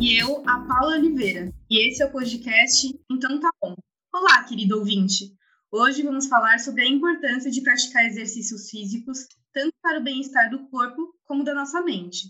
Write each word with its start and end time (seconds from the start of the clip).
E 0.00 0.16
eu, 0.16 0.48
a 0.48 0.60
Paula 0.60 0.94
Oliveira. 0.94 1.52
E 1.68 1.88
esse 1.88 2.00
é 2.00 2.06
o 2.06 2.12
podcast 2.12 2.86
Então 3.10 3.40
Tá 3.40 3.50
Bom. 3.60 3.74
Olá, 4.14 4.44
querido 4.44 4.78
ouvinte. 4.78 5.34
Hoje 5.72 6.04
vamos 6.04 6.28
falar 6.28 6.60
sobre 6.60 6.82
a 6.82 6.88
importância 6.88 7.50
de 7.50 7.60
praticar 7.62 8.06
exercícios 8.06 8.70
físicos, 8.70 9.26
tanto 9.52 9.74
para 9.82 9.98
o 9.98 10.04
bem-estar 10.04 10.50
do 10.50 10.68
corpo 10.68 11.12
como 11.24 11.42
da 11.42 11.52
nossa 11.52 11.82
mente. 11.82 12.28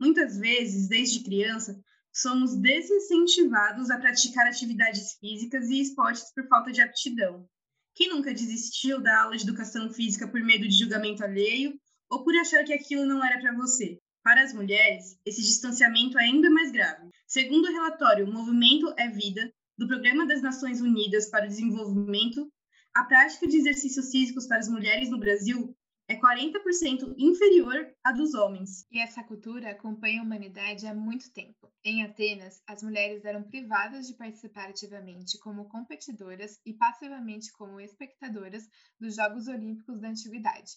Muitas 0.00 0.38
vezes, 0.38 0.88
desde 0.88 1.24
criança, 1.24 1.76
somos 2.12 2.54
desincentivados 2.54 3.90
a 3.90 3.98
praticar 3.98 4.46
atividades 4.46 5.14
físicas 5.14 5.68
e 5.70 5.80
esportes 5.80 6.32
por 6.32 6.46
falta 6.46 6.70
de 6.70 6.80
aptidão. 6.80 7.48
Quem 7.96 8.10
nunca 8.10 8.32
desistiu 8.32 9.02
da 9.02 9.22
aula 9.22 9.36
de 9.36 9.42
educação 9.42 9.90
física 9.90 10.28
por 10.28 10.40
medo 10.40 10.68
de 10.68 10.78
julgamento 10.78 11.24
alheio 11.24 11.74
ou 12.08 12.22
por 12.22 12.36
achar 12.36 12.62
que 12.62 12.72
aquilo 12.72 13.04
não 13.04 13.24
era 13.24 13.40
para 13.40 13.56
você? 13.56 13.98
Para 14.28 14.42
as 14.42 14.52
mulheres, 14.52 15.18
esse 15.24 15.40
distanciamento 15.40 16.18
é 16.18 16.24
ainda 16.24 16.50
mais 16.50 16.70
grave. 16.70 17.08
Segundo 17.26 17.64
o 17.64 17.72
relatório 17.72 18.30
Movimento 18.30 18.92
é 18.98 19.08
Vida, 19.08 19.50
do 19.78 19.88
Programa 19.88 20.26
das 20.26 20.42
Nações 20.42 20.82
Unidas 20.82 21.30
para 21.30 21.46
o 21.46 21.48
Desenvolvimento, 21.48 22.46
a 22.94 23.04
prática 23.04 23.46
de 23.46 23.56
exercícios 23.56 24.10
físicos 24.10 24.46
para 24.46 24.58
as 24.58 24.68
mulheres 24.68 25.08
no 25.08 25.18
Brasil 25.18 25.74
é 26.06 26.14
40% 26.14 27.14
inferior 27.16 27.90
à 28.04 28.12
dos 28.12 28.34
homens. 28.34 28.84
E 28.92 29.00
essa 29.00 29.24
cultura 29.24 29.70
acompanha 29.70 30.20
a 30.20 30.24
humanidade 30.24 30.86
há 30.86 30.94
muito 30.94 31.32
tempo. 31.32 31.72
Em 31.82 32.02
Atenas, 32.02 32.60
as 32.66 32.82
mulheres 32.82 33.24
eram 33.24 33.42
privadas 33.42 34.06
de 34.06 34.14
participar 34.14 34.68
ativamente 34.68 35.38
como 35.38 35.70
competidoras 35.70 36.60
e 36.66 36.74
passivamente 36.74 37.50
como 37.52 37.80
espectadoras 37.80 38.68
dos 39.00 39.16
Jogos 39.16 39.48
Olímpicos 39.48 39.98
da 40.02 40.10
Antiguidade. 40.10 40.72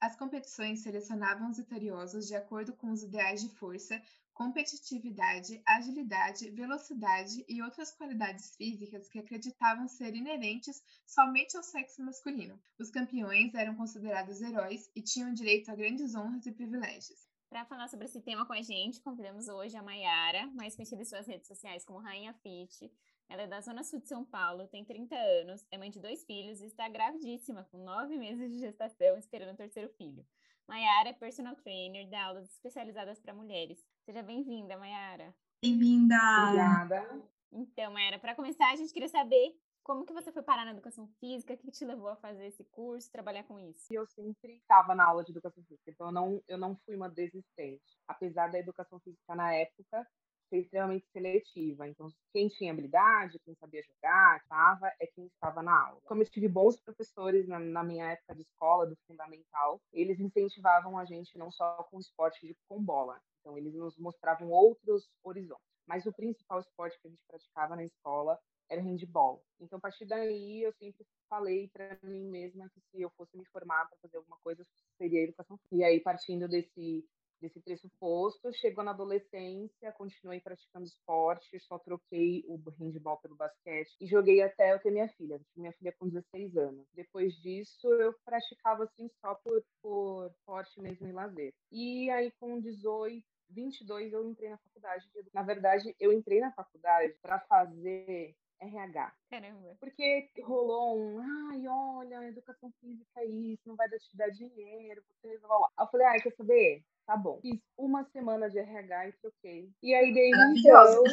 As 0.00 0.14
competições 0.14 0.80
selecionavam 0.80 1.50
os 1.50 1.56
vitoriosos 1.56 2.26
de 2.26 2.34
acordo 2.34 2.74
com 2.74 2.90
os 2.90 3.02
ideais 3.02 3.40
de 3.40 3.48
força, 3.48 4.00
competitividade, 4.34 5.62
agilidade, 5.66 6.50
velocidade 6.50 7.42
e 7.48 7.62
outras 7.62 7.90
qualidades 7.92 8.54
físicas 8.54 9.08
que 9.08 9.18
acreditavam 9.18 9.88
ser 9.88 10.14
inerentes 10.14 10.82
somente 11.06 11.56
ao 11.56 11.62
sexo 11.62 12.04
masculino. 12.04 12.60
Os 12.78 12.90
campeões 12.90 13.54
eram 13.54 13.74
considerados 13.74 14.42
heróis 14.42 14.90
e 14.94 15.00
tinham 15.00 15.32
direito 15.32 15.70
a 15.70 15.74
grandes 15.74 16.14
honras 16.14 16.44
e 16.44 16.52
privilégios. 16.52 17.26
Para 17.48 17.64
falar 17.64 17.88
sobre 17.88 18.04
esse 18.04 18.20
tema 18.20 18.44
com 18.44 18.52
a 18.52 18.60
gente, 18.60 19.00
convidamos 19.00 19.48
hoje 19.48 19.76
a 19.76 19.82
Mayara, 19.82 20.46
mais 20.48 20.74
conhecida 20.74 21.00
em 21.00 21.06
suas 21.06 21.26
redes 21.26 21.48
sociais 21.48 21.86
como 21.86 22.00
Rainha 22.00 22.34
Fit. 22.34 22.92
Ela 23.28 23.42
é 23.42 23.46
da 23.46 23.60
Zona 23.60 23.82
Sul 23.82 24.00
de 24.00 24.08
São 24.08 24.24
Paulo, 24.24 24.68
tem 24.68 24.84
30 24.84 25.14
anos, 25.16 25.66
é 25.70 25.76
mãe 25.76 25.90
de 25.90 25.98
dois 25.98 26.24
filhos 26.24 26.60
e 26.60 26.66
está 26.66 26.88
gravidíssima, 26.88 27.64
com 27.64 27.78
nove 27.78 28.16
meses 28.16 28.52
de 28.52 28.58
gestação, 28.60 29.18
esperando 29.18 29.52
o 29.52 29.56
terceiro 29.56 29.88
filho. 29.98 30.24
Mayara 30.68 31.08
é 31.08 31.12
personal 31.12 31.56
trainer, 31.56 32.08
dá 32.08 32.24
aulas 32.24 32.48
especializadas 32.52 33.18
para 33.18 33.34
mulheres. 33.34 33.84
Seja 34.04 34.22
bem-vinda, 34.22 34.78
Mayara. 34.78 35.34
Bem-vinda! 35.60 36.14
Obrigada. 36.44 37.22
Então, 37.52 37.92
Mayara, 37.92 38.18
para 38.18 38.34
começar, 38.34 38.70
a 38.70 38.76
gente 38.76 38.92
queria 38.92 39.08
saber 39.08 39.56
como 39.82 40.04
que 40.04 40.12
você 40.12 40.30
foi 40.32 40.42
parar 40.42 40.64
na 40.64 40.72
educação 40.72 41.08
física? 41.20 41.54
O 41.54 41.56
que 41.56 41.70
te 41.70 41.84
levou 41.84 42.08
a 42.08 42.16
fazer 42.16 42.46
esse 42.46 42.64
curso, 42.64 43.10
trabalhar 43.10 43.44
com 43.44 43.58
isso? 43.58 43.86
Eu 43.90 44.06
sempre 44.06 44.56
estava 44.56 44.94
na 44.94 45.04
aula 45.04 45.24
de 45.24 45.30
educação 45.30 45.62
física, 45.64 45.90
então 45.90 46.08
eu 46.08 46.12
não, 46.12 46.42
eu 46.48 46.58
não 46.58 46.76
fui 46.84 46.96
uma 46.96 47.08
desistente. 47.08 47.96
Apesar 48.06 48.48
da 48.50 48.58
educação 48.58 48.98
física 49.00 49.34
na 49.34 49.52
época 49.52 50.06
ser 50.48 50.58
extremamente 50.58 51.06
seletiva. 51.12 51.88
Então, 51.88 52.08
quem 52.32 52.48
tinha 52.48 52.72
habilidade, 52.72 53.38
quem 53.44 53.54
sabia 53.54 53.82
jogar, 53.82 54.38
estava, 54.38 54.92
é 55.00 55.06
quem 55.06 55.26
estava 55.26 55.62
na 55.62 55.86
aula. 55.88 56.00
Como 56.04 56.22
eu 56.22 56.28
tive 56.28 56.48
bons 56.48 56.76
professores 56.80 57.46
na, 57.46 57.58
na, 57.58 57.82
minha 57.82 58.12
época 58.12 58.34
de 58.34 58.42
escola, 58.42 58.86
do 58.86 58.96
fundamental, 59.06 59.80
eles 59.92 60.20
incentivavam 60.20 60.98
a 60.98 61.04
gente 61.04 61.36
não 61.38 61.50
só 61.50 61.82
com 61.90 61.98
esporte 61.98 62.46
de 62.46 62.56
com 62.68 62.82
bola. 62.82 63.20
Então, 63.40 63.56
eles 63.56 63.74
nos 63.74 63.96
mostravam 63.98 64.50
outros 64.50 65.08
horizontes. 65.22 65.64
Mas 65.86 66.04
o 66.04 66.12
principal 66.12 66.60
esporte 66.60 66.98
que 67.00 67.06
a 67.06 67.10
gente 67.10 67.22
praticava 67.28 67.76
na 67.76 67.84
escola 67.84 68.38
era 68.68 68.82
handball. 68.82 69.44
Então, 69.60 69.78
a 69.78 69.80
partir 69.80 70.04
daí, 70.06 70.62
eu 70.62 70.72
sempre 70.72 71.06
falei 71.28 71.68
para 71.68 71.96
mim 72.02 72.28
mesma 72.28 72.68
que 72.70 72.80
se 72.80 73.00
eu 73.00 73.10
fosse 73.10 73.36
me 73.36 73.44
formar 73.46 73.86
para 73.86 73.96
fazer 73.98 74.16
alguma 74.16 74.36
coisa, 74.42 74.64
seria 74.98 75.22
educação. 75.22 75.58
E 75.70 75.84
aí, 75.84 76.00
partindo 76.00 76.48
desse 76.48 77.04
desse 77.40 77.60
pressuposto, 77.60 78.52
chegou 78.54 78.84
na 78.84 78.92
adolescência, 78.92 79.92
continuei 79.92 80.40
praticando 80.40 80.86
esporte, 80.86 81.58
só 81.60 81.78
troquei 81.78 82.44
o 82.46 82.56
handball 82.78 83.18
pelo 83.18 83.36
basquete 83.36 83.94
e 84.00 84.06
joguei 84.06 84.42
até 84.42 84.72
eu 84.72 84.80
ter 84.80 84.90
minha 84.90 85.08
filha. 85.08 85.40
Minha 85.56 85.72
filha 85.72 85.94
com 85.98 86.08
16 86.08 86.56
anos. 86.56 86.86
Depois 86.94 87.34
disso, 87.34 87.88
eu 87.94 88.14
praticava 88.24 88.84
assim 88.84 89.08
só 89.20 89.34
por, 89.34 89.62
por 89.82 90.26
esporte 90.30 90.80
mesmo 90.80 91.08
e 91.08 91.12
lazer. 91.12 91.54
E 91.70 92.10
aí, 92.10 92.30
com 92.40 92.60
18, 92.60 93.24
22 93.50 94.12
eu 94.12 94.28
entrei 94.28 94.50
na 94.50 94.58
faculdade. 94.58 95.04
Na 95.32 95.42
verdade, 95.42 95.94
eu 96.00 96.12
entrei 96.12 96.40
na 96.40 96.52
faculdade 96.52 97.14
para 97.22 97.40
fazer 97.40 98.34
RH. 98.60 99.14
Caramba. 99.30 99.76
Porque 99.78 100.30
rolou 100.42 100.98
um, 100.98 101.20
ai, 101.50 101.68
olha, 101.68 102.28
educação 102.28 102.72
física 102.80 103.20
é 103.20 103.26
isso, 103.26 103.62
não 103.66 103.76
vai 103.76 103.88
te 103.88 104.16
dar 104.16 104.30
dinheiro, 104.30 105.02
você 105.08 105.38
vai 105.38 105.50
lá. 105.50 105.70
Eu 105.78 105.86
falei, 105.88 106.06
ai, 106.06 106.20
quer 106.20 106.34
saber? 106.34 106.84
Tá 107.06 107.16
bom. 107.16 107.38
Fiz 107.40 107.60
uma 107.78 108.04
semana 108.04 108.50
de 108.50 108.58
RH 108.58 109.08
e 109.08 109.12
troquei. 109.12 109.70
E 109.82 109.94
aí 109.94 110.12
dei 110.12 110.30
então. 110.30 111.04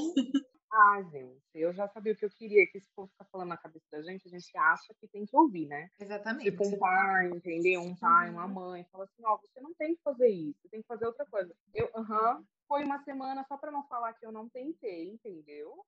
Ah, 0.76 1.04
gente, 1.12 1.40
eu 1.54 1.72
já 1.72 1.88
sabia 1.88 2.14
o 2.14 2.16
que 2.16 2.26
eu 2.26 2.31
queria, 2.31 2.66
que 2.66 2.80
esse 2.80 2.90
povo 2.96 3.08
ficar 3.12 3.26
falando 3.26 3.50
na 3.50 3.58
cabeça 3.58 3.86
da 3.92 4.02
gente, 4.02 4.28
a 4.28 4.31
gente 4.31 4.58
acha 4.58 4.92
que 5.00 5.08
tem 5.08 5.24
que 5.24 5.38
ouvir, 5.38 5.68
né? 5.68 5.88
Exatamente. 6.00 6.50
Tipo 6.50 6.68
um 6.68 6.80
pai, 6.80 7.30
entendeu? 7.30 7.81
Um 7.81 7.96
pai, 7.96 8.31
uma 8.31 8.48
mãe, 8.48 8.84
fala 8.92 9.04
assim, 9.04 9.24
ó, 9.24 9.36
oh, 9.36 9.38
você 9.38 9.62
não 9.62 9.72
tem 9.76 9.96
que 9.96 10.02
fazer 10.02 10.30
isso, 10.30 10.58
você 10.64 10.70
tem 10.70 10.81
que 10.81 10.88
fazer 10.88 11.06
outra 11.06 11.28
coisa. 11.28 11.56
Eu, 11.76 11.92
aham, 11.94 12.38
uh 12.38 12.40
-huh, 12.40 12.46
foi 12.68 12.84
uma 12.84 13.04
semana 13.04 13.46
só 13.48 13.56
para 13.56 13.72
não 13.72 13.84
falar 13.84 14.14
que 14.14 14.25
eu 14.25 14.31
não 14.31 14.50
tentei, 14.50 15.12
entendeu? 15.12 15.86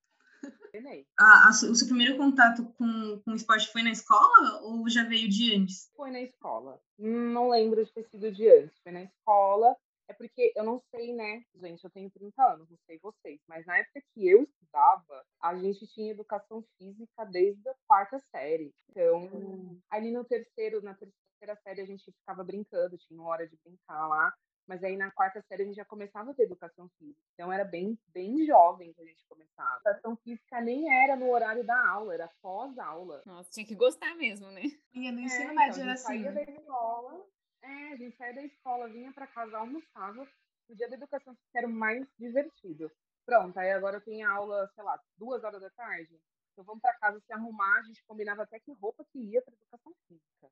Ah, 1.18 1.50
o 1.50 1.76
seu 1.76 1.88
primeiro 1.88 2.18
contato 2.18 2.66
com, 2.78 3.22
com 3.24 3.32
o 3.32 3.36
esporte 3.36 3.72
foi 3.72 3.82
na 3.82 3.92
escola 3.92 4.62
ou 4.62 4.88
já 4.90 5.04
veio 5.04 5.30
de 5.30 5.56
antes? 5.56 5.90
Foi 5.96 6.12
na 6.12 6.22
escola. 6.22 6.80
Não 6.98 7.50
lembro 7.50 7.84
de 7.84 7.92
ter 7.92 8.04
sido 8.04 8.32
de 8.32 8.48
antes. 8.50 8.78
Foi 8.84 8.92
na 8.92 9.04
escola. 9.04 9.76
É 10.16 10.18
porque 10.18 10.54
eu 10.56 10.64
não 10.64 10.82
sei, 10.92 11.14
né? 11.14 11.44
Gente, 11.56 11.84
eu 11.84 11.90
tenho 11.90 12.10
30 12.10 12.42
anos, 12.42 12.70
não 12.70 12.78
sei 12.86 12.98
vocês, 13.00 13.40
mas 13.48 13.66
na 13.66 13.78
época 13.78 14.02
que 14.14 14.28
eu 14.28 14.44
estudava, 14.44 15.26
a 15.42 15.56
gente 15.56 15.86
tinha 15.88 16.12
educação 16.12 16.64
física 16.78 17.26
desde 17.26 17.68
a 17.68 17.76
quarta 17.86 18.18
série. 18.32 18.74
Então, 18.90 19.26
hum. 19.26 19.80
ali 19.90 20.12
no 20.12 20.24
terceiro, 20.24 20.82
na 20.82 20.94
terceira 20.94 21.56
série, 21.64 21.82
a 21.82 21.86
gente 21.86 22.10
ficava 22.12 22.44
brincando, 22.44 22.98
tinha 22.98 23.20
uma 23.20 23.30
hora 23.30 23.48
de 23.48 23.58
brincar 23.64 24.08
lá. 24.08 24.34
Mas 24.68 24.84
aí 24.84 24.98
na 24.98 25.12
quarta 25.12 25.44
série 25.44 25.62
a 25.62 25.66
gente 25.66 25.76
já 25.76 25.86
começava 25.86 26.32
a 26.32 26.34
ter 26.34 26.44
educação 26.44 26.90
física. 26.98 27.22
Então 27.34 27.54
era 27.54 27.64
bem, 27.64 28.00
bem 28.08 28.44
jovem 28.48 28.94
que 28.94 29.02
a 29.02 29.06
gente 29.06 29.24
começava. 29.28 29.70
A 29.86 29.92
educação 29.92 30.16
física 30.18 30.60
nem 30.60 30.92
era 31.04 31.16
no 31.16 31.30
horário 31.30 31.64
da 31.64 31.88
aula, 31.88 32.16
era 32.16 32.32
pós-aula. 32.42 33.22
Nossa, 33.28 33.52
tinha 33.52 33.66
que 33.66 33.76
gostar 33.76 34.16
mesmo, 34.16 34.50
né? 34.50 34.64
Ia 34.94 35.12
no 35.12 35.20
ensino 35.20 35.52
é, 35.52 35.54
médio 35.54 35.74
então, 35.74 35.84
era 35.84 35.94
assim. 35.94 36.24
Saía 36.24 36.32
da 36.32 36.42
escola, 36.42 37.28
é, 37.66 37.94
a 37.94 37.96
gente 37.96 38.16
saía 38.16 38.34
da 38.34 38.44
escola, 38.44 38.88
vinha 38.90 39.12
para 39.12 39.28
casa, 39.28 39.58
almoçava. 39.58 40.28
O 40.70 40.76
dia 40.76 40.90
da 40.90 40.96
educação 40.96 41.36
física 41.36 41.60
era 41.60 41.68
o 41.68 41.72
mais 41.72 42.08
divertido. 42.18 42.92
Pronto, 43.26 43.58
aí 43.58 43.72
agora 43.72 43.98
eu 43.98 44.02
tenho 44.02 44.28
aula, 44.30 44.70
sei 44.74 44.84
lá, 44.84 45.00
duas 45.18 45.44
horas 45.44 45.62
da 45.62 45.70
tarde. 45.72 46.20
Então 46.54 46.64
vamos 46.64 46.82
para 46.82 46.98
casa 46.98 47.20
se 47.20 47.34
arrumar, 47.34 47.80
a 47.80 47.84
gente 47.84 48.04
combinava 48.06 48.44
até 48.44 48.60
que 48.60 48.72
roupa 48.74 49.06
que 49.12 49.20
ia 49.20 49.42
para 49.42 49.54
educação 49.54 49.94
física. 50.08 50.50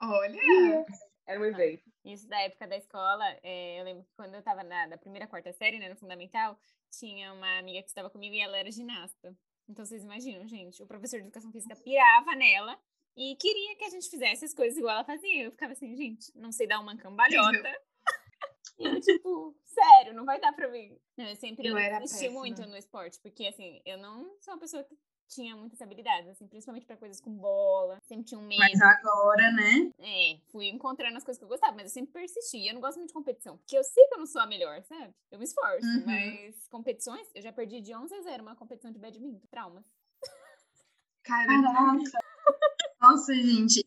Olha! 0.00 0.36
E 0.36 0.84
era 1.26 1.40
um 1.40 1.44
evento. 1.44 1.90
Isso 2.04 2.28
da 2.28 2.40
época 2.40 2.66
da 2.66 2.76
escola, 2.76 3.24
é, 3.42 3.80
eu 3.80 3.84
lembro 3.84 4.04
que 4.04 4.14
quando 4.14 4.34
eu 4.34 4.40
estava 4.40 4.62
na 4.62 4.86
da 4.86 4.98
primeira, 4.98 5.26
quarta 5.26 5.52
série, 5.52 5.78
né, 5.78 5.88
no 5.88 5.96
fundamental, 5.96 6.58
tinha 6.90 7.32
uma 7.32 7.58
amiga 7.58 7.82
que 7.82 7.88
estava 7.88 8.10
comigo 8.10 8.34
e 8.34 8.40
ela 8.40 8.58
era 8.58 8.70
ginasta. 8.70 9.34
Então 9.68 9.84
vocês 9.84 10.04
imaginam, 10.04 10.46
gente, 10.46 10.82
o 10.82 10.86
professor 10.86 11.16
de 11.16 11.24
educação 11.24 11.50
física 11.50 11.74
pirava 11.74 12.34
nela 12.34 12.78
e 13.16 13.36
queria 13.36 13.76
que 13.76 13.84
a 13.84 13.90
gente 13.90 14.08
fizesse 14.08 14.44
as 14.44 14.54
coisas 14.54 14.76
igual 14.76 14.94
ela 14.94 15.04
fazia. 15.04 15.44
Eu 15.44 15.50
ficava 15.52 15.72
assim, 15.72 15.94
gente, 15.96 16.32
não 16.36 16.50
sei 16.50 16.66
dar 16.66 16.80
uma 16.80 16.96
cambalhota. 16.96 17.80
e 18.78 18.84
eu, 18.84 19.00
tipo, 19.00 19.56
sério, 19.64 20.14
não 20.14 20.24
vai 20.24 20.40
dar 20.40 20.52
pra 20.52 20.68
mim. 20.68 20.98
Eu 21.16 21.36
sempre 21.36 21.68
eu 21.68 21.78
insisti 21.78 22.28
muito 22.28 22.62
no 22.66 22.76
esporte, 22.76 23.20
porque 23.20 23.46
assim, 23.46 23.80
eu 23.84 23.98
não 23.98 24.36
sou 24.40 24.54
uma 24.54 24.60
pessoa 24.60 24.82
que 24.82 24.96
tinha 25.28 25.56
muitas 25.56 25.80
habilidades, 25.80 26.28
assim, 26.28 26.46
principalmente 26.46 26.86
para 26.86 26.96
coisas 26.96 27.20
com 27.20 27.30
bola. 27.30 27.98
Sempre 28.02 28.24
tinha 28.24 28.38
um 28.38 28.46
medo. 28.46 28.58
Mas 28.60 28.80
agora, 28.80 29.50
né? 29.52 29.92
É, 29.98 30.38
fui 30.50 30.68
encontrando 30.68 31.16
as 31.16 31.24
coisas 31.24 31.38
que 31.38 31.44
eu 31.44 31.48
gostava, 31.48 31.72
mas 31.72 31.84
eu 31.84 31.90
sempre 31.90 32.12
persisti. 32.12 32.66
Eu 32.66 32.74
não 32.74 32.80
gosto 32.80 32.98
muito 32.98 33.08
de 33.08 33.14
competição, 33.14 33.56
porque 33.56 33.76
eu 33.76 33.84
sei 33.84 34.06
que 34.06 34.14
eu 34.14 34.18
não 34.18 34.26
sou 34.26 34.40
a 34.40 34.46
melhor, 34.46 34.82
sabe? 34.82 35.14
Eu 35.30 35.38
me 35.38 35.44
esforço, 35.44 35.86
uhum. 35.86 36.04
mas 36.04 36.68
competições, 36.68 37.28
eu 37.34 37.42
já 37.42 37.52
perdi 37.52 37.80
de 37.80 37.94
11 37.94 38.14
a 38.14 38.22
0 38.22 38.42
uma 38.42 38.56
competição 38.56 38.92
de 38.92 38.98
badminton. 38.98 39.46
Traumas. 39.50 39.84
Caraca! 41.22 42.23
Nossa, 43.04 43.34
gente, 43.34 43.84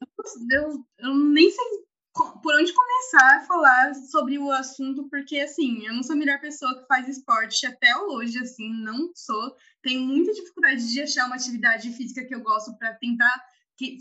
eu, 0.52 0.86
eu 1.00 1.16
nem 1.16 1.50
sei 1.50 1.66
por 2.14 2.56
onde 2.56 2.72
começar 2.72 3.38
a 3.38 3.46
falar 3.48 3.96
sobre 3.96 4.38
o 4.38 4.52
assunto, 4.52 5.10
porque 5.10 5.40
assim, 5.40 5.88
eu 5.88 5.94
não 5.96 6.04
sou 6.04 6.14
a 6.14 6.20
melhor 6.20 6.40
pessoa 6.40 6.80
que 6.80 6.86
faz 6.86 7.08
esporte 7.08 7.66
até 7.66 7.98
hoje, 7.98 8.38
assim, 8.38 8.72
não 8.84 9.12
sou. 9.16 9.56
Tenho 9.82 10.02
muita 10.02 10.32
dificuldade 10.34 10.88
de 10.92 11.02
achar 11.02 11.26
uma 11.26 11.36
atividade 11.36 11.92
física 11.94 12.26
que 12.26 12.36
eu 12.36 12.42
gosto 12.42 12.78
para 12.78 12.94
tentar 12.94 13.44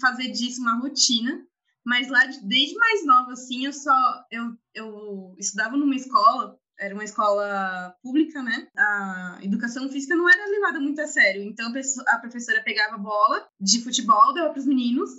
fazer 0.02 0.28
disso 0.32 0.60
uma 0.60 0.78
rotina. 0.78 1.46
Mas 1.82 2.08
lá 2.08 2.26
desde 2.42 2.74
mais 2.76 3.06
nova, 3.06 3.32
assim, 3.32 3.64
eu 3.64 3.72
só 3.72 3.94
eu, 4.30 4.54
eu 4.74 5.34
estudava 5.38 5.78
numa 5.78 5.96
escola 5.96 6.58
era 6.78 6.94
uma 6.94 7.04
escola 7.04 7.94
pública, 8.02 8.42
né? 8.42 8.68
A 8.76 9.38
educação 9.42 9.88
física 9.88 10.14
não 10.14 10.28
era 10.28 10.50
levada 10.50 10.80
muito 10.80 11.00
a 11.00 11.06
sério. 11.06 11.42
Então 11.42 11.72
a 12.06 12.18
professora 12.18 12.62
pegava 12.62 12.98
bola 12.98 13.46
de 13.60 13.82
futebol, 13.82 14.34
dava 14.34 14.50
para 14.50 14.60
os 14.60 14.66
meninos, 14.66 15.10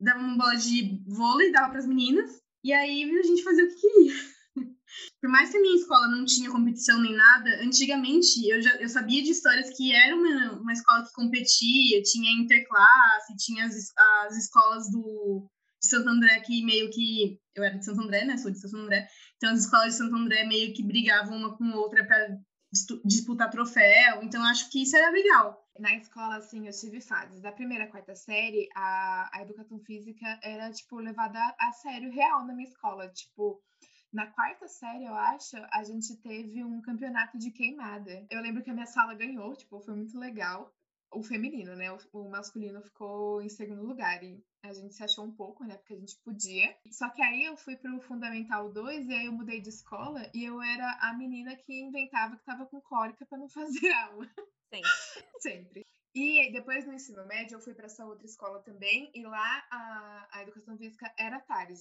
dava 0.00 0.20
uma 0.20 0.36
bola 0.36 0.56
de 0.56 1.02
vôlei, 1.06 1.52
dava 1.52 1.70
para 1.70 1.78
as 1.78 1.86
meninas, 1.86 2.30
e 2.62 2.72
aí 2.72 3.04
a 3.18 3.22
gente 3.22 3.42
fazia 3.42 3.64
o 3.64 3.68
que 3.68 3.80
queria. 3.80 4.14
Por 5.20 5.30
mais 5.30 5.50
que 5.50 5.56
a 5.56 5.60
minha 5.60 5.76
escola 5.76 6.08
não 6.08 6.24
tinha 6.24 6.50
competição 6.50 7.00
nem 7.00 7.14
nada, 7.14 7.62
antigamente 7.62 8.48
eu 8.48 8.62
já 8.62 8.76
eu 8.76 8.88
sabia 8.88 9.22
de 9.22 9.30
histórias 9.30 9.76
que 9.76 9.94
era 9.94 10.14
uma, 10.14 10.52
uma 10.60 10.72
escola 10.72 11.04
que 11.04 11.12
competia, 11.12 12.02
tinha 12.02 12.30
interclasse, 12.42 13.36
tinha 13.36 13.66
as, 13.66 13.92
as 14.26 14.36
escolas 14.36 14.90
do 14.90 15.48
de 15.80 15.88
Santo 15.88 16.08
André 16.08 16.40
que 16.40 16.64
meio 16.64 16.90
que 16.90 17.38
eu 17.54 17.62
era 17.62 17.78
de 17.78 17.84
Santo 17.84 18.02
André, 18.02 18.24
né? 18.24 18.36
Sou 18.36 18.50
de 18.50 18.60
Santo 18.60 18.76
André. 18.76 19.08
Então 19.36 19.52
as 19.52 19.60
escolas 19.60 19.92
de 19.92 19.98
Santo 19.98 20.16
André 20.16 20.44
meio 20.44 20.72
que 20.74 20.82
brigavam 20.82 21.36
uma 21.36 21.56
com 21.56 21.70
outra 21.72 22.04
para 22.06 22.38
disputar 23.04 23.50
troféu. 23.50 24.22
Então 24.22 24.42
acho 24.44 24.70
que 24.70 24.82
isso 24.82 24.96
era 24.96 25.10
legal. 25.10 25.62
Na 25.78 25.94
escola, 25.94 26.36
assim, 26.36 26.66
eu 26.66 26.72
tive 26.72 27.00
fases. 27.00 27.40
Da 27.40 27.52
primeira 27.52 27.84
à 27.84 27.86
quarta 27.86 28.14
série, 28.14 28.68
a, 28.74 29.30
a 29.32 29.42
educação 29.42 29.78
física 29.80 30.38
era, 30.42 30.70
tipo, 30.70 30.96
levada 30.98 31.38
a 31.58 31.72
sério 31.72 32.10
real 32.10 32.46
na 32.46 32.54
minha 32.54 32.68
escola. 32.68 33.08
Tipo, 33.08 33.60
na 34.12 34.26
quarta 34.26 34.66
série, 34.66 35.04
eu 35.04 35.14
acho, 35.14 35.56
a 35.70 35.84
gente 35.84 36.16
teve 36.16 36.64
um 36.64 36.80
campeonato 36.80 37.38
de 37.38 37.50
queimada. 37.50 38.26
Eu 38.30 38.40
lembro 38.40 38.62
que 38.62 38.70
a 38.70 38.74
minha 38.74 38.86
sala 38.86 39.14
ganhou, 39.14 39.54
tipo, 39.54 39.80
foi 39.80 39.94
muito 39.94 40.18
legal. 40.18 40.72
O 41.16 41.22
feminino, 41.22 41.74
né? 41.74 41.90
O, 41.90 41.98
o 42.12 42.30
masculino 42.30 42.82
ficou 42.82 43.40
em 43.40 43.48
segundo 43.48 43.82
lugar. 43.82 44.22
E 44.22 44.44
a 44.62 44.72
gente 44.72 44.94
se 44.94 45.02
achou 45.02 45.24
um 45.24 45.32
pouco, 45.32 45.64
né? 45.64 45.76
Porque 45.76 45.94
a 45.94 45.98
gente 45.98 46.16
podia. 46.24 46.76
Só 46.90 47.08
que 47.08 47.22
aí 47.22 47.44
eu 47.44 47.56
fui 47.56 47.76
pro 47.76 48.00
Fundamental 48.00 48.70
2 48.70 49.08
e 49.08 49.14
aí 49.14 49.26
eu 49.26 49.32
mudei 49.32 49.60
de 49.60 49.70
escola 49.70 50.30
e 50.34 50.44
eu 50.44 50.60
era 50.60 50.98
a 51.00 51.14
menina 51.14 51.56
que 51.56 51.80
inventava 51.80 52.36
que 52.36 52.44
tava 52.44 52.66
com 52.66 52.80
cólica 52.80 53.24
para 53.24 53.38
não 53.38 53.48
fazer 53.50 53.90
aula. 53.92 54.28
Sempre. 54.68 54.90
Sempre. 55.40 55.86
E 56.14 56.50
depois 56.52 56.86
no 56.86 56.92
ensino 56.92 57.26
médio 57.26 57.56
eu 57.56 57.60
fui 57.60 57.74
para 57.74 57.86
essa 57.86 58.04
outra 58.04 58.26
escola 58.26 58.60
também 58.62 59.10
e 59.14 59.22
lá 59.22 59.66
a, 59.70 60.28
a 60.32 60.42
educação 60.42 60.76
física 60.76 61.12
era 61.18 61.40
tarde 61.40 61.74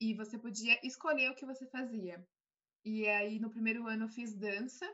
e 0.00 0.14
você 0.14 0.38
podia 0.38 0.78
escolher 0.86 1.30
o 1.30 1.34
que 1.34 1.46
você 1.46 1.66
fazia. 1.66 2.26
E 2.84 3.08
aí, 3.08 3.38
no 3.38 3.50
primeiro 3.50 3.86
ano, 3.86 4.04
eu 4.04 4.08
fiz 4.08 4.34
dança, 4.34 4.86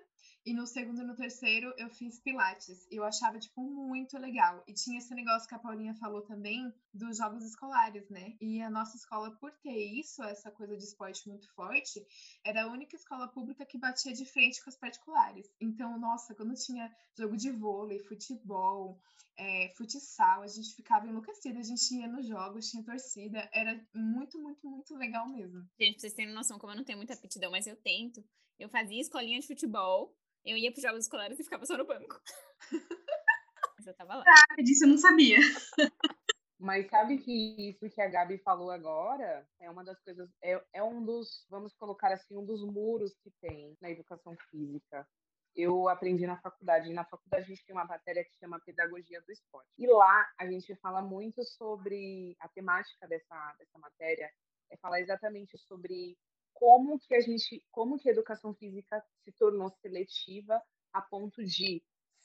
e 0.51 0.53
no 0.53 0.67
segundo 0.67 1.01
e 1.01 1.05
no 1.05 1.15
terceiro, 1.15 1.73
eu 1.79 1.89
fiz 1.89 2.19
pilates. 2.19 2.85
Eu 2.91 3.05
achava, 3.05 3.39
tipo, 3.39 3.63
muito 3.63 4.19
legal. 4.19 4.65
E 4.67 4.73
tinha 4.73 4.99
esse 4.99 5.15
negócio 5.15 5.49
que 5.49 5.55
a 5.55 5.61
Paulinha 5.61 5.95
falou 5.95 6.23
também, 6.23 6.75
dos 6.93 7.19
jogos 7.19 7.45
escolares, 7.45 8.11
né? 8.11 8.35
E 8.41 8.61
a 8.61 8.69
nossa 8.69 8.97
escola, 8.97 9.31
por 9.37 9.53
ter 9.63 9.79
isso, 9.79 10.25
essa 10.25 10.51
coisa 10.51 10.77
de 10.77 10.83
esporte 10.83 11.29
muito 11.29 11.49
forte, 11.55 12.05
era 12.45 12.65
a 12.65 12.67
única 12.67 12.97
escola 12.97 13.29
pública 13.29 13.65
que 13.65 13.79
batia 13.79 14.13
de 14.13 14.25
frente 14.25 14.61
com 14.61 14.71
as 14.71 14.77
particulares. 14.77 15.49
Então, 15.61 15.97
nossa, 16.01 16.35
quando 16.35 16.53
tinha 16.55 16.93
jogo 17.17 17.37
de 17.37 17.53
vôlei, 17.53 18.01
futebol, 18.01 19.01
é, 19.37 19.69
futsal, 19.77 20.43
a 20.43 20.49
gente 20.49 20.75
ficava 20.75 21.07
enlouquecida, 21.07 21.61
a 21.61 21.63
gente 21.63 21.95
ia 21.95 22.09
nos 22.09 22.27
jogos, 22.27 22.69
tinha 22.69 22.83
torcida, 22.83 23.49
era 23.53 23.81
muito, 23.95 24.37
muito, 24.37 24.69
muito 24.69 24.97
legal 24.97 25.29
mesmo. 25.29 25.65
Gente, 25.79 25.93
pra 25.93 26.01
vocês 26.01 26.13
terem 26.13 26.35
noção, 26.35 26.59
como 26.59 26.73
eu 26.73 26.77
não 26.77 26.85
tenho 26.85 26.99
muita 26.99 27.15
aptidão, 27.15 27.53
mas 27.53 27.69
eu 27.69 27.77
tento, 27.77 28.25
eu 28.61 28.69
fazia 28.69 29.01
escolinha 29.01 29.41
de 29.41 29.47
futebol, 29.47 30.15
eu 30.45 30.57
ia 30.57 30.71
pros 30.71 30.83
jogos 30.83 31.05
escolares 31.05 31.39
e 31.39 31.45
ficava 31.45 31.67
só 31.67 31.77
no 31.77 31.87
banco. 31.87 32.21
mas 33.77 33.87
eu 33.87 33.95
tava 33.95 34.17
lá. 34.17 34.25
Ah, 34.27 34.63
disso 34.63 34.85
eu 34.85 34.89
não 34.89 34.99
sabia. 34.99 35.39
Mas 36.63 36.91
sabe 36.91 37.17
que 37.17 37.71
isso 37.71 37.89
que 37.89 38.03
a 38.03 38.07
Gabi 38.07 38.37
falou 38.37 38.71
agora 38.71 39.49
é 39.59 39.71
uma 39.71 39.83
das 39.83 39.99
coisas, 40.03 40.29
é, 40.43 40.63
é 40.75 40.83
um 40.83 41.03
dos, 41.03 41.47
vamos 41.49 41.73
colocar 41.73 42.13
assim, 42.13 42.37
um 42.37 42.45
dos 42.45 42.63
muros 42.63 43.17
que 43.23 43.31
tem 43.41 43.75
na 43.81 43.91
educação 43.91 44.37
física 44.51 45.09
eu 45.55 45.89
aprendi 45.89 46.27
na 46.27 46.41
faculdade. 46.41 46.91
E 46.91 46.95
na 46.95 47.05
faculdade 47.05 47.45
a 47.45 47.49
gente 47.49 47.65
tem 47.65 47.75
uma 47.75 47.85
matéria 47.85 48.25
que 48.25 48.37
chama 48.39 48.61
Pedagogia 48.61 49.21
do 49.23 49.33
Esporte. 49.33 49.69
E 49.79 49.87
lá 49.87 50.31
a 50.39 50.47
gente 50.47 50.75
fala 50.77 51.03
muito 51.03 51.45
sobre 51.45 52.37
a 52.41 52.49
temática 52.49 53.07
dessa, 53.07 53.55
dessa 53.59 53.79
matéria, 53.79 54.31
é 54.71 54.77
falar 54.77 55.01
exatamente 55.01 55.59
sobre 55.59 56.17
como 56.61 56.99
que 56.99 57.15
a 57.15 57.21
gente, 57.21 57.65
como 57.71 57.99
que 57.99 58.07
a 58.07 58.13
educação 58.13 58.53
física 58.53 59.03
se 59.25 59.33
tornou 59.33 59.71
seletiva 59.81 60.63
a 60.93 61.01
ponto 61.01 61.43
de 61.43 61.83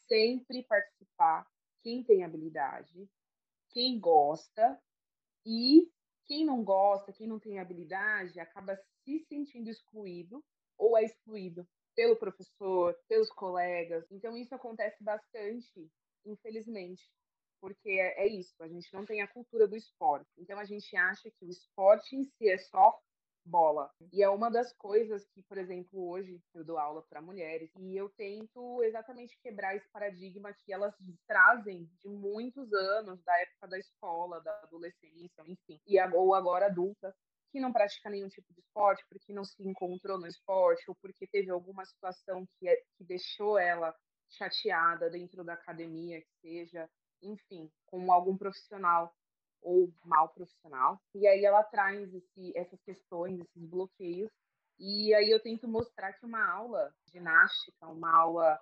sempre 0.10 0.62
participar 0.64 1.48
quem 1.82 2.04
tem 2.04 2.22
habilidade, 2.26 3.10
quem 3.70 3.98
gosta 3.98 4.78
e 5.46 5.90
quem 6.26 6.46
não 6.46 6.66
gosta, 6.66 7.14
quem 7.14 7.28
não 7.28 7.40
tem 7.40 7.60
habilidade, 7.60 8.38
acaba 8.38 8.76
se 9.06 9.20
sentindo 9.30 9.70
excluído 9.70 10.44
ou 10.78 10.98
é 10.98 11.04
excluído 11.04 11.66
pelo 11.96 12.18
professor, 12.18 12.94
pelos 13.08 13.30
colegas. 13.30 14.06
Então, 14.12 14.36
isso 14.36 14.54
acontece 14.54 15.02
bastante, 15.02 15.90
infelizmente, 16.26 17.10
porque 17.62 17.92
é, 17.92 18.26
é, 18.26 18.28
isso, 18.28 18.62
a 18.62 18.68
gente 18.68 18.94
não 18.94 19.06
tem 19.06 19.22
a 19.22 19.28
cultura 19.28 19.66
do 19.66 19.78
esporte. 19.78 20.30
Então, 20.38 20.60
a 20.60 20.66
gente 20.66 20.94
acha 20.98 21.32
que 21.32 21.46
o 21.46 21.50
esporte 21.50 22.18
em 22.18 22.24
si 22.26 22.50
é 22.50 22.58
só 22.58 23.00
bola. 23.46 23.92
E 24.12 24.24
é 24.24 24.30
uma 24.30 24.50
das 24.50 24.74
coisas 24.74 25.26
que, 25.28 25.44
por 25.44 25.58
exemplo, 25.58 26.10
hoje 26.10 26.42
eu 26.54 26.66
dou 26.66 26.78
aula 26.78 27.04
para 27.04 27.22
mulheres 27.22 27.72
e 27.78 27.96
eu 27.96 28.10
tento 28.10 28.82
exatamente 28.84 29.38
quebrar 29.42 29.76
esse 29.76 29.88
paradigma 29.90 30.54
que 30.54 30.74
elas 30.74 30.96
trazem 31.28 31.90
de 32.00 32.10
muitos 32.10 32.74
anos, 32.74 33.22
da 33.24 33.40
época 33.40 33.68
da 33.68 33.80
escola, 33.80 34.42
da 34.42 34.60
adolescência, 34.64 35.44
enfim, 35.48 35.80
e 35.86 36.00
ou 36.14 36.34
agora 36.34 36.66
adulta, 36.66 37.16
que 37.52 37.60
não 37.60 37.72
pratica 37.72 38.10
nenhum 38.10 38.28
tipo 38.28 38.54
de 38.54 38.60
esporte, 38.60 39.06
porque 39.08 39.32
não 39.32 39.46
se 39.46 39.64
encontrou 39.64 40.20
no 40.20 40.28
esporte, 40.28 40.84
ou 40.88 40.96
porque 40.96 41.28
teve 41.28 41.50
alguma 41.52 41.86
situação 41.86 42.46
que, 42.58 42.68
é, 42.68 42.76
que 42.98 43.04
deixou 43.04 43.58
ela 43.58 43.96
chateada 44.30 45.10
dentro 45.10 45.44
da 45.44 45.54
academia, 45.54 46.20
que 46.20 46.34
seja, 46.42 46.90
enfim, 47.22 47.72
com 47.86 48.12
algum 48.12 48.36
profissional 48.36 49.14
ou 49.66 49.92
mal 50.06 50.30
profissional. 50.30 51.02
E 51.14 51.28
aí 51.28 51.44
ela 51.44 51.64
traz 51.64 52.14
esse, 52.14 52.56
essas 52.56 52.80
questões, 52.84 53.40
esses 53.40 53.66
bloqueios, 53.68 54.32
e 54.80 55.14
aí 55.16 55.30
eu 55.32 55.42
tento 55.42 55.68
mostrar 55.68 56.14
que 56.14 56.26
uma 56.26 56.46
aula 56.52 56.94
de 57.06 57.14
ginástica, 57.14 57.88
uma 57.88 58.16
aula 58.16 58.60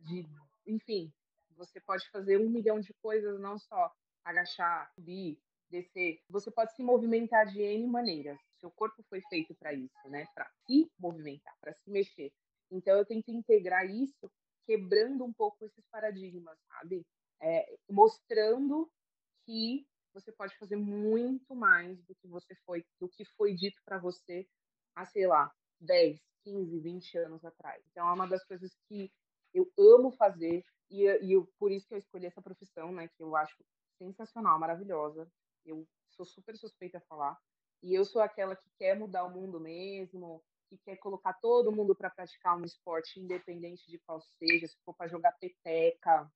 de, 0.00 0.26
enfim, 0.66 1.12
você 1.56 1.80
pode 1.80 2.08
fazer 2.10 2.38
um 2.38 2.50
milhão 2.50 2.80
de 2.80 2.92
coisas, 2.94 3.38
não 3.38 3.58
só 3.58 3.92
agachar, 4.24 4.90
subir, 4.94 5.38
descer, 5.70 6.20
você 6.28 6.50
pode 6.50 6.74
se 6.74 6.82
movimentar 6.82 7.46
de 7.46 7.60
N 7.60 7.86
maneiras. 7.86 8.38
Seu 8.58 8.70
corpo 8.70 9.02
foi 9.08 9.20
feito 9.28 9.54
para 9.54 9.72
isso, 9.72 10.08
né? 10.08 10.26
Para 10.34 10.50
se 10.66 10.90
movimentar, 10.98 11.54
para 11.60 11.72
se 11.74 11.90
mexer. 11.90 12.32
Então 12.70 12.96
eu 12.96 13.04
tento 13.04 13.30
integrar 13.30 13.86
isso, 13.86 14.30
quebrando 14.66 15.24
um 15.24 15.32
pouco 15.32 15.64
esses 15.64 15.84
paradigmas, 15.90 16.58
sabe? 16.68 17.06
É, 17.40 17.76
mostrando 17.88 18.90
que 19.44 19.86
você 20.12 20.32
pode 20.32 20.56
fazer 20.58 20.76
muito 20.76 21.54
mais 21.54 22.02
do 22.04 22.14
que 22.14 22.26
você 22.26 22.54
foi, 22.66 22.84
do 22.98 23.08
que 23.08 23.24
foi 23.36 23.54
dito 23.54 23.80
para 23.84 23.98
você 23.98 24.46
há, 24.94 25.04
sei 25.06 25.26
lá, 25.26 25.52
10, 25.80 26.20
15, 26.44 26.80
20 26.80 27.18
anos 27.18 27.44
atrás. 27.44 27.82
Então 27.90 28.08
é 28.08 28.12
uma 28.12 28.26
das 28.26 28.44
coisas 28.44 28.74
que 28.88 29.12
eu 29.54 29.70
amo 29.78 30.12
fazer 30.12 30.64
e, 30.90 31.04
e 31.04 31.32
eu, 31.32 31.46
por 31.58 31.70
isso 31.70 31.86
que 31.86 31.94
eu 31.94 31.98
escolhi 31.98 32.26
essa 32.26 32.42
profissão, 32.42 32.92
né? 32.92 33.08
Que 33.08 33.22
eu 33.22 33.34
acho 33.36 33.56
sensacional, 33.98 34.58
maravilhosa. 34.58 35.30
Eu 35.64 35.86
sou 36.08 36.24
super 36.24 36.56
suspeita 36.56 36.98
a 36.98 37.02
falar. 37.02 37.38
E 37.82 37.94
eu 37.94 38.04
sou 38.04 38.20
aquela 38.20 38.56
que 38.56 38.68
quer 38.78 38.98
mudar 38.98 39.24
o 39.24 39.30
mundo 39.30 39.58
mesmo, 39.58 40.42
que 40.68 40.76
quer 40.78 40.96
colocar 40.96 41.32
todo 41.34 41.72
mundo 41.72 41.94
para 41.94 42.10
praticar 42.10 42.58
um 42.58 42.64
esporte, 42.64 43.18
independente 43.18 43.90
de 43.90 43.98
qual 44.00 44.20
seja, 44.20 44.68
se 44.68 44.76
for 44.84 44.94
para 44.94 45.08
jogar 45.08 45.32
peteca, 45.32 46.30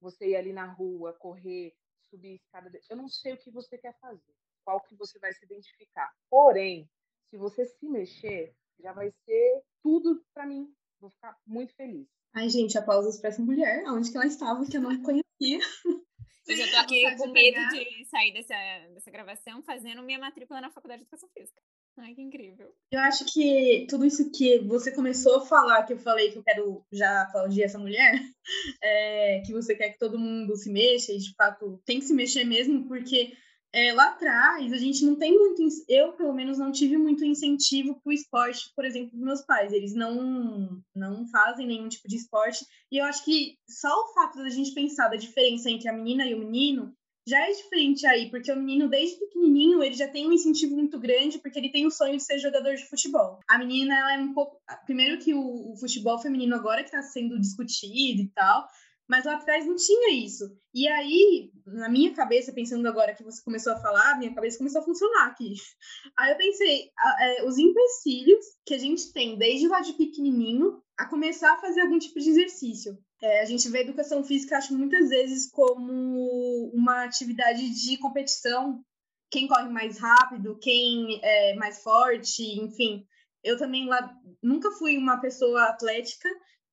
você 0.00 0.30
ir 0.30 0.36
ali 0.36 0.52
na 0.52 0.66
rua, 0.66 1.12
correr, 1.12 1.74
subir 2.10 2.34
escada. 2.34 2.70
Eu 2.88 2.96
não 2.96 3.08
sei 3.08 3.34
o 3.34 3.38
que 3.38 3.50
você 3.50 3.78
quer 3.78 3.96
fazer, 4.00 4.34
qual 4.64 4.80
que 4.80 4.94
você 4.96 5.18
vai 5.18 5.32
se 5.32 5.44
identificar. 5.44 6.10
Porém, 6.28 6.88
se 7.30 7.36
você 7.36 7.64
se 7.64 7.88
mexer, 7.88 8.54
já 8.80 8.92
vai 8.92 9.10
ser 9.24 9.62
tudo 9.82 10.22
para 10.34 10.46
mim. 10.46 10.72
Vou 10.98 11.10
ficar 11.10 11.38
muito 11.46 11.74
feliz. 11.74 12.06
Ai, 12.34 12.48
gente, 12.48 12.76
aplausos 12.76 13.18
para 13.18 13.30
essa 13.30 13.42
mulher. 13.42 13.84
Onde 13.88 14.10
que 14.10 14.16
ela 14.16 14.26
estava 14.26 14.66
que 14.66 14.76
eu 14.76 14.80
não 14.80 15.02
conhecia? 15.02 15.58
Eu 16.48 16.56
já 16.56 16.68
tô 16.68 16.76
aqui 16.78 17.16
com 17.16 17.28
medo 17.28 17.68
de 17.68 18.04
sair 18.06 18.32
dessa, 18.32 18.54
dessa 18.92 19.10
gravação 19.10 19.62
fazendo 19.62 20.02
minha 20.02 20.18
matrícula 20.18 20.60
na 20.60 20.70
Faculdade 20.70 21.00
de 21.00 21.04
Educação 21.04 21.28
Física. 21.28 21.60
Ai, 21.98 22.14
que 22.14 22.22
incrível. 22.22 22.72
Eu 22.90 23.00
acho 23.00 23.24
que 23.26 23.86
tudo 23.88 24.06
isso 24.06 24.30
que 24.30 24.58
você 24.60 24.90
começou 24.90 25.36
a 25.36 25.46
falar, 25.46 25.84
que 25.84 25.92
eu 25.92 25.98
falei 25.98 26.30
que 26.30 26.38
eu 26.38 26.42
quero 26.42 26.84
já 26.90 27.22
aplaudir 27.22 27.62
essa 27.62 27.78
mulher, 27.78 28.14
é, 28.82 29.42
que 29.44 29.52
você 29.52 29.74
quer 29.74 29.90
que 29.90 29.98
todo 29.98 30.18
mundo 30.18 30.56
se 30.56 30.70
mexa, 30.70 31.12
e 31.12 31.18
de 31.18 31.34
fato 31.34 31.80
tem 31.84 31.98
que 31.98 32.06
se 32.06 32.14
mexer 32.14 32.44
mesmo, 32.44 32.88
porque 32.88 33.32
é, 33.72 33.92
lá 33.92 34.08
atrás 34.08 34.72
a 34.72 34.76
gente 34.76 35.04
não 35.04 35.14
tem 35.16 35.36
muito, 35.36 35.62
eu 35.88 36.12
pelo 36.14 36.32
menos 36.32 36.58
não 36.58 36.72
tive 36.72 36.96
muito 36.96 37.24
incentivo 37.24 38.00
para 38.02 38.10
o 38.10 38.12
esporte, 38.12 38.72
por 38.74 38.84
exemplo, 38.84 39.12
dos 39.12 39.20
meus 39.20 39.42
pais, 39.42 39.72
eles 39.72 39.94
não 39.94 40.82
não 40.94 41.26
fazem 41.28 41.66
nenhum 41.66 41.88
tipo 41.88 42.08
de 42.08 42.16
esporte, 42.16 42.64
e 42.90 42.98
eu 42.98 43.04
acho 43.04 43.24
que 43.24 43.56
só 43.68 43.88
o 43.88 44.12
fato 44.12 44.38
da 44.38 44.48
gente 44.48 44.74
pensar 44.74 45.08
da 45.08 45.16
diferença 45.16 45.70
entre 45.70 45.88
a 45.88 45.92
menina 45.92 46.26
e 46.26 46.34
o 46.34 46.38
menino 46.38 46.92
já 47.30 47.48
é 47.48 47.52
diferente 47.52 48.04
aí, 48.06 48.28
porque 48.28 48.50
o 48.50 48.56
menino, 48.56 48.88
desde 48.88 49.18
pequenininho, 49.18 49.82
ele 49.82 49.94
já 49.94 50.08
tem 50.08 50.28
um 50.28 50.32
incentivo 50.32 50.74
muito 50.74 50.98
grande, 50.98 51.38
porque 51.38 51.58
ele 51.58 51.70
tem 51.70 51.86
o 51.86 51.90
sonho 51.90 52.16
de 52.16 52.24
ser 52.24 52.38
jogador 52.38 52.74
de 52.74 52.84
futebol. 52.88 53.38
A 53.48 53.56
menina, 53.56 53.96
ela 53.96 54.14
é 54.14 54.18
um 54.18 54.34
pouco. 54.34 54.60
Primeiro, 54.84 55.18
que 55.18 55.32
o, 55.32 55.72
o 55.72 55.76
futebol 55.76 56.18
feminino 56.18 56.56
agora 56.56 56.82
que 56.82 56.88
está 56.88 57.00
sendo 57.02 57.40
discutido 57.40 58.22
e 58.22 58.28
tal, 58.34 58.66
mas 59.08 59.24
lá 59.24 59.34
atrás 59.36 59.64
não 59.64 59.76
tinha 59.76 60.12
isso. 60.12 60.44
E 60.74 60.88
aí, 60.88 61.52
na 61.66 61.88
minha 61.88 62.12
cabeça, 62.12 62.52
pensando 62.52 62.86
agora 62.86 63.14
que 63.14 63.22
você 63.22 63.42
começou 63.42 63.72
a 63.72 63.80
falar, 63.80 64.18
minha 64.18 64.34
cabeça 64.34 64.58
começou 64.58 64.80
a 64.80 64.84
funcionar 64.84 65.26
aqui. 65.26 65.54
Aí 66.18 66.32
eu 66.32 66.36
pensei, 66.36 66.90
é, 67.20 67.44
os 67.44 67.58
empecilhos 67.58 68.44
que 68.64 68.74
a 68.74 68.78
gente 68.78 69.12
tem 69.12 69.36
desde 69.36 69.68
lá 69.68 69.80
de 69.80 69.94
pequenininho 69.94 70.80
a 70.96 71.06
começar 71.06 71.52
a 71.54 71.60
fazer 71.60 71.80
algum 71.80 71.98
tipo 71.98 72.20
de 72.20 72.30
exercício. 72.30 72.96
É, 73.22 73.42
a 73.42 73.44
gente 73.44 73.68
vê 73.68 73.78
a 73.78 73.82
educação 73.82 74.24
física, 74.24 74.56
acho, 74.56 74.76
muitas 74.76 75.10
vezes 75.10 75.50
como 75.50 76.70
uma 76.72 77.04
atividade 77.04 77.68
de 77.70 77.98
competição. 77.98 78.82
Quem 79.30 79.46
corre 79.46 79.68
mais 79.68 79.98
rápido, 79.98 80.58
quem 80.58 81.20
é 81.22 81.54
mais 81.54 81.82
forte, 81.82 82.42
enfim. 82.60 83.06
Eu 83.44 83.56
também 83.58 83.86
lá 83.86 84.14
nunca 84.42 84.70
fui 84.72 84.96
uma 84.96 85.20
pessoa 85.20 85.64
atlética, 85.64 86.28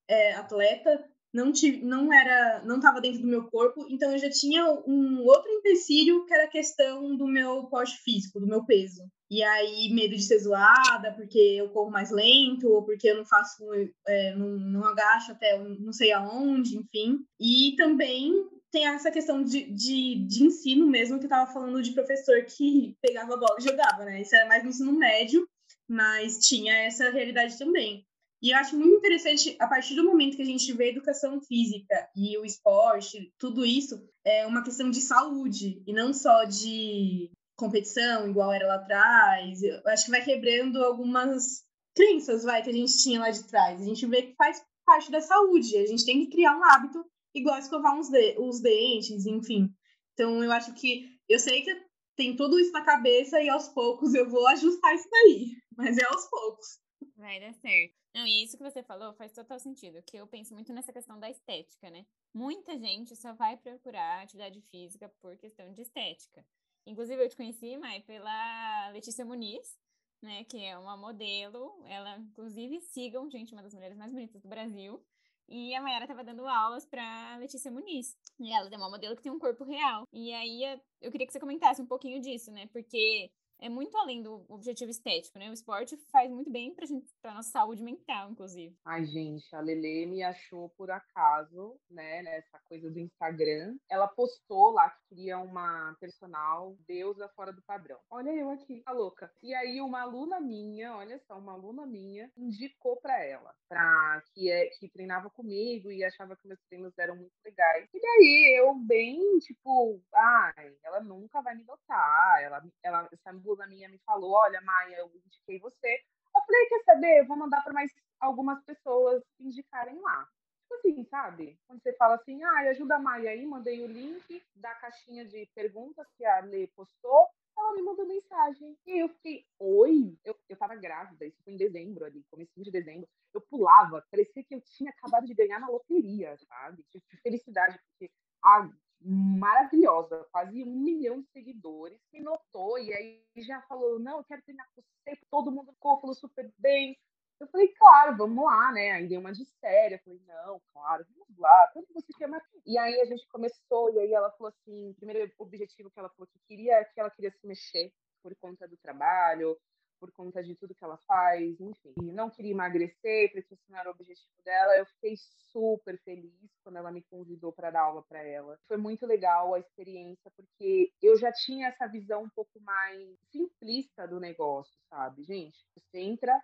é, 0.08 0.34
atleta, 0.34 1.06
não 1.34 1.52
tive, 1.52 1.84
não 1.84 2.12
era, 2.12 2.64
não 2.64 2.78
estava 2.78 3.02
dentro 3.02 3.22
do 3.22 3.28
meu 3.28 3.50
corpo, 3.50 3.86
então 3.90 4.12
eu 4.12 4.18
já 4.18 4.30
tinha 4.30 4.66
um 4.88 5.24
outro 5.24 5.52
empecilho 5.52 6.26
que 6.26 6.34
era 6.34 6.46
a 6.46 6.50
questão 6.50 7.16
do 7.16 7.28
meu 7.28 7.66
porte 7.68 7.98
físico, 7.98 8.40
do 8.40 8.48
meu 8.48 8.66
peso. 8.66 9.04
E 9.30 9.44
aí 9.44 9.90
medo 9.94 10.16
de 10.16 10.24
ser 10.24 10.40
zoada, 10.40 11.14
porque 11.14 11.38
eu 11.38 11.70
corro 11.70 11.92
mais 11.92 12.12
lento, 12.12 12.70
ou 12.70 12.84
porque 12.84 13.10
eu 13.10 13.18
não 13.18 13.26
faço, 13.26 13.64
é, 14.08 14.34
não, 14.36 14.48
não 14.48 14.86
agacho 14.86 15.34
até 15.34 15.58
não 15.58 15.92
sei 15.92 16.14
aonde, 16.14 16.78
enfim. 16.78 17.20
E 17.40 17.76
também 17.76 18.32
tem 18.72 18.88
essa 18.88 19.12
questão 19.12 19.44
de, 19.44 19.70
de, 19.72 20.26
de 20.28 20.44
ensino 20.44 20.88
mesmo, 20.88 21.18
que 21.18 21.26
eu 21.26 21.30
estava 21.30 21.52
falando 21.52 21.82
de 21.82 21.92
professor 21.92 22.44
que 22.46 22.96
pegava 23.02 23.34
a 23.34 23.38
bola 23.38 23.58
e 23.60 23.64
jogava, 23.64 24.06
né? 24.06 24.22
Isso 24.22 24.36
era 24.36 24.48
mais 24.48 24.64
no 24.64 24.70
ensino 24.70 24.94
médio, 24.94 25.48
mas 25.88 26.40
tinha 26.40 26.74
essa 26.74 27.10
realidade 27.10 27.58
também. 27.58 28.06
E 28.42 28.52
eu 28.52 28.58
acho 28.58 28.78
muito 28.78 28.98
interessante, 28.98 29.56
a 29.60 29.68
partir 29.68 29.96
do 29.96 30.04
momento 30.04 30.36
que 30.36 30.44
a 30.44 30.46
gente 30.46 30.72
vê 30.74 30.86
a 30.86 30.90
educação 30.90 31.42
física 31.42 32.08
e 32.16 32.38
o 32.38 32.46
esporte, 32.46 33.34
tudo 33.40 33.66
isso 33.66 34.08
é 34.24 34.46
uma 34.46 34.64
questão 34.64 34.92
de 34.92 35.02
saúde 35.02 35.82
e 35.88 35.92
não 35.92 36.14
só 36.14 36.44
de 36.44 37.32
competição, 37.58 38.30
igual 38.30 38.54
era 38.54 38.68
lá 38.68 38.76
atrás. 38.76 39.62
Eu 39.62 39.82
acho 39.88 40.06
que 40.06 40.12
vai 40.12 40.24
quebrando 40.24 40.84
algumas 40.84 41.64
crenças, 41.96 42.44
vai, 42.44 42.62
que 42.62 42.70
a 42.70 42.74
gente 42.74 43.02
tinha 43.02 43.20
lá 43.20 43.32
de 43.32 43.44
trás. 43.48 43.82
A 43.82 43.84
gente 43.84 44.06
vê 44.06 44.22
que 44.22 44.36
faz 44.36 44.64
parte 44.86 45.12
da 45.12 45.20
saúde. 45.20 45.78
A 45.78 45.86
gente 45.86 46.06
tem 46.06 46.24
que 46.24 46.32
criar 46.32 46.56
um 46.56 46.64
hábito 46.64 47.04
igual 47.36 47.58
escovar 47.58 47.98
uns 47.98 48.10
de 48.10 48.36
os 48.40 48.62
dentes, 48.62 49.26
enfim. 49.26 49.70
Então, 50.14 50.44
eu 50.44 50.52
acho 50.52 50.74
que 50.74 51.20
eu 51.28 51.40
sei 51.40 51.64
que 51.64 51.88
tem 52.16 52.36
tudo 52.36 52.60
isso 52.60 52.72
na 52.72 52.84
cabeça 52.84 53.42
e 53.42 53.50
aos 53.50 53.68
poucos 53.68 54.14
eu 54.14 54.30
vou 54.30 54.48
ajustar 54.48 54.96
isso 54.96 55.08
daí, 55.10 55.52
mas 55.76 55.98
é 55.98 56.06
aos 56.06 56.28
poucos. 56.30 56.80
Vai 57.16 57.40
dar 57.40 57.54
certo. 57.54 57.96
Não, 58.16 58.26
e 58.26 58.44
isso 58.44 58.58
que 58.58 58.64
você 58.64 58.82
falou 58.82 59.14
faz 59.14 59.32
total 59.32 59.60
sentido, 59.60 60.02
que 60.02 60.18
eu 60.18 60.26
penso 60.26 60.54
muito 60.54 60.74
nessa 60.74 60.92
questão 60.92 61.20
da 61.20 61.30
estética, 61.30 61.90
né? 61.92 62.04
Muita 62.34 62.76
gente 62.78 63.16
só 63.16 63.34
vai 63.34 63.56
procurar 63.58 64.24
atividade 64.24 64.60
física 64.62 65.08
por 65.22 65.38
questão 65.38 65.72
de 65.72 65.82
estética. 65.82 66.44
Inclusive, 66.88 67.22
eu 67.22 67.30
te 67.30 67.36
conheci, 67.36 67.78
Mai, 67.78 68.02
pela 68.02 68.90
Letícia 68.92 69.26
Muniz, 69.26 69.78
né? 70.22 70.46
Que 70.46 70.64
é 70.64 70.78
uma 70.78 70.96
modelo. 70.96 71.84
Ela, 71.86 72.18
inclusive, 72.18 72.80
sigam, 72.80 73.30
gente, 73.30 73.54
uma 73.54 73.62
das 73.62 73.74
mulheres 73.74 73.98
mais 73.98 74.12
bonitas 74.14 74.42
do 74.42 74.48
Brasil. 74.48 75.04
E 75.50 75.76
a 75.76 75.82
Mayara 75.82 76.06
estava 76.06 76.24
dando 76.24 76.48
aulas 76.48 76.86
para 76.86 77.38
Letícia 77.38 77.70
Muniz. 77.70 78.18
E 78.40 78.52
ela 78.54 78.70
é 78.70 78.78
uma 78.78 78.90
modelo 78.90 79.16
que 79.16 79.22
tem 79.22 79.32
um 79.32 79.40
corpo 79.40 79.66
real. 79.66 80.08
E 80.14 80.34
aí 80.34 80.80
eu 81.02 81.12
queria 81.12 81.28
que 81.28 81.34
você 81.34 81.40
comentasse 81.40 81.82
um 81.82 81.86
pouquinho 81.86 82.22
disso, 82.22 82.52
né? 82.52 82.68
Porque 82.68 83.32
é 83.60 83.70
muito 83.70 83.96
além 83.98 84.22
do 84.22 84.46
objetivo 84.50 84.92
estético, 84.92 85.40
né? 85.40 85.50
O 85.50 85.54
esporte 85.54 85.98
faz 86.12 86.30
muito 86.32 86.52
bem 86.52 86.74
pra, 86.74 86.86
gente, 86.86 87.08
pra 87.22 87.34
nossa 87.34 87.50
saúde 87.50 87.84
mental, 87.84 88.32
inclusive. 88.32 88.76
Ai, 88.86 89.06
gente, 89.06 89.54
a 89.56 89.60
Lele 89.60 90.06
me 90.06 90.24
achou 90.24 90.70
por 90.78 90.92
acaso, 90.92 91.80
né, 91.90 92.22
nessa 92.22 92.60
coisa 92.68 92.90
do 92.90 93.00
Instagram. 93.00 93.78
Ela 93.90 94.08
postou 94.08 94.72
lá 94.72 94.90
que 94.90 95.10
queria 95.10 95.40
uma 95.40 95.96
personal 96.00 96.76
deusa 96.88 97.28
fora 97.30 97.52
do 97.52 97.62
padrão. 97.64 97.98
Olha 98.10 98.30
eu 98.32 98.50
aqui, 98.50 98.82
a 98.86 98.92
louca. 98.92 99.32
E 99.42 99.54
aí 99.54 99.82
uma 99.82 100.02
aluna 100.02 100.40
minha, 100.40 100.96
olha 100.96 101.20
só, 101.20 101.38
uma 101.38 101.54
aluna 101.54 101.86
minha 101.86 102.32
indicou 102.38 102.98
para 102.98 103.24
ela, 103.24 103.54
pra 103.68 104.22
que 104.34 104.50
é 104.52 104.68
que 104.80 104.90
treinava 104.90 105.30
comigo 105.30 105.92
e 105.92 106.04
achava 106.04 106.36
que 106.36 106.48
meus 106.48 106.60
treinos 106.70 106.98
eram 106.98 107.16
muito 107.16 107.34
legais. 107.44 107.90
E 107.94 108.00
daí 108.00 108.60
eu 108.60 108.76
bem, 108.76 109.40
tipo, 109.40 110.02
ai, 110.14 110.76
ela 110.84 111.02
nunca 111.02 111.42
vai 111.42 111.56
me 111.56 111.64
notar. 111.64 112.44
Ela 112.44 112.64
ela 112.84 113.08
essa 113.12 113.32
blusa 113.48 113.66
minha 113.68 113.88
me 113.88 113.98
falou: 114.00 114.32
Olha, 114.32 114.60
Maia, 114.62 114.98
eu 114.98 115.12
indiquei 115.26 115.60
você. 115.60 116.04
Eu 116.36 116.42
falei: 116.46 116.66
Quer 116.68 116.84
saber? 116.84 117.20
Eu 117.22 117.26
vou 117.26 117.38
mandar 117.38 117.64
para 117.64 117.74
mais 117.74 117.92
algumas 118.20 118.62
pessoas 118.64 119.24
indicarem 119.40 120.00
lá. 120.02 120.28
Tipo 120.64 120.76
assim, 120.76 121.04
sabe? 121.06 121.58
Quando 121.66 121.82
você 121.82 121.94
fala 121.94 122.16
assim: 122.16 122.44
Ah, 122.44 122.70
ajuda 122.70 122.96
a 122.96 123.00
Maia 123.00 123.32
aí, 123.32 123.46
mandei 123.46 123.82
o 123.82 123.88
link 123.88 124.44
da 124.56 124.76
caixinha 124.76 125.26
de 125.26 125.46
perguntas 125.56 126.06
que 126.18 126.26
a 126.26 126.42
Lê 126.42 126.68
postou. 126.68 127.28
Ela 127.58 127.74
me 127.74 127.82
mandou 127.82 128.06
mensagem. 128.06 128.78
E 128.86 129.02
eu 129.02 129.10
fiquei, 129.10 129.44
oi? 129.58 130.16
Eu, 130.24 130.38
eu 130.48 130.56
tava 130.56 130.76
grávida, 130.76 131.26
isso 131.26 131.42
foi 131.44 131.54
em 131.54 131.58
dezembro 131.58 132.06
ali, 132.06 132.24
comecinho 132.30 132.64
de 132.64 132.70
dezembro. 132.70 133.10
Eu 133.34 133.42
pulava, 133.42 134.06
parecia 134.12 134.44
que 134.44 134.54
eu 134.54 134.62
tinha 134.62 134.92
acabado 134.92 135.26
de 135.26 135.34
ganhar 135.34 135.60
na 135.60 135.68
loteria, 135.68 136.38
sabe? 136.38 136.86
De 136.94 137.02
felicidade, 137.24 137.80
porque 137.80 138.12
ah, 138.44 138.70
maravilhosa, 139.08 140.28
quase 140.32 140.64
um 140.64 140.76
milhão 140.76 141.22
de 141.22 141.28
seguidores, 141.30 142.00
me 142.12 142.20
notou 142.20 142.78
e 142.78 142.94
aí 142.94 143.24
já 143.38 143.62
falou, 143.64 144.00
não, 144.00 144.18
eu 144.18 144.24
quero 144.26 144.42
treinar 144.42 144.68
com 144.76 144.82
você, 144.82 145.18
todo 145.32 145.52
mundo 145.52 145.72
ficou, 145.72 146.00
falou 146.00 146.16
super 146.16 146.52
bem. 146.58 146.98
Eu 147.40 147.48
falei, 147.48 147.68
claro, 147.70 148.18
vamos 148.18 148.44
lá, 148.44 148.72
né? 148.72 148.92
Aí 148.94 149.08
dei 149.08 149.18
uma 149.18 149.32
de 149.32 149.46
séria, 149.60 150.02
falei, 150.04 150.20
não, 150.26 150.60
claro, 150.74 151.06
vamos 151.16 151.38
lá, 151.38 151.70
quanto 151.72 151.94
você 151.94 152.12
quer 152.18 152.28
mais? 152.28 152.44
E 152.66 152.78
aí 152.78 153.00
a 153.00 153.06
gente 153.06 153.28
começou, 153.30 153.94
e 153.94 154.00
aí 154.00 154.12
ela 154.12 154.32
falou 154.32 154.50
assim, 154.50 154.94
primeiro 154.96 155.32
objetivo 155.38 155.90
que 155.92 156.00
ela 156.00 156.10
falou 156.10 156.28
que 156.28 156.40
queria, 156.48 156.84
que 156.86 157.00
ela 157.00 157.12
queria 157.12 157.32
se 157.32 157.46
mexer 157.46 157.94
por 158.24 158.36
conta 158.38 158.68
do 158.68 158.76
trabalho, 158.78 159.58
por 160.00 160.12
conta 160.12 160.44
de 160.44 160.56
tudo 160.56 160.76
que 160.76 160.84
ela 160.84 160.98
faz, 161.08 161.60
enfim. 161.60 161.94
Não 161.98 162.30
queria 162.30 162.52
emagrecer, 162.52 163.32
porque 163.32 163.58
era 163.74 163.90
o 163.90 163.92
objetivo 163.92 164.42
dela. 164.44 164.78
Eu 164.78 164.86
fiquei 164.86 165.16
super 165.52 165.98
feliz 166.00 166.52
quando 166.64 166.78
ela 166.78 166.92
me 166.92 167.02
convidou 167.04 167.52
para 167.52 167.72
dar 167.72 167.82
aula 167.82 168.04
para 168.04 168.22
ela. 168.22 168.60
Foi 168.68 168.78
muito 168.78 169.06
legal 169.06 169.54
a 169.54 169.60
experiência, 169.60 170.32
porque 170.36 170.92
eu 171.02 171.18
já 171.18 171.32
tinha 171.32 171.68
essa 171.68 171.88
visão 171.88 172.24
um 172.24 172.30
pouco 172.30 172.60
mais 172.62 173.18
simplista 173.32 174.08
do 174.08 174.20
negócio, 174.20 174.78
sabe? 174.90 175.24
Gente, 175.24 175.58
você 175.76 176.00
entra 176.00 176.40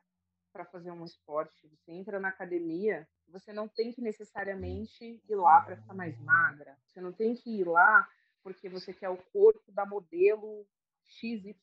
para 0.52 0.66
fazer 0.66 0.92
um 0.92 1.04
esporte, 1.04 1.68
você 1.68 1.92
entra 1.92 2.20
na 2.20 2.30
academia, 2.30 3.08
você 3.28 3.52
não 3.52 3.68
tem 3.68 3.92
que 3.92 4.02
necessariamente 4.02 5.20
ir 5.28 5.36
lá 5.36 5.62
para 5.62 5.78
ficar 5.78 5.96
mais 5.96 6.18
magra. 6.20 6.78
Você 6.86 7.02
não 7.02 7.12
tem 7.12 7.34
que 7.34 7.60
ir 7.60 7.68
lá 7.68 8.08
porque 8.44 8.70
você 8.70 8.94
quer 8.94 9.10
o 9.10 9.18
corpo 9.32 9.72
da 9.72 9.86
modelo 9.86 10.68
XYZ. 11.08 11.56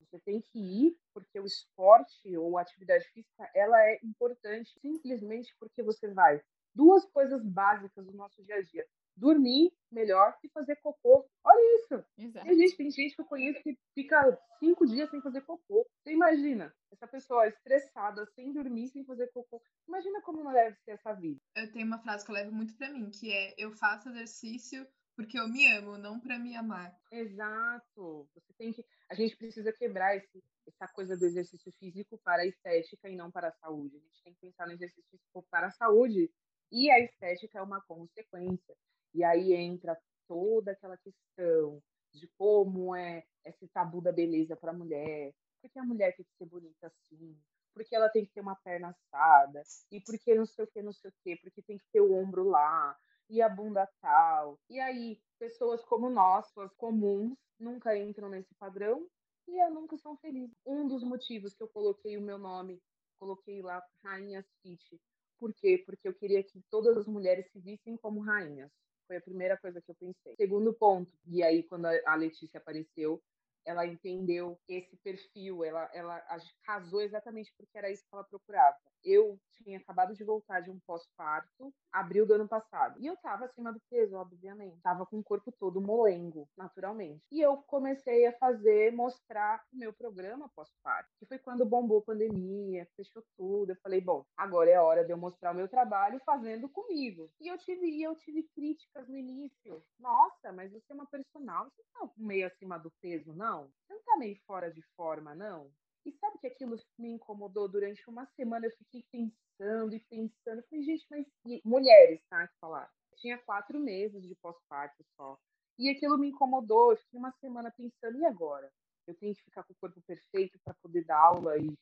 Você 0.00 0.18
tem 0.20 0.40
que 0.40 0.58
ir 0.58 0.96
porque 1.14 1.38
o 1.38 1.46
esporte 1.46 2.36
ou 2.36 2.58
a 2.58 2.62
atividade 2.62 3.04
física 3.10 3.50
ela 3.54 3.80
é 3.86 4.00
importante 4.02 4.70
simplesmente 4.80 5.54
porque 5.58 5.82
você 5.82 6.12
vai. 6.12 6.40
Duas 6.74 7.04
coisas 7.06 7.44
básicas 7.44 8.04
do 8.06 8.12
nosso 8.12 8.42
dia 8.44 8.56
a 8.56 8.62
dia. 8.62 8.86
Dormir 9.16 9.72
melhor 9.90 10.36
e 10.42 10.48
fazer 10.48 10.76
cocô. 10.76 11.28
Olha 11.44 11.76
isso. 11.80 12.04
Exato. 12.16 12.46
Tem, 12.46 12.56
gente, 12.56 12.76
tem 12.76 12.90
gente 12.90 13.14
que 13.14 13.20
eu 13.20 13.26
conheço 13.26 13.62
que 13.62 13.76
fica 13.94 14.38
cinco 14.58 14.86
dias 14.86 15.10
sem 15.10 15.20
fazer 15.20 15.42
cocô. 15.42 15.86
Você 16.02 16.12
imagina, 16.12 16.72
essa 16.92 17.06
pessoa 17.06 17.46
estressada, 17.46 18.24
sem 18.34 18.52
dormir, 18.52 18.88
sem 18.88 19.04
fazer 19.04 19.28
cocô. 19.32 19.60
Imagina 19.86 20.22
como 20.22 20.42
não 20.42 20.52
deve 20.52 20.76
ser 20.84 20.92
essa 20.92 21.12
vida. 21.12 21.40
Eu 21.56 21.70
tenho 21.72 21.86
uma 21.86 21.98
frase 21.98 22.24
que 22.24 22.30
eu 22.30 22.34
levo 22.34 22.52
muito 22.52 22.74
para 22.76 22.90
mim, 22.90 23.10
que 23.10 23.32
é 23.32 23.54
eu 23.58 23.72
faço 23.72 24.08
exercício 24.08 24.86
porque 25.20 25.38
eu 25.38 25.46
me 25.48 25.66
amo, 25.66 25.98
não 25.98 26.18
para 26.18 26.38
me 26.38 26.56
amar. 26.56 26.96
Exato. 27.12 28.26
Você 28.34 28.52
tem 28.56 28.72
que, 28.72 28.82
a 29.10 29.14
gente 29.14 29.36
precisa 29.36 29.70
quebrar 29.70 30.16
esse, 30.16 30.42
essa 30.66 30.90
coisa 30.94 31.14
do 31.14 31.26
exercício 31.26 31.70
físico 31.78 32.18
para 32.24 32.42
a 32.42 32.46
estética 32.46 33.06
e 33.08 33.16
não 33.16 33.30
para 33.30 33.48
a 33.48 33.52
saúde. 33.52 33.96
A 33.96 34.00
gente 34.00 34.22
tem 34.22 34.32
que 34.32 34.40
pensar 34.40 34.66
no 34.66 34.72
exercício 34.72 35.04
físico 35.10 35.44
para 35.50 35.66
a 35.66 35.70
saúde 35.72 36.30
e 36.72 36.90
a 36.90 36.98
estética 37.00 37.58
é 37.58 37.62
uma 37.62 37.82
consequência. 37.82 38.74
E 39.12 39.22
aí 39.22 39.52
entra 39.52 40.00
toda 40.26 40.72
aquela 40.72 40.96
questão 40.96 41.82
de 42.14 42.26
como 42.38 42.96
é 42.96 43.22
esse 43.44 43.68
tabu 43.68 44.00
da 44.00 44.12
beleza 44.12 44.56
para 44.56 44.70
a 44.70 44.74
mulher, 44.74 45.34
porque 45.60 45.78
a 45.78 45.84
mulher 45.84 46.16
tem 46.16 46.24
que 46.24 46.34
ser 46.38 46.46
bonita 46.46 46.86
assim, 46.86 47.36
porque 47.74 47.94
ela 47.94 48.08
tem 48.08 48.24
que 48.24 48.32
ter 48.32 48.40
uma 48.40 48.56
perna 48.56 48.88
assada, 48.88 49.62
e 49.92 50.00
porque 50.00 50.34
não 50.34 50.46
sei 50.46 50.64
o 50.64 50.68
que, 50.68 50.82
não 50.82 50.92
sei 50.92 51.10
o 51.10 51.14
que, 51.22 51.36
porque 51.36 51.62
tem 51.62 51.78
que 51.78 51.86
ter 51.92 52.00
o 52.00 52.14
ombro 52.14 52.44
lá, 52.44 52.96
e 53.30 53.40
a 53.40 53.48
bunda 53.48 53.88
tal. 54.02 54.58
E 54.68 54.78
aí, 54.80 55.18
pessoas 55.38 55.82
como 55.84 56.10
nós, 56.10 56.46
pessoas 56.48 56.74
comuns, 56.74 57.38
nunca 57.58 57.96
entram 57.96 58.28
nesse 58.28 58.54
padrão 58.56 59.06
e 59.48 59.58
eu 59.58 59.70
nunca 59.70 59.96
são 59.96 60.16
felizes. 60.16 60.56
Um 60.66 60.86
dos 60.86 61.02
motivos 61.02 61.54
que 61.54 61.62
eu 61.62 61.68
coloquei 61.68 62.16
o 62.16 62.22
meu 62.22 62.38
nome, 62.38 62.80
coloquei 63.18 63.62
lá 63.62 63.82
Rainhas 64.04 64.46
Fit. 64.62 65.00
Por 65.38 65.54
quê? 65.54 65.82
Porque 65.86 66.08
eu 66.08 66.14
queria 66.14 66.42
que 66.42 66.60
todas 66.70 66.96
as 66.96 67.06
mulheres 67.06 67.50
se 67.50 67.58
vissem 67.60 67.96
como 67.96 68.20
rainhas. 68.20 68.70
Foi 69.06 69.16
a 69.16 69.22
primeira 69.22 69.56
coisa 69.56 69.80
que 69.80 69.90
eu 69.90 69.94
pensei. 69.94 70.36
Segundo 70.36 70.72
ponto, 70.74 71.10
e 71.26 71.42
aí 71.42 71.62
quando 71.62 71.86
a 71.86 72.14
Letícia 72.14 72.58
apareceu, 72.58 73.22
ela 73.64 73.86
entendeu 73.86 74.58
esse 74.68 74.96
perfil, 74.98 75.64
ela, 75.64 75.90
ela 75.92 76.22
casou 76.64 77.00
exatamente 77.02 77.52
porque 77.56 77.76
era 77.76 77.90
isso 77.90 78.02
que 78.08 78.14
ela 78.14 78.24
procurava. 78.24 78.76
Eu 79.02 79.38
tinha 79.62 79.78
acabado 79.78 80.14
de 80.14 80.24
voltar 80.24 80.60
de 80.60 80.70
um 80.70 80.78
pós-parto, 80.86 81.72
abril 81.92 82.26
do 82.26 82.34
ano 82.34 82.48
passado. 82.48 83.00
E 83.00 83.06
eu 83.06 83.16
tava 83.16 83.46
acima 83.46 83.72
do 83.72 83.80
peso, 83.90 84.16
obviamente. 84.16 84.80
Tava 84.82 85.06
com 85.06 85.18
o 85.18 85.24
corpo 85.24 85.52
todo 85.52 85.80
molengo, 85.80 86.48
naturalmente. 86.56 87.22
E 87.30 87.40
eu 87.40 87.56
comecei 87.66 88.26
a 88.26 88.32
fazer, 88.38 88.92
mostrar 88.92 89.62
o 89.72 89.76
meu 89.76 89.92
programa 89.92 90.50
pós-parto. 90.54 91.08
Que 91.18 91.26
foi 91.26 91.38
quando 91.38 91.64
bombou 91.66 91.98
a 91.98 92.04
pandemia, 92.04 92.86
fechou 92.96 93.22
tudo. 93.36 93.72
Eu 93.72 93.76
falei, 93.82 94.00
bom, 94.00 94.24
agora 94.36 94.70
é 94.70 94.76
a 94.76 94.82
hora 94.82 95.04
de 95.04 95.12
eu 95.12 95.18
mostrar 95.18 95.52
o 95.52 95.56
meu 95.56 95.68
trabalho 95.68 96.20
fazendo 96.24 96.68
comigo. 96.68 97.30
E 97.40 97.48
eu 97.48 97.58
tive, 97.58 98.02
eu 98.02 98.14
tive 98.16 98.42
críticas 98.54 99.08
no 99.08 99.16
início. 99.16 99.82
Nossa, 99.98 100.52
mas 100.52 100.72
você 100.72 100.92
é 100.92 100.94
uma 100.94 101.06
personal, 101.06 101.64
você 101.66 101.82
tá 101.92 102.10
meio 102.16 102.46
acima 102.46 102.78
do 102.78 102.90
peso, 103.00 103.32
não? 103.34 103.49
Você 103.58 103.94
não 103.94 104.02
tá 104.02 104.16
meio 104.16 104.38
fora 104.46 104.70
de 104.70 104.82
forma, 104.96 105.34
não? 105.34 105.70
E 106.04 106.12
sabe 106.12 106.38
que 106.38 106.46
aquilo 106.46 106.76
me 106.98 107.10
incomodou 107.10 107.68
durante 107.68 108.08
uma 108.08 108.26
semana? 108.36 108.66
Eu 108.66 108.70
fiquei 108.70 109.04
pensando 109.10 109.94
e 109.94 110.00
pensando. 110.00 110.62
Falei, 110.62 110.84
gente, 110.84 111.06
mas 111.10 111.26
e 111.44 111.60
mulheres, 111.64 112.20
tá? 112.28 112.46
Que 112.46 112.58
falar. 112.58 112.90
Tinha 113.16 113.38
quatro 113.38 113.78
meses 113.78 114.26
de 114.26 114.34
pós-parto 114.36 115.04
só. 115.16 115.38
E 115.78 115.90
aquilo 115.90 116.16
me 116.16 116.28
incomodou. 116.28 116.92
Eu 116.92 116.96
fiquei 116.96 117.18
uma 117.18 117.32
semana 117.32 117.70
pensando, 117.70 118.18
e 118.18 118.24
agora? 118.24 118.72
Eu 119.06 119.14
tenho 119.16 119.34
que 119.34 119.42
ficar 119.42 119.62
com 119.64 119.72
o 119.72 119.76
corpo 119.76 120.00
perfeito 120.02 120.58
para 120.64 120.74
poder 120.74 121.04
dar 121.04 121.18
aula 121.18 121.58
e 121.58 121.76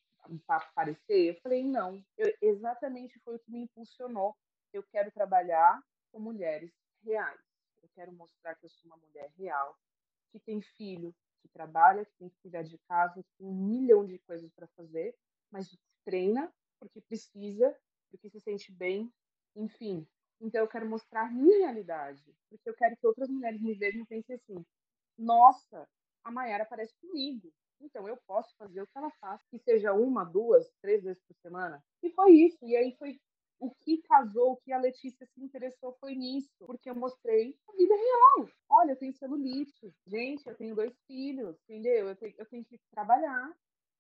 aparecer? 0.49 1.31
Eu 1.31 1.41
falei, 1.43 1.65
não. 1.65 2.03
Eu, 2.17 2.33
exatamente 2.41 3.19
foi 3.21 3.37
o 3.37 3.39
que 3.39 3.51
me 3.51 3.61
impulsionou. 3.61 4.37
Eu 4.73 4.83
quero 4.83 5.11
trabalhar 5.13 5.81
com 6.11 6.19
mulheres 6.19 6.73
reais. 7.05 7.41
Eu 7.83 7.89
quero 7.95 8.13
mostrar 8.13 8.55
que 8.57 8.67
eu 8.67 8.71
sou 8.71 8.91
uma 8.91 8.97
mulher 8.97 9.31
real, 9.37 9.77
que 10.31 10.41
tem 10.41 10.61
filho, 10.61 11.15
que 11.39 11.49
trabalha, 11.49 12.05
que 12.05 12.15
tem 12.19 12.29
que 12.29 12.37
cuidar 12.43 12.63
de 12.63 12.79
casa, 12.89 13.23
que 13.23 13.33
tem 13.39 13.47
um 13.47 13.55
milhão 13.55 14.05
de 14.05 14.19
coisas 14.21 14.51
para 14.53 14.67
fazer, 14.69 15.15
mas 15.51 15.77
treina 16.05 16.53
porque 16.79 17.01
precisa, 17.01 17.77
porque 18.11 18.29
se 18.31 18.41
sente 18.41 18.73
bem, 18.73 19.13
enfim. 19.57 20.07
Então 20.41 20.61
eu 20.61 20.69
quero 20.69 20.89
mostrar 20.89 21.33
minha 21.33 21.59
realidade, 21.59 22.35
porque 22.49 22.69
eu 22.69 22.75
quero 22.75 22.97
que 22.97 23.07
outras 23.07 23.29
mulheres 23.29 23.61
me 23.61 23.75
vejam 23.75 24.03
e 24.03 24.07
pensem 24.07 24.37
assim: 24.37 24.65
nossa, 25.17 25.89
a 26.23 26.31
Mayara 26.31 26.65
parece 26.65 26.95
comigo. 27.01 27.53
Então 27.81 28.09
eu 28.09 28.17
posso 28.27 28.57
fazer 28.57 28.83
o 28.83 28.87
que 28.87 28.99
ela 28.99 29.11
faz, 29.21 29.41
que 29.51 29.59
seja 29.59 29.93
uma, 29.93 30.25
duas, 30.25 30.69
três 30.81 31.03
vezes 31.03 31.23
por 31.23 31.37
semana. 31.37 31.83
E 32.03 32.11
foi 32.11 32.33
isso. 32.33 32.59
E 32.65 32.77
aí 32.77 32.97
foi 32.97 33.21
o 33.59 33.71
que 33.71 33.99
casou, 34.03 34.53
o 34.53 34.57
que 34.57 34.73
a 34.73 34.79
Letícia 34.79 35.27
se 35.27 35.43
interessou 35.43 35.97
foi 36.01 36.15
nisso, 36.15 36.51
porque 36.61 36.89
eu 36.89 36.95
mostrei 36.95 37.57
a 37.69 37.73
vida 37.73 37.95
real. 37.95 38.49
Olha, 38.69 38.93
eu 38.93 38.97
tenho 38.97 39.13
celulite, 39.13 39.95
gente, 40.07 40.47
eu 40.47 40.57
tenho 40.57 40.75
dois 40.75 40.93
filhos, 41.07 41.57
entendeu? 41.65 42.09
Eu 42.09 42.17
tenho, 42.17 42.35
eu 42.39 42.47
tenho 42.47 42.65
que 42.65 42.79
trabalhar, 42.91 43.53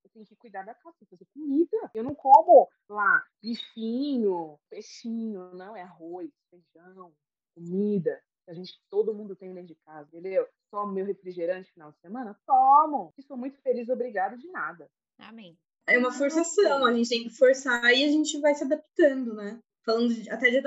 eu 0.04 0.10
tenho 0.10 0.26
que 0.26 0.36
cuidar 0.36 0.62
da 0.64 0.74
casa, 0.74 0.96
fazer 1.10 1.26
comida. 1.34 1.90
Eu 1.94 2.04
não 2.04 2.14
como 2.14 2.68
lá 2.88 3.24
bifinho, 3.42 4.58
peixinho, 4.68 5.54
não, 5.54 5.76
é 5.76 5.82
arroz, 5.82 6.30
feijão, 6.50 7.12
comida. 7.54 8.22
A 8.46 8.54
gente, 8.54 8.80
todo 8.88 9.14
mundo 9.14 9.36
tem 9.36 9.52
dentro 9.52 9.74
de 9.74 9.80
casa, 9.84 10.08
entendeu? 10.08 10.48
Tomo 10.70 10.92
meu 10.92 11.04
refrigerante 11.04 11.68
no 11.68 11.74
final 11.74 11.92
de 11.92 11.98
semana? 11.98 12.40
Tomo. 12.46 13.12
E 13.18 13.22
sou 13.22 13.36
muito 13.36 13.60
feliz, 13.60 13.88
obrigado 13.88 14.38
de 14.38 14.48
nada. 14.48 14.90
Amém 15.18 15.58
é 15.88 15.98
uma 15.98 16.12
forçação, 16.12 16.84
a 16.84 16.92
gente 16.92 17.08
tem 17.08 17.24
que 17.24 17.36
forçar 17.36 17.84
e 17.92 18.04
a 18.04 18.08
gente 18.08 18.38
vai 18.40 18.54
se 18.54 18.64
adaptando, 18.64 19.34
né? 19.34 19.58
Falando 19.84 20.14
de, 20.14 20.30
até 20.30 20.50
de, 20.50 20.62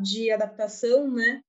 de, 0.00 0.30
adaptação, 0.30 1.10
né? 1.10 1.40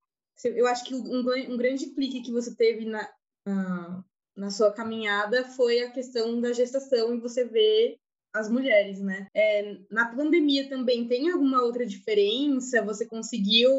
Eu 0.43 0.67
acho 0.67 0.83
que 0.83 0.95
um, 0.95 1.19
um 1.19 1.57
grande 1.57 1.91
clique 1.93 2.23
que 2.23 2.31
você 2.31 2.55
teve 2.55 2.85
na, 2.85 3.03
uh, 3.47 4.03
na 4.35 4.49
sua 4.49 4.71
caminhada 4.73 5.45
foi 5.45 5.81
a 5.81 5.91
questão 5.91 6.41
da 6.41 6.51
gestação 6.51 7.13
e 7.13 7.19
você 7.19 7.45
vê 7.45 7.97
as 8.33 8.49
mulheres, 8.49 8.99
né? 8.99 9.27
É, 9.35 9.77
na 9.91 10.15
pandemia 10.15 10.67
também 10.67 11.07
tem 11.07 11.29
alguma 11.29 11.61
outra 11.61 11.85
diferença? 11.85 12.83
Você 12.83 13.05
conseguiu 13.05 13.71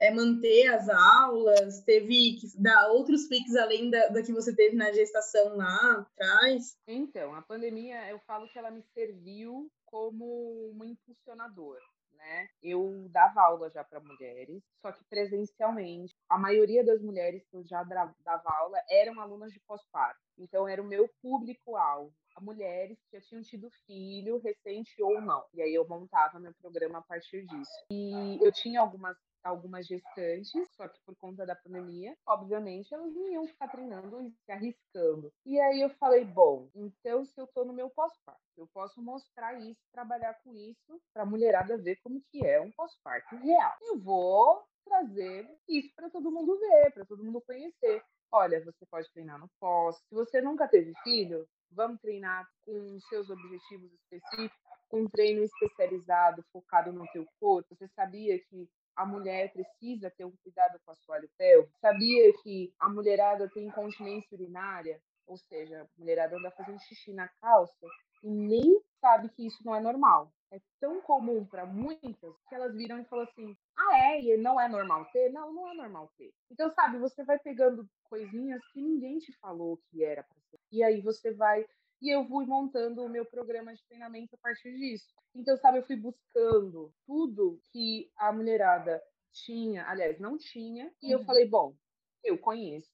é, 0.00 0.10
manter 0.10 0.66
as 0.68 0.88
aulas? 0.88 1.82
Teve 1.82 2.36
que 2.36 2.46
dar 2.60 2.88
outros 2.88 3.26
cliques 3.26 3.56
além 3.56 3.90
da, 3.90 4.08
da 4.08 4.22
que 4.22 4.32
você 4.32 4.54
teve 4.54 4.76
na 4.76 4.92
gestação 4.92 5.56
lá 5.56 6.00
atrás? 6.00 6.78
Então, 6.86 7.34
a 7.34 7.42
pandemia, 7.42 8.08
eu 8.10 8.18
falo 8.20 8.48
que 8.48 8.58
ela 8.58 8.70
me 8.70 8.82
serviu 8.94 9.70
como 9.84 10.72
um 10.74 10.84
impulsionador. 10.84 11.78
Né? 12.12 12.48
Eu 12.62 13.06
dava 13.10 13.42
aula 13.42 13.70
já 13.70 13.84
para 13.84 14.00
mulheres, 14.00 14.62
só 14.80 14.90
que 14.90 15.04
presencialmente. 15.04 16.14
A 16.28 16.38
maioria 16.38 16.84
das 16.84 17.00
mulheres 17.00 17.46
que 17.48 17.56
eu 17.56 17.64
já 17.64 17.84
dava 17.84 18.50
aula 18.58 18.78
eram 18.90 19.20
alunas 19.20 19.52
de 19.52 19.60
pós-parto. 19.60 20.18
Então, 20.38 20.66
era 20.66 20.82
o 20.82 20.86
meu 20.86 21.08
público-alvo 21.22 22.12
mulheres 22.40 22.98
que 23.04 23.16
já 23.16 23.20
tinham 23.20 23.42
tido 23.42 23.70
filho, 23.86 24.38
recente 24.38 25.02
ou 25.02 25.20
não. 25.20 25.44
E 25.54 25.62
aí 25.62 25.74
eu 25.74 25.86
montava 25.88 26.38
meu 26.38 26.52
programa 26.54 26.98
a 26.98 27.02
partir 27.02 27.46
disso. 27.46 27.86
E 27.90 28.38
eu 28.44 28.52
tinha 28.52 28.80
algumas 28.80 29.16
algumas 29.46 29.86
gestantes, 29.86 30.52
só 30.76 30.88
que 30.88 31.00
por 31.04 31.16
conta 31.16 31.46
da 31.46 31.54
pandemia, 31.54 32.16
obviamente, 32.26 32.92
elas 32.92 33.14
não 33.14 33.28
iam 33.28 33.46
ficar 33.46 33.68
treinando 33.68 34.20
e 34.22 34.30
se 34.30 34.52
arriscando. 34.52 35.32
E 35.44 35.58
aí 35.60 35.80
eu 35.80 35.90
falei, 35.90 36.24
bom, 36.24 36.68
então 36.74 37.24
se 37.24 37.40
eu 37.40 37.46
tô 37.46 37.64
no 37.64 37.72
meu 37.72 37.88
pós-parto, 37.90 38.40
eu 38.56 38.66
posso 38.68 39.00
mostrar 39.02 39.54
isso, 39.60 39.80
trabalhar 39.92 40.34
com 40.42 40.54
isso, 40.54 41.00
para 41.12 41.24
mulherada 41.24 41.76
ver 41.76 41.96
como 41.96 42.22
que 42.30 42.44
é 42.44 42.60
um 42.60 42.70
pós-parto 42.72 43.36
real. 43.36 43.74
Eu 43.82 43.98
vou 43.98 44.64
trazer 44.84 45.48
isso 45.68 45.92
para 45.94 46.10
todo 46.10 46.30
mundo 46.30 46.58
ver, 46.58 46.92
para 46.92 47.04
todo 47.04 47.24
mundo 47.24 47.40
conhecer. 47.40 48.02
Olha, 48.32 48.64
você 48.64 48.84
pode 48.86 49.10
treinar 49.12 49.38
no 49.38 49.48
pós. 49.60 49.96
Se 50.08 50.14
você 50.14 50.40
nunca 50.40 50.68
teve 50.68 50.92
filho, 51.02 51.46
vamos 51.70 52.00
treinar 52.00 52.48
com 52.64 52.98
seus 53.08 53.30
objetivos 53.30 53.92
específicos, 53.92 54.58
com 54.88 55.02
um 55.02 55.08
treino 55.08 55.42
especializado, 55.42 56.44
focado 56.52 56.92
no 56.92 57.06
teu 57.08 57.26
corpo. 57.40 57.74
Você 57.74 57.88
sabia 57.88 58.38
que 58.38 58.68
a 58.96 59.04
mulher 59.04 59.52
precisa 59.52 60.10
ter 60.10 60.24
um 60.24 60.34
cuidado 60.42 60.80
com 60.84 60.90
a 60.90 60.94
assoalho 60.94 61.28
pélvico? 61.36 61.78
Sabia 61.78 62.32
que 62.42 62.72
a 62.78 62.88
mulherada 62.88 63.48
tem 63.50 63.66
incontinência 63.66 64.34
urinária? 64.34 65.00
Ou 65.26 65.36
seja, 65.36 65.82
a 65.82 66.00
mulherada 66.00 66.36
anda 66.36 66.50
fazendo 66.52 66.80
xixi 66.80 67.12
na 67.12 67.28
calça 67.40 67.86
e 68.22 68.30
nem 68.30 68.80
sabe 69.00 69.28
que 69.28 69.46
isso 69.46 69.64
não 69.64 69.74
é 69.74 69.80
normal. 69.80 70.32
É 70.50 70.60
tão 70.80 71.00
comum 71.02 71.44
para 71.44 71.66
muitas 71.66 72.36
que 72.48 72.54
elas 72.54 72.74
viram 72.74 73.00
e 73.00 73.04
falam 73.04 73.24
assim: 73.24 73.56
ah, 73.76 73.98
é? 73.98 74.20
E 74.20 74.36
não 74.36 74.60
é 74.60 74.68
normal 74.68 75.04
ter? 75.12 75.30
Não, 75.30 75.52
não 75.52 75.68
é 75.68 75.74
normal 75.74 76.10
ter. 76.16 76.32
Então, 76.50 76.70
sabe, 76.70 76.98
você 76.98 77.24
vai 77.24 77.38
pegando 77.38 77.88
coisinhas 78.04 78.64
que 78.72 78.80
ninguém 78.80 79.18
te 79.18 79.32
falou 79.38 79.78
que 79.90 80.04
era 80.04 80.22
para 80.22 80.40
ser. 80.48 80.58
E 80.70 80.82
aí 80.82 81.00
você 81.00 81.32
vai 81.34 81.66
e 82.00 82.10
eu 82.10 82.24
fui 82.26 82.46
montando 82.46 83.02
o 83.02 83.08
meu 83.08 83.24
programa 83.24 83.74
de 83.74 83.84
treinamento 83.86 84.34
a 84.34 84.38
partir 84.38 84.76
disso. 84.76 85.14
Então, 85.34 85.56
sabe, 85.56 85.78
eu 85.78 85.86
fui 85.86 85.96
buscando 85.96 86.92
tudo 87.06 87.60
que 87.72 88.10
a 88.16 88.32
mulherada 88.32 89.02
tinha, 89.32 89.86
aliás, 89.88 90.18
não 90.18 90.38
tinha, 90.38 90.92
e 91.02 91.10
eu 91.10 91.18
uhum. 91.18 91.24
falei, 91.24 91.46
bom, 91.46 91.76
eu 92.24 92.38
conheço, 92.38 92.90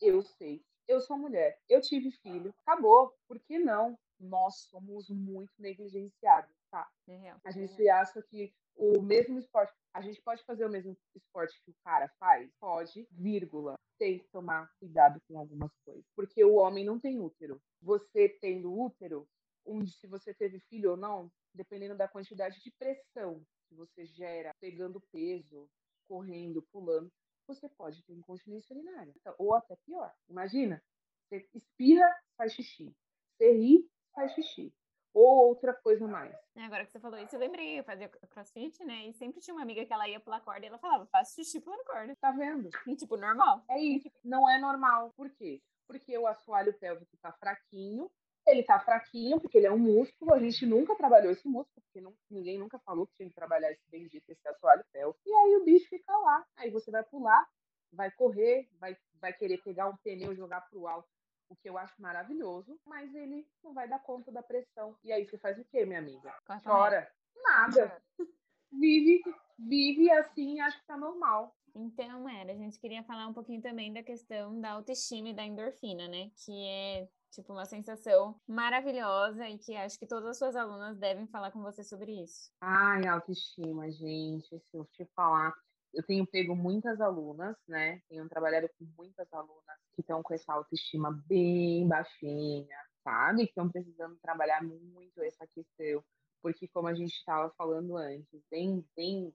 eu 0.00 0.22
sei, 0.22 0.62
eu 0.88 1.00
sou 1.00 1.16
mulher, 1.16 1.58
eu 1.68 1.80
tive 1.80 2.10
filho, 2.10 2.54
acabou, 2.66 3.14
por 3.26 3.38
que 3.40 3.58
não? 3.58 3.98
Nós 4.18 4.66
somos 4.70 5.08
muito 5.08 5.52
negligenciados, 5.58 6.54
É 7.08 7.34
a 7.44 7.50
gente 7.50 7.88
acha 7.88 8.22
que 8.22 8.52
o 8.76 9.00
mesmo 9.00 9.38
esporte, 9.38 9.72
a 9.92 10.00
gente 10.00 10.20
pode 10.22 10.44
fazer 10.44 10.64
o 10.66 10.70
mesmo 10.70 10.96
esporte 11.14 11.60
que 11.64 11.70
o 11.70 11.76
cara 11.84 12.08
faz? 12.18 12.50
Pode, 12.58 13.06
vírgula. 13.10 13.78
Tem 13.98 14.18
que 14.18 14.28
tomar 14.28 14.68
cuidado 14.80 15.20
com 15.28 15.38
algumas 15.38 15.70
coisas. 15.84 16.04
Porque 16.16 16.44
o 16.44 16.54
homem 16.54 16.84
não 16.84 16.98
tem 16.98 17.20
útero. 17.20 17.62
Você 17.80 18.28
tendo 18.40 18.76
útero, 18.76 19.28
onde 19.64 19.92
se 19.92 20.06
você 20.06 20.34
teve 20.34 20.58
filho 20.58 20.92
ou 20.92 20.96
não, 20.96 21.30
dependendo 21.54 21.96
da 21.96 22.08
quantidade 22.08 22.60
de 22.60 22.70
pressão 22.72 23.44
que 23.68 23.74
você 23.74 24.04
gera, 24.06 24.52
pegando 24.60 25.00
peso, 25.12 25.68
correndo, 26.08 26.66
pulando, 26.72 27.10
você 27.46 27.68
pode 27.68 28.02
ter 28.02 28.12
incontinência 28.14 28.74
urinária. 28.74 29.14
Ou 29.38 29.54
até 29.54 29.76
pior. 29.86 30.12
Imagina, 30.28 30.82
você 31.28 31.48
espirra, 31.54 32.08
faz 32.36 32.52
xixi. 32.52 32.92
Você 33.36 33.52
ri, 33.52 33.88
faz 34.12 34.32
xixi 34.32 34.74
ou 35.14 35.48
outra 35.48 35.72
coisa 35.72 36.06
mais. 36.08 36.34
É, 36.56 36.64
agora 36.64 36.84
que 36.84 36.90
você 36.90 36.98
falou 36.98 37.18
isso, 37.18 37.34
eu 37.34 37.40
lembrei, 37.40 37.78
eu 37.78 37.84
fazia 37.84 38.08
crossfit, 38.08 38.84
né? 38.84 39.06
E 39.06 39.12
sempre 39.14 39.40
tinha 39.40 39.54
uma 39.54 39.62
amiga 39.62 39.86
que 39.86 39.92
ela 39.92 40.08
ia 40.08 40.18
pular 40.18 40.40
corda 40.40 40.66
e 40.66 40.68
ela 40.68 40.78
falava, 40.78 41.06
faço 41.06 41.36
xixi 41.36 41.60
pulando 41.60 41.84
corda. 41.84 42.16
Tá 42.20 42.32
vendo? 42.32 42.68
E, 42.86 42.96
tipo, 42.96 43.16
normal. 43.16 43.64
É 43.70 43.80
isso. 43.80 44.10
Não 44.24 44.50
é 44.50 44.58
normal. 44.58 45.12
Por 45.16 45.30
quê? 45.30 45.62
Porque 45.86 46.18
o 46.18 46.26
assoalho 46.26 46.74
pélvico 46.74 47.16
tá 47.22 47.32
fraquinho, 47.32 48.10
ele 48.46 48.62
tá 48.62 48.80
fraquinho 48.80 49.40
porque 49.40 49.58
ele 49.58 49.66
é 49.66 49.72
um 49.72 49.78
músculo, 49.78 50.34
a 50.34 50.38
gente 50.38 50.66
nunca 50.66 50.96
trabalhou 50.96 51.32
esse 51.32 51.46
músculo, 51.46 51.82
porque 51.82 52.00
não, 52.00 52.14
ninguém 52.28 52.58
nunca 52.58 52.78
falou 52.80 53.06
que 53.06 53.14
tinha 53.16 53.28
que 53.28 53.34
trabalhar 53.34 53.70
esse 53.70 53.88
bendito, 53.88 54.28
esse 54.28 54.48
assoalho 54.48 54.84
pélvico. 54.92 55.20
E 55.24 55.32
aí 55.32 55.56
o 55.56 55.64
bicho 55.64 55.88
fica 55.88 56.16
lá. 56.18 56.44
Aí 56.56 56.70
você 56.70 56.90
vai 56.90 57.04
pular, 57.04 57.46
vai 57.92 58.10
correr, 58.10 58.68
vai, 58.78 58.96
vai 59.20 59.32
querer 59.32 59.58
pegar 59.58 59.88
um 59.88 59.96
pneu 59.98 60.32
e 60.32 60.36
jogar 60.36 60.62
pro 60.62 60.86
alto 60.88 61.08
o 61.48 61.56
que 61.56 61.68
eu 61.68 61.78
acho 61.78 62.00
maravilhoso, 62.00 62.78
mas 62.86 63.14
ele 63.14 63.46
não 63.62 63.72
vai 63.72 63.88
dar 63.88 64.02
conta 64.02 64.32
da 64.32 64.42
pressão. 64.42 64.96
E 65.02 65.12
aí 65.12 65.24
você 65.24 65.38
faz 65.38 65.58
o 65.58 65.64
quê, 65.64 65.84
minha 65.84 65.98
amiga? 65.98 66.34
Chora. 66.62 67.10
Nada. 67.42 68.02
vive, 68.72 69.22
vive 69.58 70.10
assim, 70.10 70.60
acho 70.60 70.78
que 70.80 70.86
tá 70.86 70.96
normal. 70.96 71.54
Então, 71.74 72.28
era, 72.28 72.52
a 72.52 72.56
gente 72.56 72.78
queria 72.78 73.02
falar 73.02 73.26
um 73.26 73.32
pouquinho 73.32 73.60
também 73.60 73.92
da 73.92 74.02
questão 74.02 74.60
da 74.60 74.72
autoestima 74.72 75.30
e 75.30 75.34
da 75.34 75.44
endorfina, 75.44 76.06
né? 76.06 76.30
Que 76.36 76.66
é 76.68 77.08
tipo 77.32 77.52
uma 77.52 77.64
sensação 77.64 78.40
maravilhosa 78.46 79.48
e 79.48 79.58
que 79.58 79.74
acho 79.74 79.98
que 79.98 80.06
todas 80.06 80.30
as 80.30 80.38
suas 80.38 80.54
alunas 80.54 80.96
devem 80.96 81.26
falar 81.26 81.50
com 81.50 81.60
você 81.62 81.82
sobre 81.82 82.22
isso. 82.22 82.52
Ai, 82.60 83.06
autoestima, 83.08 83.90
gente, 83.90 84.56
se 84.60 84.76
eu 84.76 84.84
te 84.92 85.04
falar, 85.16 85.52
eu 85.94 86.02
tenho 86.02 86.26
pego 86.26 86.54
muitas 86.54 87.00
alunas, 87.00 87.56
né? 87.66 88.00
Tenho 88.08 88.28
trabalhado 88.28 88.68
com 88.78 88.84
muitas 88.96 89.32
alunas 89.32 89.78
que 89.94 90.00
estão 90.00 90.22
com 90.22 90.34
essa 90.34 90.52
autoestima 90.52 91.12
bem 91.26 91.86
baixinha, 91.88 92.76
sabe? 93.02 93.44
Que 93.44 93.50
estão 93.50 93.70
precisando 93.70 94.16
trabalhar 94.20 94.62
muito 94.62 95.22
essa 95.22 95.46
questão, 95.46 96.04
porque 96.42 96.68
como 96.68 96.88
a 96.88 96.94
gente 96.94 97.14
estava 97.14 97.52
falando 97.56 97.96
antes, 97.96 98.42
tem, 98.50 98.84
tem 98.94 99.32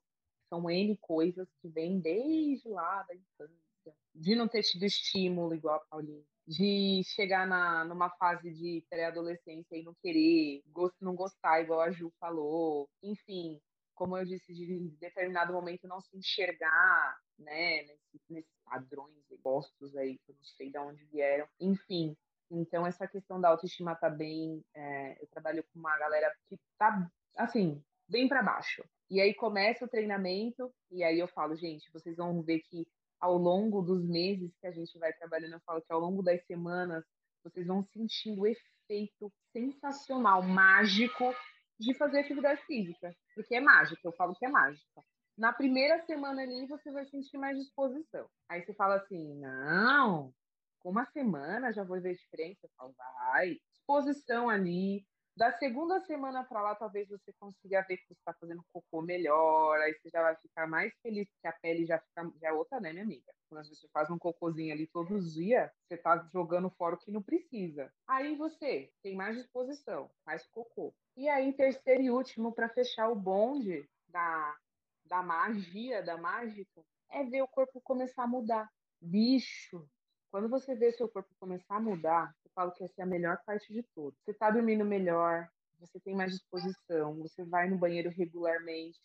são 0.49 0.69
N 0.69 0.97
coisas 0.97 1.47
que 1.61 1.69
vêm 1.69 1.99
desde 1.99 2.67
lá 2.67 3.03
da 3.03 3.15
infância, 3.15 3.95
de 4.13 4.35
não 4.35 4.47
ter 4.47 4.63
tido 4.63 4.83
estímulo 4.83 5.53
igual 5.53 5.75
a 5.75 5.85
Paulinha, 5.85 6.23
de 6.47 7.03
chegar 7.05 7.47
na, 7.47 7.85
numa 7.85 8.09
fase 8.09 8.51
de 8.51 8.83
pré-adolescência 8.89 9.77
e 9.77 9.83
não 9.83 9.93
querer, 10.01 10.63
não 10.99 11.15
gostar 11.15 11.61
igual 11.61 11.81
a 11.81 11.91
Ju 11.91 12.11
falou, 12.19 12.89
enfim, 13.03 13.61
como 13.99 14.17
eu 14.17 14.23
disse, 14.23 14.53
de 14.53 14.79
determinado 14.97 15.51
momento 15.51 15.85
não 15.85 15.99
se 15.99 16.17
enxergar, 16.17 17.19
né, 17.38 17.83
nesses, 18.29 18.47
padrões 18.63 19.13
postos 19.43 19.97
aí, 19.97 20.17
que 20.19 20.31
eu 20.31 20.35
não 20.35 20.43
sei 20.43 20.71
de 20.71 20.77
onde 20.77 21.03
vieram, 21.05 21.45
enfim. 21.59 22.15
Então, 22.49 22.88
essa 22.88 23.07
questão 23.07 23.41
da 23.41 23.49
autoestima 23.49 23.95
tá 23.95 24.09
bem. 24.09 24.63
É, 24.73 25.21
eu 25.21 25.27
trabalho 25.27 25.63
com 25.63 25.79
uma 25.79 25.97
galera 25.97 26.33
que 26.47 26.57
tá, 26.77 27.12
assim, 27.35 27.83
bem 28.07 28.29
para 28.29 28.43
baixo. 28.43 28.83
E 29.09 29.19
aí 29.19 29.33
começa 29.33 29.83
o 29.83 29.89
treinamento, 29.89 30.71
e 30.91 31.03
aí 31.03 31.19
eu 31.19 31.27
falo, 31.27 31.55
gente, 31.55 31.91
vocês 31.91 32.15
vão 32.15 32.41
ver 32.41 32.59
que 32.59 32.88
ao 33.19 33.38
longo 33.38 33.81
dos 33.81 34.05
meses 34.05 34.55
que 34.62 34.67
a 34.67 34.71
gente 34.71 34.97
vai 34.97 35.12
trabalhando, 35.12 35.53
eu 35.53 35.62
falo 35.62 35.81
que 35.81 35.91
ao 35.91 35.99
longo 35.99 36.21
das 36.21 36.41
semanas, 36.45 37.03
vocês 37.43 37.67
vão 37.67 37.83
sentindo 37.83 38.41
o 38.41 38.47
efeito 38.47 39.33
sensacional, 39.51 40.41
mágico 40.43 41.33
de 41.79 41.93
fazer 41.93 42.19
atividade 42.19 42.61
física. 42.65 43.15
Porque 43.33 43.55
é 43.55 43.61
mágica, 43.61 44.01
eu 44.03 44.11
falo 44.13 44.35
que 44.35 44.45
é 44.45 44.49
mágica. 44.49 45.03
Na 45.37 45.53
primeira 45.53 46.05
semana 46.05 46.41
ali, 46.41 46.67
você 46.67 46.91
vai 46.91 47.05
sentir 47.05 47.37
mais 47.37 47.57
disposição. 47.57 48.27
Aí 48.49 48.61
você 48.61 48.73
fala 48.73 48.95
assim, 48.95 49.39
não, 49.39 50.33
com 50.79 50.89
uma 50.89 51.05
semana 51.05 51.71
já 51.71 51.83
vou 51.83 52.01
ver 52.01 52.15
diferença. 52.15 52.59
Eu 52.63 52.69
falo, 52.75 52.93
vai, 52.97 53.57
disposição 53.71 54.49
ali, 54.49 55.05
da 55.35 55.51
segunda 55.53 55.99
semana 56.01 56.43
para 56.43 56.61
lá, 56.61 56.75
talvez 56.75 57.07
você 57.07 57.31
consiga 57.39 57.81
ver 57.83 57.97
que 57.97 58.07
você 58.07 58.13
está 58.13 58.33
fazendo 58.33 58.63
cocô 58.73 59.01
melhor, 59.01 59.79
aí 59.79 59.93
você 59.93 60.09
já 60.09 60.21
vai 60.21 60.35
ficar 60.35 60.67
mais 60.67 60.93
feliz, 61.01 61.27
porque 61.29 61.47
a 61.47 61.53
pele 61.53 61.85
já 61.85 61.99
fica 61.99 62.29
já 62.41 62.49
é 62.49 62.51
outra, 62.51 62.79
né, 62.79 62.91
minha 62.91 63.05
amiga? 63.05 63.31
Quando 63.49 63.67
você 63.67 63.87
faz 63.89 64.09
um 64.09 64.17
cocôzinho 64.17 64.73
ali 64.73 64.85
todos 64.87 65.11
os 65.11 65.33
dias, 65.33 65.71
você 65.87 65.95
está 65.95 66.27
jogando 66.31 66.69
fora 66.69 66.95
o 66.95 66.97
que 66.97 67.11
não 67.11 67.21
precisa. 67.21 67.91
Aí 68.07 68.35
você 68.35 68.91
tem 69.01 69.15
mais 69.15 69.37
disposição, 69.37 70.11
mais 70.25 70.45
cocô. 70.47 70.93
E 71.17 71.27
aí, 71.27 71.51
terceiro 71.53 72.01
e 72.01 72.11
último, 72.11 72.53
para 72.53 72.69
fechar 72.69 73.09
o 73.09 73.15
bonde 73.15 73.89
da, 74.07 74.55
da 75.05 75.23
magia, 75.23 76.03
da 76.03 76.17
mágica, 76.17 76.83
é 77.09 77.23
ver 77.23 77.41
o 77.41 77.47
corpo 77.47 77.81
começar 77.81 78.23
a 78.23 78.27
mudar. 78.27 78.69
Bicho, 79.01 79.89
quando 80.31 80.47
você 80.47 80.75
vê 80.75 80.91
seu 80.91 81.09
corpo 81.09 81.33
começar 81.39 81.77
a 81.77 81.79
mudar, 81.79 82.35
falo 82.53 82.71
que 82.71 82.83
essa 82.83 83.01
é 83.01 83.03
a 83.03 83.07
melhor 83.07 83.39
parte 83.45 83.71
de 83.73 83.83
tudo. 83.95 84.15
Você 84.23 84.31
está 84.31 84.49
dormindo 84.49 84.85
melhor, 84.85 85.47
você 85.79 85.99
tem 85.99 86.15
mais 86.15 86.31
disposição, 86.31 87.15
você 87.15 87.43
vai 87.43 87.69
no 87.69 87.77
banheiro 87.77 88.09
regularmente. 88.09 88.99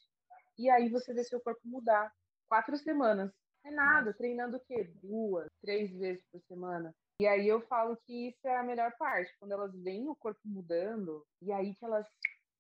E 0.59 0.69
aí 0.71 0.89
você 0.89 1.13
vê 1.13 1.25
seu 1.25 1.41
corpo 1.41 1.61
mudar. 1.65 2.13
Quatro 2.49 2.77
semanas. 2.77 3.31
É 3.65 3.71
nada, 3.71 4.13
treinando 4.13 4.59
o 4.59 4.61
quê? 4.61 4.93
Duas, 5.03 5.49
três 5.63 5.91
vezes 5.93 6.23
por 6.31 6.41
semana. 6.43 6.95
E 7.21 7.27
aí 7.27 7.49
eu 7.49 7.61
falo 7.63 7.97
que 8.05 8.29
isso 8.29 8.47
é 8.47 8.57
a 8.57 8.63
melhor 8.63 8.93
parte, 8.99 9.33
quando 9.39 9.53
elas 9.53 9.73
veem 9.75 10.09
o 10.09 10.17
corpo 10.17 10.41
mudando, 10.45 11.25
e 11.41 11.53
aí 11.53 11.75
que 11.75 11.85
elas 11.85 12.07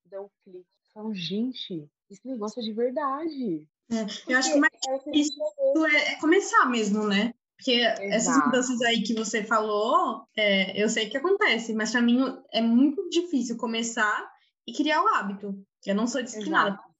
dão 0.07 0.25
o 0.25 0.31
clique. 0.44 0.66
Falam, 0.94 1.12
gente, 1.12 1.90
esse 2.09 2.27
negócio 2.27 2.61
é 2.61 2.64
de 2.64 2.73
verdade. 2.73 3.66
É, 3.90 4.33
eu 4.33 4.38
acho 4.38 4.53
que 4.53 4.61
mais 4.61 4.73
é, 4.88 5.11
isso 5.11 5.38
é, 5.87 6.12
é 6.12 6.20
começar 6.20 6.66
mesmo, 6.66 7.07
né? 7.07 7.35
Porque 7.57 7.73
Exato. 7.73 8.03
essas 8.03 8.45
mudanças 8.45 8.83
aí 8.83 9.03
que 9.03 9.14
você 9.14 9.45
falou, 9.45 10.25
é, 10.37 10.83
eu 10.83 10.88
sei 10.88 11.09
que 11.09 11.17
acontece, 11.17 11.73
mas 11.73 11.93
para 11.93 12.03
mim 12.03 12.21
é 12.53 12.61
muito 12.61 13.09
difícil 13.09 13.57
começar 13.57 14.29
e 14.67 14.73
criar 14.73 15.03
o 15.03 15.09
hábito. 15.09 15.55
Eu 15.87 15.95
não 15.95 16.07
sou 16.07 16.23
disciplinada. 16.23 16.71
Exato. 16.71 16.95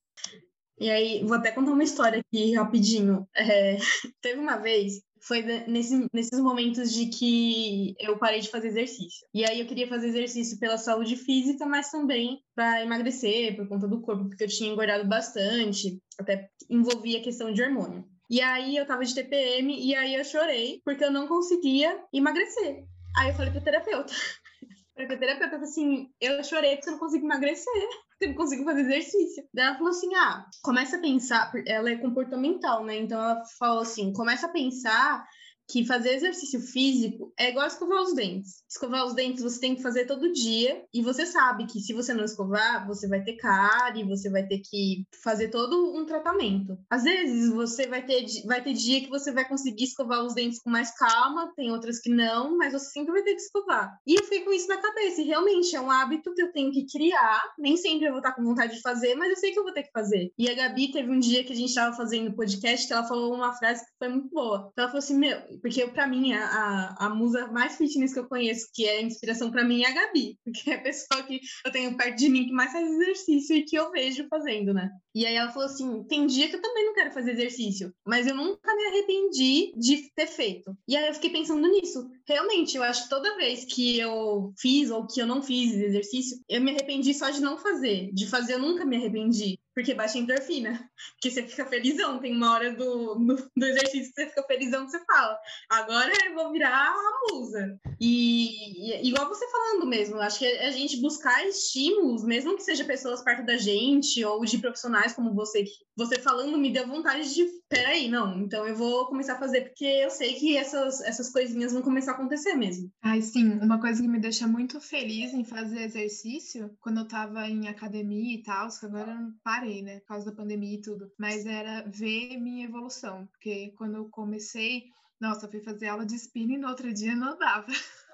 E 0.79 0.90
aí, 0.90 1.25
vou 1.25 1.37
até 1.37 1.53
contar 1.53 1.73
uma 1.73 1.85
história 1.85 2.21
aqui 2.21 2.55
rapidinho. 2.55 3.27
É, 3.37 3.77
teve 4.21 4.40
uma 4.40 4.57
vez, 4.57 5.01
foi 5.23 5.43
nesse, 5.43 6.09
nesses 6.12 6.40
momentos 6.40 6.93
de 6.93 7.07
que 7.07 7.95
eu 7.99 8.19
parei 8.19 8.40
de 8.40 8.51
fazer 8.51 8.69
exercício. 8.69 9.27
E 9.33 9.45
aí 9.45 9.61
eu 9.61 9.67
queria 9.67 9.87
fazer 9.87 10.09
exercício 10.09 10.59
pela 10.59 10.77
saúde 10.77 11.17
física, 11.17 11.64
mas 11.64 11.90
também 11.90 12.40
para 12.55 12.83
emagrecer, 12.83 13.57
por 13.57 13.69
conta 13.69 13.87
do 13.87 14.01
corpo, 14.01 14.29
porque 14.29 14.45
eu 14.45 14.49
tinha 14.49 14.71
engordado 14.71 15.09
bastante, 15.09 16.01
até 16.19 16.49
envolvia 16.69 17.21
a 17.21 17.25
questão 17.25 17.53
de 17.53 17.62
hormônio. 17.62 18.05
E 18.29 18.41
aí 18.41 18.77
eu 18.77 18.87
tava 18.87 19.05
de 19.05 19.15
TPM 19.15 19.75
e 19.79 19.95
aí 19.95 20.15
eu 20.15 20.25
chorei 20.25 20.81
porque 20.85 21.05
eu 21.05 21.11
não 21.11 21.27
conseguia 21.27 22.03
emagrecer. 22.13 22.85
Aí 23.17 23.29
eu 23.29 23.35
falei 23.35 23.53
pro 23.53 23.63
terapeuta. 23.63 24.13
falei 24.95 25.09
pro 25.09 25.19
terapeuta 25.19 25.57
assim, 25.57 26.09
eu 26.21 26.43
chorei 26.43 26.77
porque 26.77 26.89
eu 26.89 26.93
não 26.93 26.99
consigo 26.99 27.27
emagrecer, 27.27 27.89
porque 28.09 28.25
eu 28.25 28.29
não 28.29 28.37
consigo 28.37 28.65
fazer 28.65 28.81
exercício. 28.81 29.47
Daí 29.53 29.67
ela 29.67 29.77
falou 29.77 29.91
assim: 29.91 30.15
ah, 30.15 30.47
começa 30.63 30.97
a 30.97 31.01
pensar, 31.01 31.53
ela 31.67 31.91
é 31.91 31.97
comportamental, 31.97 32.85
né? 32.85 32.97
Então 32.97 33.21
ela 33.21 33.43
falou 33.59 33.83
assim: 33.83 34.13
começa 34.13 34.47
a 34.47 34.51
pensar 34.51 35.27
que 35.68 35.87
fazer 35.87 36.14
exercício 36.14 36.61
físico 36.61 37.33
é 37.38 37.50
igual 37.50 37.66
escovar 37.66 38.03
os 38.03 38.14
dentes. 38.14 38.62
Escovar 38.68 39.07
os 39.07 39.14
dentes 39.14 39.42
você 39.42 39.61
tem 39.61 39.74
que 39.74 39.83
fazer 39.83 40.07
todo 40.07 40.33
dia 40.33 40.85
e 40.92 41.03
você 41.03 41.27
sabe 41.27 41.66
que 41.66 41.81
se 41.81 41.92
você 41.92 42.12
não 42.12 42.24
escovar, 42.24 42.87
você 42.87 43.09
vai 43.09 43.22
ter 43.22 43.37
cárie, 43.37 44.05
você 44.05 44.31
vai 44.31 44.46
ter 44.46 44.59
que 44.59 45.05
fazer 45.22 45.48
todo 45.48 45.94
um 45.96 46.05
tratamento. 46.05 46.77
Às 46.90 47.05
vezes 47.05 47.50
você 47.50 47.87
vai 47.87 48.05
ter 48.05 48.24
vai 48.46 48.62
ter 48.62 48.72
dia 48.72 49.00
que 49.00 49.11
você 49.11 49.33
vai 49.33 49.46
conseguir 49.46 49.85
escovar 49.85 50.24
os 50.24 50.35
dentes 50.35 50.61
com 50.61 50.70
mais 50.70 50.96
calma, 50.96 51.53
tem 51.57 51.70
outras 51.70 52.00
que 52.00 52.11
não, 52.11 52.57
mas 52.57 52.72
você 52.72 52.90
sempre 52.90 53.12
vai 53.12 53.22
ter 53.22 53.35
que 53.35 53.42
escovar. 53.42 53.96
E 54.07 54.14
eu 54.14 54.24
fiquei 54.24 54.40
com 54.42 54.53
isso 54.53 54.68
na 54.68 54.77
cabeça, 54.77 55.20
e 55.20 55.24
realmente 55.24 55.74
é 55.74 55.81
um 55.81 55.90
hábito 55.90 56.35
que 56.35 56.42
eu 56.42 56.53
tenho 56.53 56.70
que 56.72 56.87
criar, 56.87 57.42
nem 57.59 57.77
sempre 57.77 58.07
eu 58.07 58.12
vou 58.12 58.20
estar 58.20 58.33
com 58.33 58.44
vontade 58.44 58.74
de 58.74 58.81
fazer, 58.81 59.14
mas 59.14 59.31
eu 59.31 59.37
sei 59.37 59.53
que 59.53 59.59
eu 59.59 59.64
vou 59.64 59.72
ter 59.72 59.85
que 59.85 59.92
fazer. 59.92 60.33
E 60.38 60.48
a 60.48 60.55
Gabi 60.55 60.92
teve 60.92 61.11
um 61.11 61.18
dia 61.18 61.44
que 61.44 61.53
a 61.53 61.57
gente 61.57 61.68
estava 61.68 61.96
fazendo 61.96 62.35
podcast 62.35 62.87
que 62.87 62.92
ela 62.92 63.07
falou 63.07 63.35
uma 63.35 63.53
frase 63.55 63.85
que 63.85 63.92
foi 63.98 64.09
muito 64.09 64.29
boa. 64.29 64.72
Ela 64.77 64.88
falou 64.88 64.98
assim: 64.98 65.18
"Meu, 65.18 65.38
porque 65.61 65.87
para 65.88 66.07
mim 66.07 66.33
a, 66.33 66.45
a, 66.45 67.07
a, 67.07 67.09
musa 67.11 67.47
mais 67.49 67.77
fitness 67.77 68.12
que 68.12 68.19
eu 68.19 68.29
conheço, 68.29 68.69
que 68.73 68.87
é 68.87 69.03
inspiração 69.03 69.51
para 69.51 69.64
mim, 69.64 69.83
é 69.83 69.88
a 69.88 69.95
Gabi, 69.95 70.38
porque 70.45 70.71
é 70.71 70.75
a 70.75 70.83
pessoa 70.83 71.23
que 71.23 71.40
eu 71.64 71.73
tenho 71.73 71.97
perto 71.97 72.17
de 72.17 72.29
mim 72.29 72.47
que 72.47 72.53
mais 72.53 72.73
faz 72.73 72.88
exercício 72.88 73.57
e 73.57 73.64
que 73.64 73.77
eu 73.77 73.90
vejo 73.90 74.27
fazendo, 74.29 74.73
né? 74.73 74.90
E 75.14 75.25
aí 75.25 75.35
ela 75.35 75.53
falou 75.53 75.67
assim: 75.69 76.05
tem 76.05 76.27
dia 76.27 76.49
que 76.49 76.57
eu 76.57 76.62
também 76.62 76.85
não 76.85 76.95
quero 76.95 77.12
fazer 77.12 77.33
exercício, 77.33 77.93
mas 78.07 78.27
eu 78.27 78.35
nunca 78.35 78.75
me 78.75 78.85
arrependi 78.87 79.73
de 79.77 80.11
ter 80.14 80.27
feito. 80.27 80.77
E 80.88 80.97
aí 80.97 81.07
eu 81.07 81.14
fiquei 81.14 81.31
pensando 81.31 81.67
nisso. 81.69 82.09
Realmente, 82.27 82.77
eu 82.77 82.83
acho 82.83 83.05
que 83.05 83.11
toda 83.11 83.37
vez 83.37 83.64
que 83.64 83.99
eu 83.99 84.53
fiz 84.59 84.90
ou 84.90 85.07
que 85.07 85.21
eu 85.21 85.27
não 85.27 85.43
fiz 85.43 85.73
exercício, 85.75 86.38
eu 86.49 86.61
me 86.61 86.73
arrependi 86.73 87.14
só 87.14 87.31
de 87.31 87.40
não 87.40 87.59
fazer. 87.59 88.11
De 88.12 88.27
fazer, 88.27 88.55
eu 88.55 88.59
nunca 88.59 88.85
me 88.85 88.97
arrependi. 88.97 89.59
Porque 89.75 89.95
baixa 89.95 90.19
endorfina. 90.19 90.89
Porque 91.15 91.31
você 91.31 91.43
fica 91.47 91.67
felizão. 91.67 92.19
Tem 92.19 92.35
uma 92.35 92.53
hora 92.53 92.73
do, 92.73 93.15
do, 93.17 93.51
do, 93.57 93.67
exercício 93.67 94.13
que 94.13 94.21
você 94.23 94.27
fica 94.29 94.43
felizão 94.45 94.85
que 94.85 94.93
você 94.93 95.05
fala, 95.05 95.39
agora 95.71 96.13
eu 96.27 96.35
vou 96.35 96.53
virar 96.53 96.93
uma 96.93 97.39
musa. 97.39 97.79
E, 98.01 99.03
e 99.03 99.09
igual 99.09 99.29
você 99.29 99.47
falando 99.51 99.87
mesmo, 99.87 100.21
acho 100.21 100.39
que 100.39 100.47
a 100.47 100.71
gente 100.71 101.01
buscar 101.01 101.47
estímulos, 101.47 102.25
mesmo 102.25 102.57
que 102.57 102.63
seja 102.63 102.85
pessoas 102.85 103.23
perto 103.23 103.45
da 103.45 103.57
gente, 103.57 104.25
ou 104.25 104.45
de 104.45 104.59
profissionais 104.59 105.13
como 105.13 105.35
você, 105.35 105.65
você 105.97 106.19
falando 106.21 106.59
me 106.59 106.73
deu 106.73 106.87
vontade 106.87 107.35
de, 107.35 107.45
peraí, 107.69 108.09
não, 108.09 108.39
então 108.41 108.67
eu 108.67 108.77
vou 108.77 109.07
começar 109.07 109.35
a 109.35 109.39
fazer, 109.39 109.63
porque 109.63 109.85
eu 109.85 110.11
sei 110.11 110.35
que 110.35 110.57
essas, 110.57 111.01
essas 111.01 111.31
coisinhas 111.31 111.73
vão 111.73 111.83
começar 111.83 112.13
a 112.13 112.15
acontecer 112.15 112.55
mesmo. 112.55 112.91
Ai, 113.03 113.23
sim, 113.23 113.59
uma 113.61 113.81
coisa 113.81 114.03
que 114.03 114.09
me 114.09 114.21
deixa 114.21 114.47
muito 114.47 114.81
feliz 114.81 115.33
em 115.33 115.45
fazer 115.45 115.83
exercício, 115.83 116.71
quando 116.81 117.01
eu 117.01 117.09
tava 117.09 117.49
em 117.49 117.69
academia 117.69 118.35
e 118.35 118.43
tal, 118.43 118.69
que 118.69 118.87
agora 118.87 119.13
eu 119.13 119.21
não 119.21 119.35
parei, 119.64 119.83
né, 119.83 120.00
por 120.00 120.07
causa 120.09 120.31
da 120.31 120.37
pandemia 120.37 120.74
e 120.74 120.83
tudo, 120.83 121.11
mas 121.18 121.46
era 121.46 121.83
ver 121.88 122.37
minha 122.37 122.66
evolução, 122.66 123.27
porque 123.29 123.72
quando 123.79 123.96
eu 123.96 124.09
comecei, 124.11 124.85
nossa, 125.18 125.48
fui 125.48 125.61
fazer 125.61 125.88
aula 125.88 126.05
de 126.05 126.14
spinning 126.16 126.55
e 126.55 126.59
no 126.59 126.68
outro 126.68 126.92
dia 126.92 127.16
não 127.16 127.38
dava. 127.38 127.66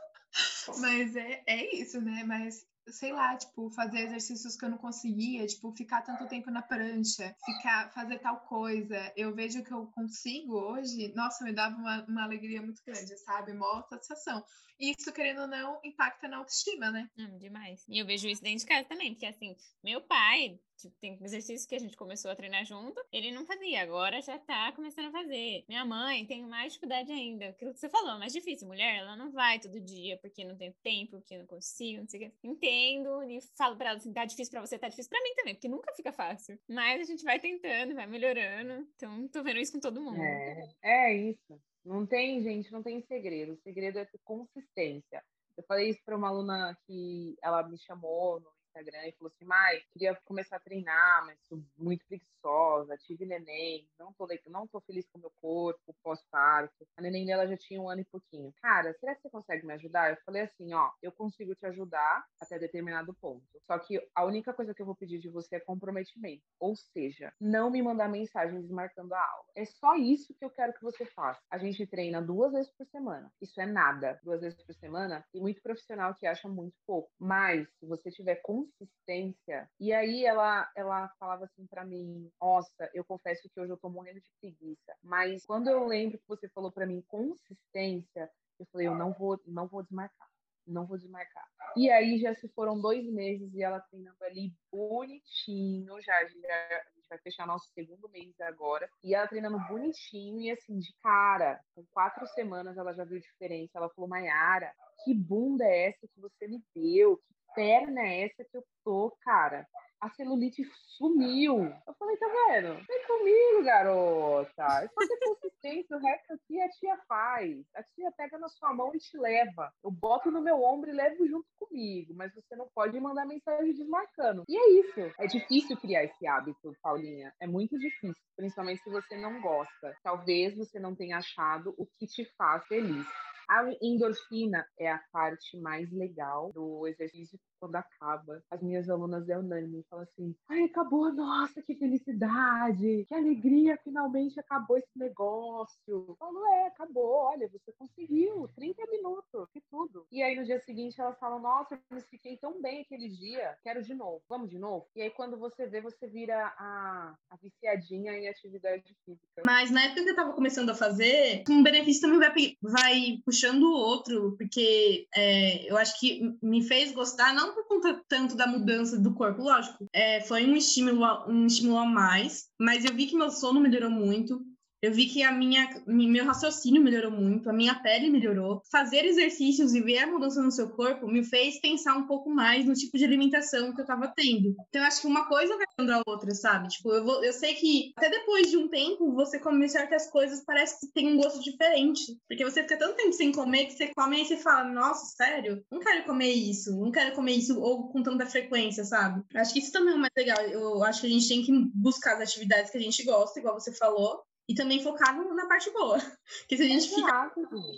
Mas 0.78 1.16
é, 1.16 1.42
é 1.44 1.74
isso, 1.74 2.00
né? 2.00 2.22
Mas 2.24 2.64
sei 2.86 3.12
lá, 3.12 3.36
tipo, 3.36 3.68
fazer 3.70 4.02
exercícios 4.02 4.56
que 4.56 4.64
eu 4.64 4.70
não 4.70 4.78
conseguia, 4.78 5.44
tipo, 5.44 5.72
ficar 5.72 6.02
tanto 6.02 6.28
tempo 6.28 6.52
na 6.52 6.62
prancha, 6.62 7.34
ficar, 7.44 7.90
fazer 7.92 8.20
tal 8.20 8.38
coisa. 8.42 9.12
Eu 9.16 9.34
vejo 9.34 9.64
que 9.64 9.72
eu 9.72 9.86
consigo 9.88 10.54
hoje, 10.54 11.12
nossa, 11.16 11.42
me 11.42 11.52
dava 11.52 11.76
uma, 11.76 12.04
uma 12.04 12.22
alegria 12.22 12.62
muito 12.62 12.80
grande, 12.86 13.18
sabe? 13.18 13.52
Mó 13.54 13.82
satisfação. 13.88 14.44
Isso, 14.80 15.12
querendo 15.12 15.42
ou 15.42 15.46
não, 15.46 15.78
impacta 15.84 16.26
na 16.26 16.38
autoestima, 16.38 16.90
né? 16.90 17.10
Hum, 17.18 17.36
demais. 17.36 17.84
E 17.86 17.98
eu 17.98 18.06
vejo 18.06 18.26
isso 18.26 18.42
dentro 18.42 18.60
de 18.60 18.66
casa 18.66 18.88
também, 18.88 19.12
porque 19.12 19.26
assim, 19.26 19.54
meu 19.84 20.00
pai, 20.00 20.58
tipo, 20.78 20.96
tem 20.98 21.18
exercício 21.22 21.68
que 21.68 21.74
a 21.74 21.78
gente 21.78 21.94
começou 21.96 22.30
a 22.30 22.34
treinar 22.34 22.64
junto, 22.64 22.98
ele 23.12 23.30
não 23.30 23.44
fazia, 23.44 23.82
agora 23.82 24.22
já 24.22 24.38
tá 24.38 24.72
começando 24.72 25.08
a 25.08 25.12
fazer. 25.12 25.66
Minha 25.68 25.84
mãe 25.84 26.24
tem 26.24 26.46
mais 26.46 26.72
dificuldade 26.72 27.12
ainda, 27.12 27.48
aquilo 27.50 27.74
que 27.74 27.78
você 27.78 27.90
falou, 27.90 28.18
mais 28.18 28.32
difícil. 28.32 28.66
Mulher, 28.66 29.00
ela 29.00 29.16
não 29.16 29.30
vai 29.30 29.60
todo 29.60 29.78
dia 29.78 30.16
porque 30.16 30.46
não 30.46 30.56
tem 30.56 30.72
tempo, 30.82 31.18
porque 31.18 31.36
não 31.36 31.46
consigo, 31.46 32.00
não 32.00 32.08
sei 32.08 32.26
o 32.26 32.30
que. 32.30 32.36
Entendo 32.42 33.22
e 33.24 33.38
falo 33.58 33.76
pra 33.76 33.90
ela 33.90 33.98
assim, 33.98 34.14
tá 34.14 34.24
difícil 34.24 34.50
pra 34.50 34.62
você, 34.62 34.78
tá 34.78 34.88
difícil 34.88 35.10
pra 35.10 35.22
mim 35.22 35.34
também, 35.34 35.54
porque 35.54 35.68
nunca 35.68 35.92
fica 35.94 36.10
fácil. 36.10 36.58
Mas 36.66 37.02
a 37.02 37.04
gente 37.04 37.22
vai 37.22 37.38
tentando, 37.38 37.94
vai 37.94 38.06
melhorando. 38.06 38.88
Então, 38.96 39.28
tô 39.28 39.42
vendo 39.42 39.60
isso 39.60 39.72
com 39.72 39.80
todo 39.80 40.00
mundo. 40.00 40.22
É, 40.22 40.68
é 40.82 41.14
isso. 41.14 41.60
Não 41.84 42.06
tem, 42.06 42.42
gente, 42.42 42.72
não 42.72 42.82
tem 42.82 43.00
segredo. 43.02 43.52
O 43.52 43.62
segredo 43.62 43.98
é 43.98 44.04
ter 44.04 44.20
consistência. 44.24 45.22
Eu 45.56 45.64
falei 45.64 45.90
isso 45.90 46.00
para 46.04 46.16
uma 46.16 46.28
aluna 46.28 46.76
que 46.86 47.36
ela 47.42 47.62
me 47.66 47.78
chamou 47.78 48.40
no 48.40 48.50
Instagram 48.70 49.08
e 49.08 49.12
falou 49.12 49.32
assim: 49.34 49.44
Mai, 49.44 49.82
queria 49.92 50.14
começar 50.24 50.56
a 50.56 50.60
treinar, 50.60 51.26
mas 51.26 51.38
sou 51.42 51.62
muito 51.76 52.04
preguiçosa, 52.06 52.96
tive 52.98 53.26
neném, 53.26 53.86
não 53.98 54.12
tô, 54.12 54.26
não 54.46 54.66
tô 54.66 54.80
feliz 54.80 55.06
com 55.08 55.18
o 55.18 55.20
meu 55.20 55.32
corpo, 55.40 55.94
pós-parto. 56.02 56.86
A 56.96 57.02
neném 57.02 57.26
dela 57.26 57.46
já 57.46 57.56
tinha 57.56 57.80
um 57.80 57.88
ano 57.88 58.00
e 58.00 58.04
pouquinho. 58.04 58.52
Cara, 58.62 58.94
será 58.94 59.14
que 59.14 59.22
você 59.22 59.30
consegue 59.30 59.66
me 59.66 59.74
ajudar? 59.74 60.10
Eu 60.10 60.16
falei 60.24 60.42
assim: 60.42 60.72
ó, 60.72 60.90
eu 61.02 61.12
consigo 61.12 61.54
te 61.54 61.66
ajudar 61.66 62.24
até 62.40 62.58
determinado 62.58 63.12
ponto. 63.14 63.44
Só 63.66 63.78
que 63.78 64.00
a 64.14 64.24
única 64.24 64.52
coisa 64.52 64.72
que 64.72 64.80
eu 64.80 64.86
vou 64.86 64.94
pedir 64.94 65.18
de 65.18 65.28
você 65.28 65.56
é 65.56 65.60
comprometimento. 65.60 66.42
Ou 66.58 66.76
seja, 66.76 67.32
não 67.40 67.70
me 67.70 67.82
mandar 67.82 68.08
mensagens 68.08 68.62
desmarcando 68.62 69.14
a 69.14 69.20
aula. 69.20 69.46
É 69.56 69.64
só 69.64 69.96
isso 69.96 70.34
que 70.34 70.44
eu 70.44 70.50
quero 70.50 70.72
que 70.72 70.82
você 70.82 71.04
faça. 71.04 71.40
A 71.50 71.58
gente 71.58 71.86
treina 71.86 72.22
duas 72.22 72.52
vezes 72.52 72.70
por 72.72 72.86
semana. 72.86 73.30
Isso 73.40 73.60
é 73.60 73.66
nada. 73.66 74.20
Duas 74.22 74.40
vezes 74.40 74.62
por 74.62 74.74
semana. 74.74 75.24
E 75.34 75.40
muito 75.40 75.60
profissional 75.62 76.14
que 76.14 76.26
acha 76.26 76.48
muito 76.48 76.76
pouco. 76.86 77.10
Mas, 77.18 77.68
se 77.78 77.86
você 77.86 78.10
tiver 78.10 78.36
com 78.36 78.59
consistência. 78.64 79.68
E 79.78 79.92
aí 79.92 80.24
ela, 80.24 80.70
ela 80.76 81.08
falava 81.18 81.44
assim 81.44 81.66
para 81.66 81.84
mim: 81.84 82.30
Nossa, 82.40 82.90
eu 82.94 83.04
confesso 83.04 83.48
que 83.48 83.60
hoje 83.60 83.72
eu 83.72 83.78
tô 83.78 83.88
morrendo 83.88 84.20
de 84.20 84.30
preguiça. 84.40 84.94
Mas 85.02 85.44
quando 85.44 85.68
eu 85.68 85.86
lembro 85.86 86.18
que 86.18 86.28
você 86.28 86.48
falou 86.48 86.72
para 86.72 86.86
mim 86.86 87.02
consistência, 87.08 88.30
eu 88.58 88.66
falei: 88.72 88.86
Eu 88.86 88.94
não 88.94 89.12
vou, 89.12 89.40
não 89.46 89.66
vou 89.66 89.82
desmarcar. 89.82 90.28
Não 90.66 90.86
vou 90.86 90.98
desmarcar. 90.98 91.44
E 91.76 91.90
aí 91.90 92.18
já 92.18 92.34
se 92.34 92.48
foram 92.50 92.80
dois 92.80 93.04
meses 93.10 93.52
e 93.54 93.62
ela 93.62 93.80
treinando 93.80 94.22
ali 94.22 94.52
bonitinho, 94.70 96.00
já, 96.00 96.24
já 96.24 96.82
vai 97.10 97.18
fechar 97.18 97.46
nosso 97.46 97.68
segundo 97.74 98.08
mês 98.08 98.38
agora. 98.40 98.88
E 99.02 99.14
ela 99.14 99.26
treinando 99.26 99.58
bonitinho 99.68 100.40
e 100.40 100.50
assim, 100.50 100.78
de 100.78 100.94
cara, 101.02 101.60
com 101.74 101.84
quatro 101.90 102.26
semanas 102.28 102.76
ela 102.76 102.94
já 102.94 103.04
viu 103.04 103.18
diferença. 103.18 103.78
Ela 103.78 103.90
falou, 103.90 104.08
Mayara, 104.08 104.72
que 105.04 105.12
bunda 105.12 105.64
é 105.64 105.88
essa 105.88 106.06
que 106.06 106.20
você 106.20 106.46
me 106.46 106.62
deu? 106.74 107.16
Que 107.16 107.34
perna 107.54 108.00
é 108.00 108.24
essa 108.24 108.44
que 108.44 108.56
eu 108.56 108.64
tô, 108.84 109.16
cara? 109.22 109.66
A 110.00 110.08
celulite 110.10 110.62
sumiu. 110.96 111.58
Eu 111.86 111.94
falei, 111.98 112.16
tá 112.16 112.26
vendo? 112.26 112.74
Vem 112.86 113.06
comigo, 113.06 113.64
garota. 113.64 114.62
É 114.82 114.88
só 114.88 115.06
ter 115.06 115.18
consistência, 115.18 115.96
o 115.96 116.00
resto 116.00 116.32
aqui 116.32 116.60
a 116.60 116.68
tia 116.70 116.96
faz. 117.06 117.66
A 117.74 117.82
tia 117.82 118.10
pega 118.16 118.38
na 118.38 118.48
sua 118.48 118.72
mão 118.72 118.92
e 118.94 118.98
te 118.98 119.18
leva. 119.18 119.70
Eu 119.84 119.90
boto 119.90 120.30
no 120.30 120.40
meu 120.40 120.62
ombro 120.62 120.88
e 120.88 120.94
levo 120.94 121.26
junto 121.28 121.46
comigo, 121.58 122.14
mas 122.14 122.34
você 122.34 122.56
não 122.56 122.66
pode 122.74 122.98
mandar 122.98 123.26
mensagem 123.26 123.74
desmarcando. 123.74 124.44
E 124.48 124.56
é 124.56 124.70
isso. 124.80 125.14
É 125.18 125.26
difícil 125.26 125.76
criar 125.76 126.04
esse 126.04 126.26
hábito, 126.26 126.74
Paulinha. 126.82 127.34
É 127.38 127.46
muito 127.46 127.78
difícil, 127.78 128.22
principalmente 128.36 128.82
se 128.82 128.90
você 128.90 129.18
não 129.18 129.42
gosta. 129.42 129.94
Talvez 130.02 130.56
você 130.56 130.80
não 130.80 130.94
tenha 130.94 131.18
achado 131.18 131.74
o 131.76 131.86
que 131.98 132.06
te 132.06 132.24
faz 132.36 132.66
feliz. 132.66 133.06
A 133.50 133.68
endorfina 133.82 134.64
é 134.78 134.88
a 134.92 135.02
parte 135.12 135.58
mais 135.58 135.90
legal 135.90 136.52
do 136.52 136.86
exercício 136.86 137.36
quando 137.58 137.74
acaba. 137.74 138.40
As 138.48 138.62
minhas 138.62 138.88
alunas 138.88 139.28
é 139.28 139.36
unânime, 139.36 139.84
falam 139.90 140.04
assim: 140.04 140.34
ai, 140.48 140.62
acabou, 140.62 141.12
nossa, 141.12 141.60
que 141.60 141.74
felicidade, 141.74 143.04
que 143.08 143.14
alegria, 143.14 143.76
finalmente 143.82 144.38
acabou 144.38 144.78
esse 144.78 144.96
negócio. 144.96 145.76
Eu 145.86 146.16
falo, 146.16 146.46
é, 146.46 146.68
acabou, 146.68 147.10
olha, 147.10 147.48
você 147.48 147.72
conseguiu, 147.76 148.48
30 148.54 148.86
minutos, 148.86 149.48
que 149.52 149.60
tudo. 149.68 150.06
E 150.12 150.22
aí 150.22 150.36
no 150.36 150.44
dia 150.44 150.60
seguinte 150.60 151.00
elas 151.00 151.18
falam: 151.18 151.40
nossa, 151.40 151.74
eu 151.74 151.96
me 151.96 152.02
fiquei 152.02 152.36
tão 152.36 152.62
bem 152.62 152.82
aquele 152.82 153.08
dia, 153.08 153.56
quero 153.64 153.82
de 153.82 153.94
novo, 153.94 154.22
vamos 154.28 154.48
de 154.48 154.60
novo? 154.60 154.86
E 154.94 155.02
aí 155.02 155.10
quando 155.10 155.36
você 155.36 155.66
vê, 155.66 155.80
você 155.80 156.06
vira 156.06 156.54
a, 156.56 157.14
a 157.28 157.36
viciadinha 157.36 158.12
em 158.12 158.28
atividade 158.28 158.96
física. 159.04 159.42
Mas 159.44 159.72
na 159.72 159.86
época 159.86 160.04
que 160.04 160.10
eu 160.10 160.16
tava 160.16 160.32
começando 160.32 160.70
a 160.70 160.74
fazer, 160.74 161.42
um 161.50 161.64
benefício 161.64 162.02
também 162.02 162.20
vai, 162.20 162.56
vai 162.62 163.22
puxando 163.40 163.62
o 163.62 163.72
outro, 163.72 164.36
porque 164.36 165.06
é, 165.14 165.70
eu 165.70 165.78
acho 165.78 165.98
que 165.98 166.20
me 166.42 166.62
fez 166.62 166.92
gostar, 166.92 167.32
não 167.32 167.54
por 167.54 167.66
conta 167.66 167.98
tanto 168.06 168.36
da 168.36 168.46
mudança 168.46 168.98
do 168.98 169.14
corpo, 169.14 169.42
lógico, 169.42 169.88
é, 169.94 170.20
foi 170.20 170.44
um 170.44 170.54
estímulo, 170.54 171.06
um 171.26 171.46
estímulo 171.46 171.78
a 171.78 171.86
mais, 171.86 172.48
mas 172.60 172.84
eu 172.84 172.94
vi 172.94 173.06
que 173.06 173.16
meu 173.16 173.30
sono 173.30 173.60
melhorou 173.60 173.90
muito, 173.90 174.42
eu 174.82 174.92
vi 174.92 175.06
que 175.06 175.22
a 175.22 175.32
minha, 175.32 175.68
meu 175.86 176.24
raciocínio 176.24 176.82
melhorou 176.82 177.10
muito, 177.10 177.50
a 177.50 177.52
minha 177.52 177.74
pele 177.74 178.08
melhorou. 178.10 178.62
Fazer 178.70 179.04
exercícios 179.04 179.74
e 179.74 179.80
ver 179.80 179.98
a 179.98 180.06
mudança 180.06 180.42
no 180.42 180.50
seu 180.50 180.70
corpo 180.70 181.06
me 181.06 181.22
fez 181.22 181.60
pensar 181.60 181.96
um 181.96 182.06
pouco 182.06 182.30
mais 182.30 182.64
no 182.64 182.74
tipo 182.74 182.96
de 182.96 183.04
alimentação 183.04 183.74
que 183.74 183.80
eu 183.80 183.86
tava 183.86 184.08
tendo. 184.08 184.54
Então, 184.68 184.80
eu 184.80 184.84
acho 184.84 185.02
que 185.02 185.06
uma 185.06 185.28
coisa 185.28 185.56
vai 185.56 185.66
dando 185.78 185.90
a 185.90 186.02
outra, 186.06 186.34
sabe? 186.34 186.68
Tipo, 186.68 186.92
eu, 186.92 187.04
vou, 187.04 187.22
eu 187.22 187.32
sei 187.32 187.54
que 187.54 187.92
até 187.96 188.08
depois 188.08 188.50
de 188.50 188.56
um 188.56 188.68
tempo, 188.68 189.12
você 189.14 189.38
come 189.38 189.68
certas 189.68 190.10
coisas, 190.10 190.42
parece 190.44 190.80
que 190.80 190.92
tem 190.92 191.08
um 191.08 191.16
gosto 191.16 191.42
diferente. 191.42 192.16
Porque 192.26 192.44
você 192.44 192.62
fica 192.62 192.78
tanto 192.78 192.96
tempo 192.96 193.12
sem 193.12 193.32
comer 193.32 193.66
que 193.66 193.72
você 193.72 193.88
come 193.94 194.22
e 194.22 194.24
você 194.24 194.36
fala, 194.36 194.64
nossa, 194.70 195.14
sério? 195.16 195.62
Não 195.70 195.80
quero 195.80 196.04
comer 196.04 196.32
isso, 196.32 196.70
não 196.78 196.90
quero 196.90 197.14
comer 197.14 197.32
isso 197.32 197.60
ou 197.60 197.88
com 197.88 198.02
tanta 198.02 198.24
frequência, 198.26 198.84
sabe? 198.84 199.22
Acho 199.34 199.52
que 199.52 199.58
isso 199.58 199.72
também 199.72 199.94
é 199.94 199.98
mais 199.98 200.12
legal. 200.16 200.40
Eu 200.40 200.82
acho 200.84 201.02
que 201.02 201.06
a 201.06 201.10
gente 201.10 201.28
tem 201.28 201.42
que 201.42 201.52
buscar 201.74 202.14
as 202.14 202.22
atividades 202.22 202.70
que 202.70 202.78
a 202.78 202.80
gente 202.80 203.04
gosta, 203.04 203.38
igual 203.38 203.58
você 203.58 203.72
falou, 203.72 204.22
e 204.48 204.54
também 204.54 204.82
focar 204.82 205.16
no, 205.16 205.32
na 205.34 205.46
parte 205.46 205.70
boa. 205.70 205.96
Porque 206.40 206.56
se 206.56 206.62
a 206.62 206.66
gente 206.66 206.88
ficar. 206.88 207.32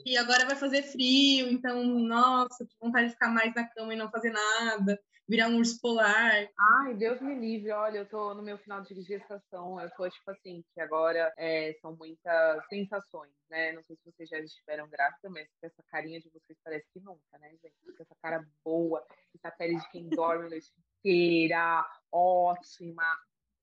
E 0.07 0.17
agora 0.17 0.47
vai 0.47 0.57
fazer 0.57 0.83
frio, 0.83 1.51
então, 1.51 1.85
nossa, 1.85 2.65
que 2.65 2.75
vontade 2.81 3.09
de 3.09 3.13
ficar 3.13 3.29
mais 3.29 3.55
na 3.55 3.69
cama 3.69 3.93
e 3.93 3.97
não 3.97 4.11
fazer 4.11 4.31
nada, 4.31 4.99
virar 5.29 5.49
um 5.49 5.59
urso 5.59 5.81
polar. 5.81 6.49
Ai, 6.59 6.95
Deus 6.95 7.21
me 7.21 7.35
livre, 7.35 7.71
olha, 7.73 7.99
eu 7.99 8.09
tô 8.09 8.35
no 8.35 8.43
meu 8.43 8.57
final 8.59 8.81
de 8.83 9.01
gestação, 9.03 9.81
eu 9.81 9.91
tô 9.91 10.09
tipo 10.09 10.31
assim, 10.31 10.65
que 10.75 10.81
agora 10.81 11.33
é, 11.37 11.75
são 11.81 11.95
muitas 11.95 12.67
sensações, 12.69 13.33
né? 13.51 13.73
Não 13.73 13.83
sei 13.83 13.97
se 13.97 14.11
vocês 14.11 14.29
já 14.29 14.39
estiveram 14.39 14.89
grávidas, 14.89 15.31
mas 15.31 15.49
essa 15.63 15.83
carinha 15.89 16.21
de 16.21 16.31
vocês 16.31 16.59
parece 16.65 16.87
que 16.93 17.01
nunca, 17.01 17.39
né, 17.39 17.51
gente? 17.63 17.75
Essa 18.01 18.15
cara 18.23 18.47
boa, 18.65 19.05
essa 19.35 19.51
pele 19.57 19.77
de 19.77 19.91
quem 19.91 20.09
dorme 20.09 20.47
a 20.47 20.51
noite 20.51 20.73
inteira, 21.01 21.87
ótima. 22.11 23.05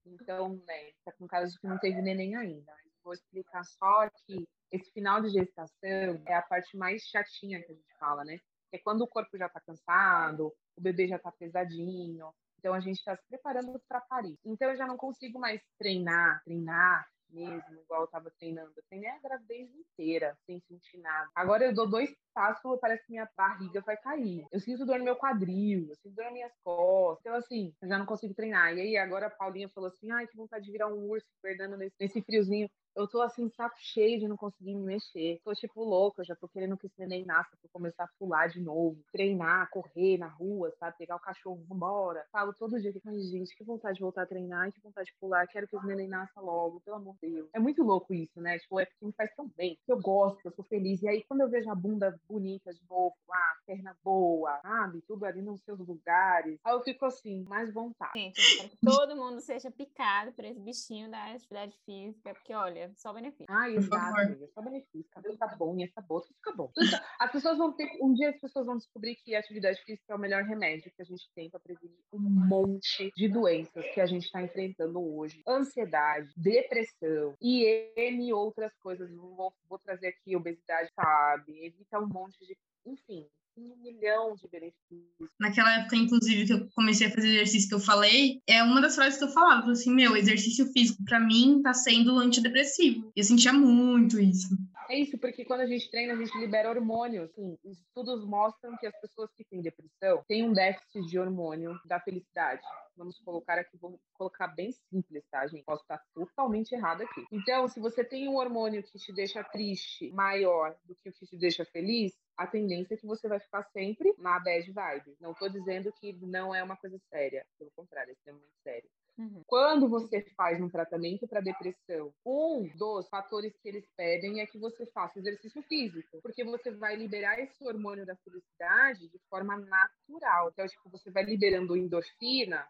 Então, 0.05 0.61
né, 0.65 0.91
tá 1.03 1.11
com 1.11 1.27
cara 1.27 1.45
de 1.45 1.59
que 1.59 1.67
não 1.67 1.77
teve 1.77 2.01
neném 2.01 2.35
ainda 2.35 2.71
vou 3.09 3.13
explicar 3.15 3.63
só 3.63 4.07
que 4.25 4.47
esse 4.71 4.91
final 4.91 5.19
de 5.19 5.29
gestação 5.29 6.21
é 6.27 6.35
a 6.35 6.43
parte 6.43 6.77
mais 6.77 7.01
chatinha 7.01 7.59
que 7.59 7.71
a 7.71 7.75
gente 7.75 7.97
fala, 7.99 8.23
né? 8.23 8.39
É 8.71 8.77
quando 8.77 9.01
o 9.01 9.07
corpo 9.07 9.35
já 9.35 9.47
está 9.47 9.59
cansado, 9.59 10.53
o 10.77 10.81
bebê 10.81 11.07
já 11.07 11.15
está 11.15 11.31
pesadinho, 11.31 12.31
então 12.59 12.71
a 12.71 12.79
gente 12.79 12.97
está 12.97 13.15
se 13.15 13.27
preparando 13.27 13.81
para 13.87 13.99
parir. 14.01 14.37
Então 14.45 14.69
eu 14.69 14.77
já 14.77 14.85
não 14.85 14.95
consigo 14.95 15.39
mais 15.39 15.59
treinar, 15.79 16.43
treinar, 16.43 17.07
mesmo, 17.31 17.81
igual 17.81 18.01
eu 18.01 18.07
tava 18.07 18.31
treinando. 18.31 18.71
Eu 18.75 18.83
treinei 18.89 19.09
a 19.09 19.19
gravidez 19.19 19.69
inteira, 19.73 20.37
sem 20.45 20.59
sentir 20.61 20.97
nada. 20.99 21.29
Agora 21.35 21.65
eu 21.65 21.73
dou 21.73 21.89
dois 21.89 22.13
passos, 22.33 22.79
parece 22.79 23.05
que 23.05 23.11
minha 23.11 23.29
barriga 23.37 23.81
vai 23.81 23.97
cair. 23.97 24.45
Eu 24.51 24.59
sinto 24.59 24.85
dor 24.85 24.99
no 24.99 25.05
meu 25.05 25.15
quadril, 25.15 25.87
eu 25.89 25.95
sinto 25.95 26.15
dor 26.15 26.25
nas 26.25 26.33
minhas 26.33 26.53
costas. 26.63 27.19
Então, 27.21 27.35
assim, 27.35 27.73
eu 27.81 27.87
já 27.87 27.97
não 27.97 28.05
consigo 28.05 28.33
treinar. 28.33 28.75
E 28.75 28.81
aí, 28.81 28.97
agora 28.97 29.27
a 29.27 29.31
Paulinha 29.31 29.69
falou 29.69 29.89
assim: 29.89 30.11
ai, 30.11 30.27
que 30.27 30.37
vontade 30.37 30.65
de 30.65 30.71
virar 30.71 30.87
um 30.87 31.07
urso, 31.09 31.27
perdendo 31.41 31.77
nesse, 31.77 31.95
nesse 31.99 32.21
friozinho. 32.21 32.69
Eu 32.99 33.07
tô 33.07 33.21
assim, 33.21 33.49
saco 33.51 33.77
cheio 33.79 34.19
de 34.19 34.27
não 34.27 34.35
conseguir 34.35 34.75
me 34.75 34.83
mexer. 34.83 35.39
Tô 35.45 35.53
tipo 35.53 35.85
louca, 35.85 36.21
já 36.21 36.35
tô 36.35 36.49
querendo 36.49 36.77
que 36.77 36.87
esse 36.87 36.99
neném 36.99 37.23
nasça 37.23 37.55
pra 37.55 37.69
começar 37.71 38.03
a 38.03 38.09
pular 38.19 38.47
de 38.47 38.59
novo, 38.59 39.01
treinar, 39.09 39.69
correr 39.69 40.17
na 40.17 40.27
rua, 40.27 40.69
sabe? 40.77 40.97
Pegar 40.97 41.15
o 41.15 41.19
cachorro, 41.19 41.63
vambora. 41.69 42.25
Falo 42.29 42.53
todo 42.53 42.77
dia 42.77 42.91
ai, 43.05 43.19
gente, 43.19 43.55
que 43.55 43.63
vontade 43.63 43.95
de 43.95 44.01
voltar 44.01 44.23
a 44.23 44.25
treinar, 44.25 44.69
que 44.73 44.81
vontade 44.81 45.07
de 45.07 45.17
pular, 45.17 45.47
quero 45.47 45.65
que 45.65 45.77
esse 45.77 45.87
neném 45.87 46.09
nasça 46.09 46.41
logo, 46.41 46.81
pelo 46.81 46.97
amor 46.97 47.15
de 47.21 47.29
Deus. 47.29 47.49
É 47.53 47.59
muito 47.59 47.83
louco 47.83 48.13
isso, 48.13 48.41
né? 48.41 48.59
Tipo, 48.59 48.81
é 48.81 48.85
porque 48.85 49.05
me 49.05 49.13
faz 49.13 49.33
tão 49.33 49.47
bem, 49.55 49.79
eu 49.87 49.97
gosto, 50.01 50.45
eu 50.45 50.51
sou 50.51 50.65
feliz. 50.65 51.01
E 51.01 51.07
aí, 51.07 51.23
quando 51.23 51.39
eu 51.39 51.49
vejo 51.49 51.71
a 51.71 51.75
bunda 51.75 52.19
bonita 52.27 52.73
de 52.73 52.81
novo, 52.89 53.15
ah, 53.31 53.55
perna 53.65 53.95
boa, 54.03 54.59
sabe? 54.61 55.01
Tudo 55.07 55.23
ali 55.23 55.41
nos 55.41 55.61
seus 55.61 55.79
lugares. 55.79 56.59
Aí 56.65 56.73
eu 56.73 56.81
fico 56.81 57.05
assim, 57.05 57.43
mais 57.43 57.73
vontade. 57.73 58.19
Gente, 58.19 58.39
eu 58.39 58.57
quero 58.57 58.69
que 58.69 58.77
todo 58.85 59.15
mundo 59.15 59.39
seja 59.39 59.71
picado 59.71 60.33
por 60.33 60.43
esse 60.43 60.59
bichinho 60.59 61.09
da 61.09 61.31
atividade 61.31 61.77
física, 61.85 62.33
porque 62.33 62.53
olha, 62.53 62.88
Só 62.95 63.13
benefício. 63.13 63.45
Ah, 63.49 63.69
exato, 63.69 64.19
amiga. 64.19 64.47
Só 64.53 64.61
benefício. 64.61 65.09
Cabelo 65.11 65.37
tá 65.37 65.47
bom 65.55 65.77
e 65.77 65.83
essa 65.83 66.01
boca 66.01 66.27
fica 66.27 66.53
bom. 66.53 66.71
As 67.19 67.31
pessoas 67.31 67.57
vão 67.57 67.71
ter. 67.71 67.89
Um 68.01 68.13
dia 68.13 68.29
as 68.29 68.39
pessoas 68.39 68.65
vão 68.65 68.77
descobrir 68.77 69.15
que 69.15 69.35
a 69.35 69.39
atividade 69.39 69.81
física 69.83 70.13
é 70.13 70.15
o 70.15 70.19
melhor 70.19 70.43
remédio 70.43 70.91
que 70.95 71.01
a 71.01 71.05
gente 71.05 71.29
tem 71.33 71.49
para 71.49 71.59
prevenir 71.59 71.97
um 72.13 72.19
monte 72.19 73.11
de 73.15 73.27
doenças 73.27 73.85
que 73.93 74.01
a 74.01 74.05
gente 74.05 74.25
está 74.25 74.41
enfrentando 74.41 75.01
hoje. 75.01 75.41
Ansiedade, 75.47 76.31
depressão 76.35 77.35
e 77.41 77.91
N 77.95 78.33
outras 78.33 78.73
coisas. 78.77 79.11
Vou, 79.11 79.53
vou 79.67 79.79
trazer 79.79 80.07
aqui 80.07 80.35
obesidade, 80.35 80.91
sabe? 80.93 81.65
Evita 81.65 81.99
um 81.99 82.07
monte 82.07 82.37
de. 82.45 82.57
Enfim, 82.85 83.27
um 83.57 83.75
milhão 83.83 84.35
de 84.35 84.47
benefícios. 84.47 85.29
Naquela 85.39 85.79
época, 85.79 85.95
inclusive, 85.95 86.45
que 86.45 86.53
eu 86.53 86.67
comecei 86.75 87.07
a 87.07 87.11
fazer 87.11 87.27
exercício 87.27 87.69
que 87.69 87.75
eu 87.75 87.79
falei, 87.79 88.41
é 88.47 88.63
uma 88.63 88.81
das 88.81 88.95
frases 88.95 89.17
que 89.17 89.25
eu 89.25 89.29
falava, 89.29 89.71
assim, 89.71 89.93
meu, 89.93 90.15
exercício 90.15 90.71
físico 90.71 91.03
para 91.03 91.19
mim 91.19 91.61
tá 91.61 91.73
sendo 91.73 92.17
antidepressivo. 92.17 93.11
E 93.15 93.19
eu 93.19 93.23
sentia 93.23 93.53
muito 93.53 94.19
isso. 94.19 94.49
É 94.89 94.97
isso, 94.97 95.19
porque 95.19 95.45
quando 95.45 95.61
a 95.61 95.67
gente 95.67 95.87
treina, 95.91 96.13
a 96.13 96.15
gente 96.15 96.35
libera 96.39 96.67
hormônio. 96.67 97.23
Assim, 97.23 97.55
estudos 97.63 98.25
mostram 98.25 98.75
que 98.77 98.87
as 98.87 98.99
pessoas 98.99 99.31
que 99.35 99.45
têm 99.45 99.61
depressão 99.61 100.23
têm 100.27 100.43
um 100.43 100.51
déficit 100.51 101.05
de 101.05 101.19
hormônio 101.19 101.79
da 101.85 101.99
felicidade. 101.99 102.63
Vamos 102.97 103.19
colocar 103.19 103.59
aqui, 103.59 103.77
vou 103.77 104.01
colocar 104.13 104.47
bem 104.47 104.71
simples, 104.71 105.23
tá, 105.29 105.45
gente? 105.45 105.63
Posso 105.63 105.83
estar 105.83 106.03
totalmente 106.11 106.71
errado 106.71 107.03
aqui. 107.03 107.23
Então, 107.31 107.67
se 107.67 107.79
você 107.79 108.03
tem 108.03 108.27
um 108.27 108.37
hormônio 108.37 108.81
que 108.81 108.97
te 108.97 109.13
deixa 109.13 109.43
triste 109.43 110.11
maior 110.11 110.75
do 110.83 110.95
que 110.95 111.09
o 111.09 111.13
que 111.13 111.27
te 111.27 111.37
deixa 111.37 111.63
feliz, 111.65 112.17
a 112.35 112.47
tendência 112.47 112.95
é 112.95 112.97
que 112.97 113.05
você 113.05 113.27
vai 113.27 113.39
ficar 113.39 113.63
sempre 113.65 114.11
na 114.17 114.39
bad 114.39 114.71
vibe. 114.71 115.15
Não 115.21 115.33
estou 115.33 115.49
dizendo 115.49 115.93
que 115.99 116.13
não 116.13 116.53
é 116.55 116.63
uma 116.63 116.75
coisa 116.75 116.97
séria, 117.09 117.45
pelo 117.59 117.69
contrário, 117.75 118.09
é 118.09 118.13
extremamente 118.13 118.57
sério. 118.63 118.89
Uhum. 119.19 119.43
Quando 119.45 119.89
você 119.89 120.21
faz 120.37 120.61
um 120.61 120.69
tratamento 120.69 121.27
para 121.27 121.41
depressão, 121.41 122.13
um 122.25 122.65
dos 122.77 123.09
fatores 123.09 123.51
que 123.61 123.67
eles 123.67 123.85
pedem 123.97 124.39
é 124.39 124.45
que 124.45 124.57
você 124.57 124.85
faça 124.85 125.19
exercício 125.19 125.61
físico, 125.63 126.21
porque 126.23 126.41
você 126.41 126.71
vai 126.71 126.95
liberar 126.95 127.37
esse 127.37 127.61
hormônio 127.67 128.05
da 128.05 128.15
felicidade 128.15 129.09
de 129.09 129.19
forma 129.29 129.57
natural. 129.57 130.49
Então, 130.53 130.65
tipo, 130.65 130.89
você 130.89 131.11
vai 131.11 131.23
liberando 131.23 131.75
endorfina 131.75 132.65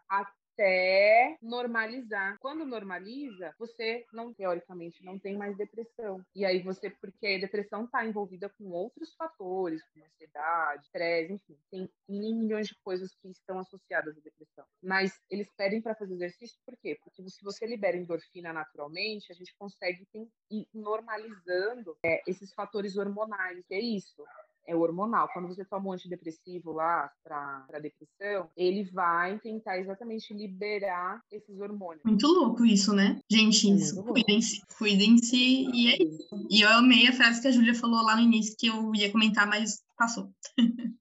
até 0.60 1.38
normalizar. 1.40 2.38
Quando 2.38 2.66
normaliza, 2.66 3.54
você 3.58 4.04
não 4.12 4.32
teoricamente 4.34 5.02
não 5.02 5.18
tem 5.18 5.36
mais 5.36 5.56
depressão. 5.56 6.24
E 6.34 6.44
aí 6.44 6.62
você 6.62 6.90
porque 6.90 7.26
a 7.26 7.40
depressão 7.40 7.84
está 7.84 8.04
envolvida 8.04 8.48
com 8.50 8.70
outros 8.70 9.14
fatores, 9.14 9.82
como 9.92 10.04
ansiedade, 10.04 10.84
estresse, 10.84 11.32
enfim, 11.32 11.58
tem 11.70 11.88
milhões 12.08 12.68
de 12.68 12.76
coisas 12.84 13.14
que 13.16 13.28
estão 13.28 13.58
associadas 13.58 14.16
à 14.16 14.20
depressão. 14.20 14.64
Mas 14.82 15.18
eles 15.30 15.48
pedem 15.56 15.80
para 15.80 15.94
fazer 15.94 16.14
exercício 16.14 16.58
por 16.64 16.76
quê? 16.76 16.98
Porque 17.02 17.22
se 17.28 17.42
você 17.42 17.66
libera 17.66 17.96
endorfina 17.96 18.52
naturalmente, 18.52 19.32
a 19.32 19.34
gente 19.34 19.54
consegue 19.56 20.06
ir 20.50 20.68
normalizando 20.74 21.96
é, 22.04 22.20
esses 22.26 22.52
fatores 22.52 22.96
hormonais. 22.96 23.64
é 23.70 23.80
isso 23.80 24.24
é 24.66 24.74
hormonal. 24.74 25.28
Quando 25.32 25.48
você 25.48 25.64
toma 25.64 25.88
um 25.88 25.92
antidepressivo 25.92 26.72
lá 26.72 27.10
para 27.22 27.78
depressão, 27.80 28.50
ele 28.56 28.84
vai 28.84 29.38
tentar 29.38 29.78
exatamente 29.78 30.32
liberar 30.32 31.20
esses 31.30 31.60
hormônios. 31.60 32.02
Muito 32.04 32.26
louco 32.26 32.64
isso, 32.64 32.94
né? 32.94 33.18
Gente, 33.30 33.70
é 33.70 33.74
isso. 33.74 34.02
Cuidem-se. 34.04 34.62
Cuidem-se. 34.78 35.36
E 35.36 35.88
é 35.88 36.02
isso. 36.02 36.46
E 36.50 36.60
eu 36.62 36.68
amei 36.70 37.08
a 37.08 37.12
frase 37.12 37.40
que 37.40 37.48
a 37.48 37.52
Júlia 37.52 37.74
falou 37.74 38.02
lá 38.02 38.16
no 38.16 38.22
início, 38.22 38.56
que 38.58 38.66
eu 38.66 38.94
ia 38.94 39.10
comentar, 39.10 39.46
mas 39.46 39.82
passou. 39.96 40.30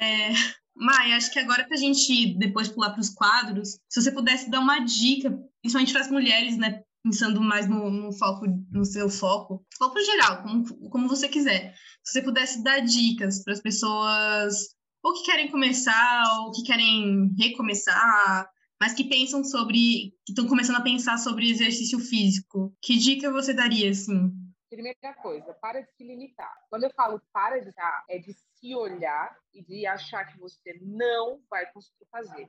é, 0.00 0.32
Mai, 0.76 1.12
acho 1.12 1.32
que 1.32 1.38
agora 1.38 1.64
para 1.64 1.76
a 1.76 1.80
gente 1.80 2.36
depois 2.36 2.68
pular 2.68 2.90
para 2.90 3.00
os 3.00 3.10
quadros, 3.10 3.78
se 3.88 4.02
você 4.02 4.10
pudesse 4.10 4.50
dar 4.50 4.58
uma 4.58 4.80
dica, 4.80 5.30
principalmente 5.62 5.92
para 5.92 6.02
as 6.02 6.10
mulheres, 6.10 6.56
né? 6.56 6.82
Pensando 7.04 7.40
mais 7.40 7.68
no, 7.68 7.90
no, 7.90 8.12
foco, 8.12 8.46
no 8.72 8.84
seu 8.84 9.10
foco, 9.10 9.64
foco 9.76 10.00
geral, 10.00 10.42
como, 10.42 10.90
como 10.90 11.08
você 11.08 11.28
quiser. 11.28 11.74
Se 12.02 12.12
você 12.12 12.22
pudesse 12.22 12.64
dar 12.64 12.80
dicas 12.80 13.44
para 13.44 13.52
as 13.52 13.60
pessoas 13.60 14.74
ou 15.02 15.12
que 15.12 15.24
querem 15.24 15.50
começar 15.50 16.24
ou 16.40 16.52
que 16.52 16.62
querem 16.62 17.30
recomeçar, 17.38 18.50
mas 18.80 18.94
que 18.94 19.04
pensam 19.04 19.44
sobre, 19.44 20.14
que 20.24 20.32
estão 20.32 20.48
começando 20.48 20.76
a 20.76 20.82
pensar 20.82 21.18
sobre 21.18 21.50
exercício 21.50 21.98
físico, 21.98 22.74
que 22.82 22.96
dica 22.96 23.30
você 23.30 23.52
daria, 23.52 23.90
assim? 23.90 24.32
Primeira 24.70 25.14
coisa, 25.22 25.52
para 25.54 25.82
de 25.82 25.92
se 25.92 26.02
limitar. 26.02 26.52
Quando 26.70 26.84
eu 26.84 26.90
falo 26.90 27.20
para 27.32 27.60
de 27.60 27.68
estar, 27.68 28.04
é 28.08 28.18
de 28.18 28.32
se 28.32 28.74
olhar 28.74 29.36
e 29.52 29.62
de 29.62 29.86
achar 29.86 30.24
que 30.24 30.40
você 30.40 30.80
não 30.82 31.38
vai 31.50 31.70
conseguir 31.70 32.06
fazer. 32.10 32.48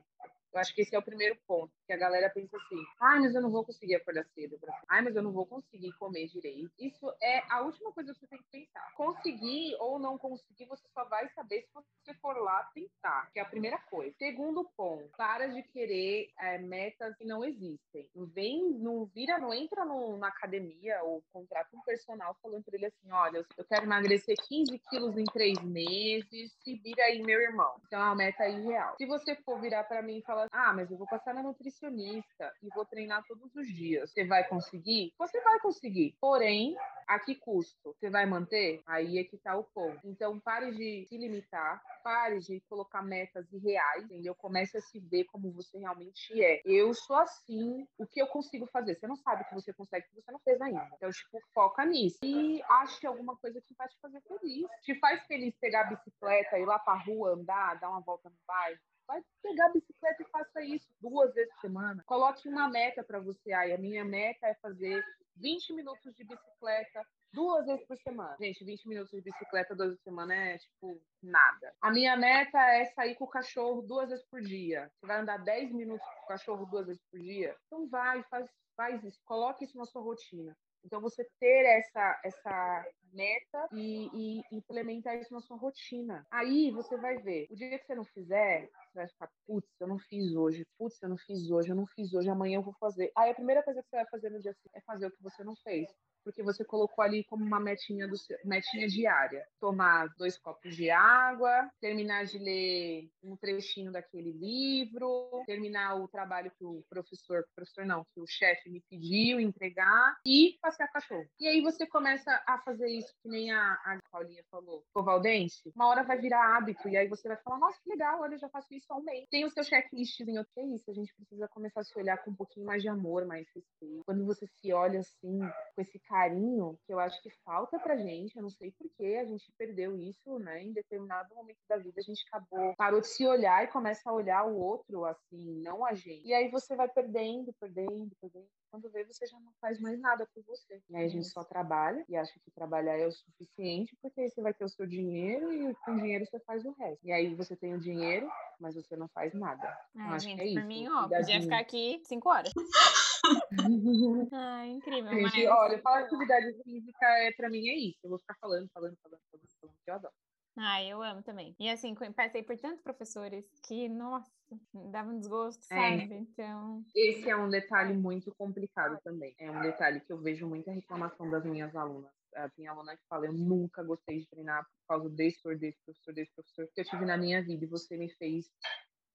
Eu 0.52 0.60
acho 0.60 0.74
que 0.74 0.80
esse 0.80 0.96
é 0.96 0.98
o 0.98 1.02
primeiro 1.02 1.36
ponto, 1.46 1.70
que 1.86 1.92
a 1.92 1.96
galera 1.96 2.28
pensa 2.30 2.56
assim: 2.56 2.84
ai, 3.00 3.20
mas 3.20 3.34
eu 3.34 3.40
não 3.40 3.50
vou 3.50 3.64
conseguir 3.64 3.94
acordar 3.94 4.24
cedo. 4.34 4.58
Ai, 4.88 5.02
mas 5.02 5.14
eu 5.14 5.22
não 5.22 5.32
vou 5.32 5.46
conseguir 5.46 5.92
comer 5.92 6.26
direito. 6.28 6.70
Isso 6.78 7.12
é 7.22 7.42
a 7.50 7.62
última 7.62 7.92
coisa 7.92 8.12
que 8.12 8.20
você 8.20 8.26
tem 8.26 8.38
que 8.38 8.50
pensar. 8.50 8.92
Conseguir 8.94 9.76
ou 9.78 9.98
não 9.98 10.18
conseguir, 10.18 10.66
você 10.66 10.86
só 10.92 11.04
vai 11.04 11.28
saber 11.30 11.62
se 11.62 11.72
você 11.72 12.14
for 12.20 12.36
lá 12.36 12.64
tentar, 12.74 13.30
que 13.32 13.38
é 13.38 13.42
a 13.42 13.48
primeira 13.48 13.78
coisa. 13.78 14.14
Segundo 14.18 14.64
ponto, 14.76 15.08
para 15.16 15.46
de 15.46 15.62
querer 15.62 16.30
é, 16.38 16.58
metas 16.58 17.16
que 17.16 17.24
não 17.24 17.44
existem. 17.44 18.08
Vem, 18.14 18.70
não 18.70 19.06
vira, 19.06 19.38
não 19.38 19.54
entra 19.54 19.84
na 19.84 20.28
academia 20.28 21.02
ou 21.04 21.22
contrata 21.32 21.76
um 21.76 21.80
personal 21.82 22.36
falando 22.42 22.64
para 22.64 22.76
ele 22.76 22.86
assim: 22.86 23.12
olha, 23.12 23.44
eu 23.56 23.64
quero 23.64 23.84
emagrecer 23.84 24.36
15 24.48 24.78
quilos 24.90 25.16
em 25.16 25.24
três 25.24 25.60
meses, 25.62 26.52
se 26.62 26.74
vira 26.76 27.04
aí, 27.04 27.22
meu 27.22 27.40
irmão. 27.40 27.76
Então 27.86 28.00
é 28.00 28.04
uma 28.04 28.14
meta 28.14 28.48
irreal. 28.48 28.96
Se 28.96 29.06
você 29.06 29.36
for 29.36 29.60
virar 29.60 29.84
para 29.84 30.02
mim 30.02 30.18
e 30.18 30.22
falar 30.22 30.48
ah, 30.50 30.72
mas 30.72 30.90
eu 30.90 30.96
vou 30.96 31.06
passar 31.06 31.34
na 31.34 31.42
nutricionista 31.76 32.52
e 32.62 32.68
vou 32.74 32.84
treinar 32.84 33.24
todos 33.26 33.54
os 33.54 33.66
dias. 33.68 34.10
Você 34.10 34.24
vai 34.24 34.46
conseguir? 34.48 35.12
Você 35.18 35.40
vai 35.42 35.58
conseguir. 35.60 36.16
Porém, 36.20 36.76
a 37.06 37.18
que 37.18 37.34
custo? 37.34 37.94
Você 37.94 38.10
vai 38.10 38.26
manter? 38.26 38.82
Aí 38.86 39.18
é 39.18 39.24
que 39.24 39.36
tá 39.38 39.56
o 39.56 39.64
ponto. 39.64 40.00
Então, 40.04 40.40
pare 40.40 40.72
de 40.72 41.06
se 41.06 41.16
limitar, 41.16 41.82
pare 42.02 42.38
de 42.40 42.60
colocar 42.68 43.02
metas 43.02 43.50
irreais, 43.52 44.04
entendeu? 44.04 44.34
Comece 44.34 44.78
a 44.78 44.80
se 44.80 44.98
ver 44.98 45.24
como 45.24 45.52
você 45.52 45.78
realmente 45.78 46.42
é. 46.42 46.62
Eu 46.64 46.92
sou 46.94 47.16
assim, 47.16 47.86
o 47.98 48.06
que 48.06 48.20
eu 48.20 48.26
consigo 48.26 48.66
fazer? 48.66 48.94
Você 48.94 49.06
não 49.06 49.16
sabe 49.16 49.42
o 49.42 49.48
que 49.48 49.54
você 49.54 49.72
consegue, 49.72 50.06
que 50.08 50.14
você 50.14 50.32
não 50.32 50.40
fez 50.40 50.60
ainda. 50.60 50.88
Então, 50.96 51.10
tipo, 51.10 51.40
foca 51.52 51.84
nisso. 51.84 52.18
E 52.22 52.62
ache 52.62 53.06
alguma 53.06 53.36
coisa 53.36 53.60
que 53.60 53.74
vai 53.74 53.88
te 53.88 53.98
fazer 54.00 54.20
feliz. 54.22 54.66
Te 54.82 54.98
faz 54.98 55.24
feliz 55.26 55.54
pegar 55.60 55.82
a 55.82 55.88
bicicleta, 55.90 56.58
ir 56.58 56.66
lá 56.66 56.78
pra 56.78 56.94
rua, 56.94 57.34
andar, 57.34 57.78
dar 57.78 57.90
uma 57.90 58.00
volta 58.00 58.28
no 58.28 58.36
bairro 58.46 58.78
Vai 59.06 59.22
pegar 59.42 59.66
a 59.66 59.72
bicicleta 59.72 60.22
e 60.22 60.30
faça 60.30 60.62
isso 60.62 60.88
duas 61.00 61.32
vezes 61.34 61.52
por 61.54 61.60
semana. 61.60 62.02
Coloque 62.06 62.48
uma 62.48 62.68
meta 62.68 63.04
para 63.04 63.20
você. 63.20 63.52
Aí, 63.52 63.72
a 63.72 63.78
minha 63.78 64.04
meta 64.04 64.46
é 64.46 64.54
fazer 64.54 65.04
20 65.36 65.74
minutos 65.74 66.14
de 66.14 66.24
bicicleta 66.24 67.02
duas 67.32 67.66
vezes 67.66 67.86
por 67.86 67.96
semana. 67.98 68.36
Gente, 68.40 68.64
20 68.64 68.88
minutos 68.88 69.10
de 69.10 69.20
bicicleta 69.20 69.74
duas 69.74 69.90
vezes 69.90 70.02
por 70.02 70.10
semana 70.10 70.34
é, 70.34 70.58
tipo, 70.58 71.00
nada. 71.22 71.74
A 71.80 71.90
minha 71.90 72.16
meta 72.16 72.58
é 72.58 72.86
sair 72.86 73.14
com 73.14 73.24
o 73.24 73.28
cachorro 73.28 73.82
duas 73.82 74.08
vezes 74.08 74.24
por 74.26 74.40
dia. 74.40 74.90
Você 74.94 75.06
vai 75.06 75.20
andar 75.20 75.38
10 75.38 75.72
minutos 75.72 76.06
com 76.06 76.24
o 76.24 76.28
cachorro 76.28 76.66
duas 76.66 76.86
vezes 76.86 77.02
por 77.10 77.20
dia? 77.20 77.56
Então 77.66 77.88
vai, 77.88 78.22
faz, 78.24 78.48
faz 78.76 79.04
isso. 79.04 79.20
Coloque 79.24 79.64
isso 79.64 79.76
na 79.76 79.84
sua 79.84 80.02
rotina. 80.02 80.56
Então, 80.84 81.00
você 81.00 81.28
ter 81.40 81.66
essa, 81.66 82.20
essa 82.24 82.86
meta 83.16 83.68
e, 83.72 84.10
e, 84.12 84.42
implementar 84.52 85.16
isso 85.16 85.32
na 85.32 85.40
sua 85.40 85.56
rotina. 85.56 86.26
Aí 86.30 86.70
você 86.70 86.96
vai 86.96 87.16
ver. 87.18 87.46
O 87.50 87.56
dia 87.56 87.78
que 87.78 87.86
você 87.86 87.94
não 87.94 88.04
fizer, 88.04 88.68
você 88.68 88.98
vai 88.98 89.08
ficar, 89.08 89.30
putz, 89.46 89.68
eu 89.80 89.88
não 89.88 89.98
fiz 89.98 90.34
hoje, 90.34 90.66
putz, 90.78 91.02
eu 91.02 91.08
não 91.08 91.16
fiz 91.16 91.50
hoje, 91.50 91.70
eu 91.70 91.76
não 91.76 91.86
fiz 91.86 92.12
hoje, 92.14 92.28
amanhã 92.28 92.56
eu 92.58 92.62
vou 92.62 92.74
fazer. 92.74 93.10
Aí 93.16 93.30
a 93.30 93.34
primeira 93.34 93.62
coisa 93.62 93.82
que 93.82 93.88
você 93.88 93.96
vai 93.96 94.06
fazer 94.06 94.30
no 94.30 94.40
dia 94.40 94.52
seguinte 94.52 94.76
é 94.76 94.80
fazer 94.82 95.06
o 95.06 95.10
que 95.10 95.22
você 95.22 95.42
não 95.42 95.56
fez 95.56 95.88
porque 96.26 96.42
você 96.42 96.64
colocou 96.64 97.04
ali 97.04 97.22
como 97.22 97.44
uma 97.44 97.60
metinha, 97.60 98.08
do, 98.08 98.16
metinha 98.44 98.88
diária. 98.88 99.46
Tomar 99.60 100.08
dois 100.18 100.36
copos 100.36 100.74
de 100.74 100.90
água, 100.90 101.70
terminar 101.80 102.24
de 102.24 102.36
ler 102.36 103.08
um 103.22 103.36
trechinho 103.36 103.92
daquele 103.92 104.32
livro, 104.32 105.44
terminar 105.46 105.94
o 105.94 106.08
trabalho 106.08 106.50
que 106.58 106.64
o 106.64 106.82
professor, 106.90 107.44
professor 107.54 107.86
não, 107.86 108.04
que 108.12 108.20
o 108.20 108.26
chefe 108.26 108.68
me 108.68 108.82
pediu, 108.90 109.38
entregar 109.38 110.16
e 110.26 110.58
passear 110.60 110.90
cachorro. 110.90 111.28
E 111.38 111.46
aí 111.46 111.60
você 111.60 111.86
começa 111.86 112.42
a 112.44 112.58
fazer 112.58 112.88
isso, 112.88 113.05
que 113.22 113.28
nem 113.28 113.50
a, 113.50 113.72
a 113.72 113.98
Paulinha 114.10 114.42
falou, 114.50 114.84
covaldense, 114.92 115.72
uma 115.74 115.88
hora 115.88 116.02
vai 116.02 116.18
virar 116.18 116.56
hábito, 116.56 116.88
e 116.88 116.96
aí 116.96 117.08
você 117.08 117.28
vai 117.28 117.36
falar, 117.38 117.58
nossa, 117.58 117.78
que 117.82 117.90
legal, 117.90 118.20
olha, 118.20 118.34
eu 118.34 118.38
já 118.38 118.48
faço 118.48 118.72
isso 118.72 118.86
há 118.90 118.96
um 118.96 119.02
mês. 119.02 119.26
Tem 119.30 119.44
o 119.44 119.50
seu 119.50 119.64
checklistzinho, 119.64 120.44
que 120.44 120.60
é 120.60 120.66
isso, 120.66 120.90
a 120.90 120.94
gente 120.94 121.14
precisa 121.14 121.48
começar 121.48 121.80
a 121.80 121.84
se 121.84 121.98
olhar 121.98 122.22
com 122.22 122.30
um 122.30 122.36
pouquinho 122.36 122.66
mais 122.66 122.82
de 122.82 122.88
amor, 122.88 123.26
mais 123.26 123.46
respeito. 123.54 124.02
Quando 124.04 124.24
você 124.24 124.46
se 124.46 124.72
olha 124.72 125.00
assim, 125.00 125.38
com 125.74 125.80
esse 125.80 125.98
carinho 126.00 126.78
que 126.86 126.92
eu 126.92 126.98
acho 126.98 127.20
que 127.22 127.30
falta 127.44 127.78
pra 127.78 127.96
gente, 127.96 128.36
eu 128.36 128.42
não 128.42 128.50
sei 128.50 128.72
porquê, 128.72 129.18
a 129.20 129.24
gente 129.24 129.52
perdeu 129.58 129.96
isso, 129.96 130.38
né? 130.38 130.62
Em 130.62 130.72
determinado 130.72 131.34
momento 131.34 131.58
da 131.68 131.76
vida 131.76 132.00
a 132.00 132.02
gente 132.02 132.24
acabou, 132.28 132.74
parou 132.76 133.00
de 133.00 133.08
se 133.08 133.26
olhar 133.26 133.64
e 133.64 133.68
começa 133.68 134.08
a 134.08 134.12
olhar 134.12 134.44
o 134.44 134.56
outro, 134.56 135.04
assim, 135.04 135.60
não 135.62 135.84
a 135.84 135.94
gente. 135.94 136.26
E 136.26 136.32
aí 136.32 136.50
você 136.50 136.74
vai 136.74 136.88
perdendo, 136.88 137.52
perdendo, 137.60 138.10
perdendo. 138.20 138.48
Quando 138.70 138.90
vê, 138.90 139.04
você 139.04 139.26
já 139.26 139.38
não 139.40 139.52
faz 139.60 139.80
mais 139.80 139.98
nada 139.98 140.26
por 140.34 140.42
você. 140.44 140.80
E 140.90 140.96
aí 140.96 141.04
a 141.04 141.08
gente 141.08 141.26
só 141.26 141.42
trabalha 141.44 142.04
e 142.08 142.16
acha 142.16 142.32
que 142.44 142.50
trabalhar 142.50 142.98
é 142.98 143.06
o 143.06 143.12
suficiente, 143.12 143.96
porque 144.02 144.20
aí 144.20 144.30
você 144.30 144.42
vai 144.42 144.52
ter 144.52 144.64
o 144.64 144.68
seu 144.68 144.86
dinheiro 144.86 145.52
e 145.52 145.74
com 145.76 145.92
o 145.92 145.96
dinheiro 145.96 146.26
você 146.26 146.38
faz 146.40 146.64
o 146.64 146.72
resto. 146.72 147.04
E 147.04 147.12
aí 147.12 147.34
você 147.34 147.56
tem 147.56 147.74
o 147.74 147.80
dinheiro, 147.80 148.28
mas 148.60 148.74
você 148.74 148.96
não 148.96 149.08
faz 149.08 149.32
nada. 149.34 149.76
É, 149.96 150.18
gente, 150.18 150.38
por 150.38 150.46
isso. 150.46 150.66
mim, 150.66 150.88
ó, 150.88 151.08
podia 151.08 151.40
ficar 151.40 151.60
aqui 151.60 152.02
cinco 152.04 152.28
horas. 152.28 152.52
ah, 154.32 154.66
incrível. 154.66 155.10
Gente, 155.12 155.22
mas... 155.22 155.46
olha, 155.48 155.78
falar 155.80 156.02
de 156.02 156.06
atividade 156.06 156.62
física 156.62 157.06
é, 157.06 157.32
pra 157.32 157.48
mim 157.48 157.68
é 157.68 157.74
isso. 157.74 157.98
Eu 158.02 158.10
vou 158.10 158.18
ficar 158.18 158.34
falando, 158.40 158.68
falando, 158.72 158.96
falando, 159.02 159.20
falando, 159.30 159.48
falando, 159.60 159.76
que 159.84 159.90
eu 159.90 159.94
adoro. 159.94 160.14
Ah, 160.58 160.82
eu 160.82 161.02
amo 161.02 161.22
também. 161.22 161.54
E 161.58 161.68
assim, 161.68 161.94
passei 162.14 162.42
por 162.42 162.56
tantos 162.58 162.82
professores 162.82 163.44
que, 163.66 163.88
nossa, 163.88 164.30
davam 164.72 165.18
desgosto, 165.18 165.62
É. 165.70 165.74
sabe? 165.74 166.14
Então, 166.14 166.82
Esse 166.94 167.28
é 167.30 167.36
um 167.36 167.48
detalhe 167.50 167.94
muito 167.94 168.34
complicado 168.36 168.98
também. 169.04 169.34
É 169.38 169.50
um 169.50 169.60
detalhe 169.62 170.00
que 170.00 170.12
eu 170.12 170.18
vejo 170.22 170.48
muita 170.48 170.72
reclamação 170.72 171.30
das 171.30 171.44
minhas 171.44 171.74
alunas. 171.76 172.12
Ah, 172.34 172.48
Tem 172.50 172.66
aluna 172.68 172.96
que 172.96 173.02
fala, 173.08 173.26
eu 173.26 173.32
nunca 173.34 173.82
gostei 173.82 174.18
de 174.20 174.28
treinar 174.28 174.64
por 174.64 174.86
causa 174.88 175.10
desse 175.10 175.42
professor, 175.42 175.58
desse 175.60 175.78
professor, 175.84 176.14
desse 176.14 176.32
professor 176.34 176.68
que 176.74 176.80
eu 176.80 176.84
tive 176.84 177.04
na 177.04 177.16
minha 177.18 177.42
vida 177.42 177.64
e 177.64 177.68
você 177.68 177.96
me 177.96 178.10
fez 178.16 178.46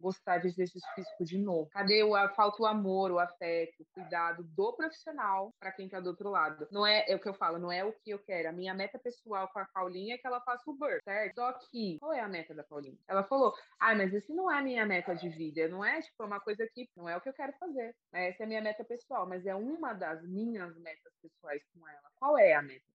gostar 0.02 0.39
de 0.39 0.47
exercício 0.47 0.88
físico 0.95 1.24
de 1.24 1.38
novo. 1.38 1.70
Cadê 1.72 2.04
o 2.04 2.12
falta 2.30 2.64
o 2.64 2.66
amor, 2.66 3.12
o 3.12 3.20
afeto, 3.20 3.82
o 3.82 3.86
cuidado 3.93 4.43
do 4.43 4.74
profissional 4.74 5.54
para 5.60 5.72
quem 5.72 5.88
tá 5.88 5.99
do 5.99 6.10
outro 6.10 6.30
lado? 6.30 6.68
Não 6.72 6.86
é, 6.86 7.06
é 7.08 7.16
o 7.16 7.20
que 7.20 7.30
eu 7.30 7.34
falo, 7.34 7.60
não 7.60 7.72
é 7.72 7.84
o 7.84 7.93
que 7.93 8.10
eu 8.10 8.20
quero. 8.20 8.49
A 8.49 8.52
minha 8.52 8.74
meta 8.74 8.99
pessoal 8.99 9.47
com 9.49 9.60
a 9.60 9.66
Paulinha 9.66 10.16
é 10.16 10.18
que 10.18 10.28
ela 10.28 10.41
faça 10.41 10.64
o 10.70 10.74
burp, 10.74 11.02
certo? 11.04 11.36
Só 11.36 11.54
que 11.54 11.97
qual 11.99 12.14
é 12.14 12.20
a 12.20 12.28
meta 12.28 12.54
da 12.54 12.64
Paulinha? 12.64 12.97
Ela 13.08 13.24
falou: 13.24 13.54
"Ai, 13.80 13.95
mas 13.95 14.14
esse 14.14 14.34
não 14.34 14.52
é 14.52 14.58
a 14.58 14.62
minha 14.62 14.86
meta 14.86 15.16
de 15.16 15.30
vida, 15.30 15.68
não 15.68 15.86
é 15.86 16.02
tipo 16.02 16.26
uma 16.26 16.39
coisa 16.39 16.68
que 16.74 16.89
não 16.95 17.08
é 17.08 17.16
o 17.16 17.22
que 17.22 17.30
eu 17.30 17.34
quero 17.34 17.54
fazer. 17.54 17.95
Essa 18.14 18.43
é 18.43 18.45
a 18.45 18.47
minha 18.47 18.62
meta 18.62 18.84
pessoal, 18.84 19.28
mas 19.28 19.45
é 19.45 19.56
uma 19.56 19.93
das 19.93 20.24
minhas 20.24 20.76
metas 20.78 21.14
pessoais 21.22 21.64
com 21.74 21.88
ela. 21.88 22.12
Qual 22.20 22.38
é 22.38 22.54
a 22.54 22.62
meta 22.62 22.91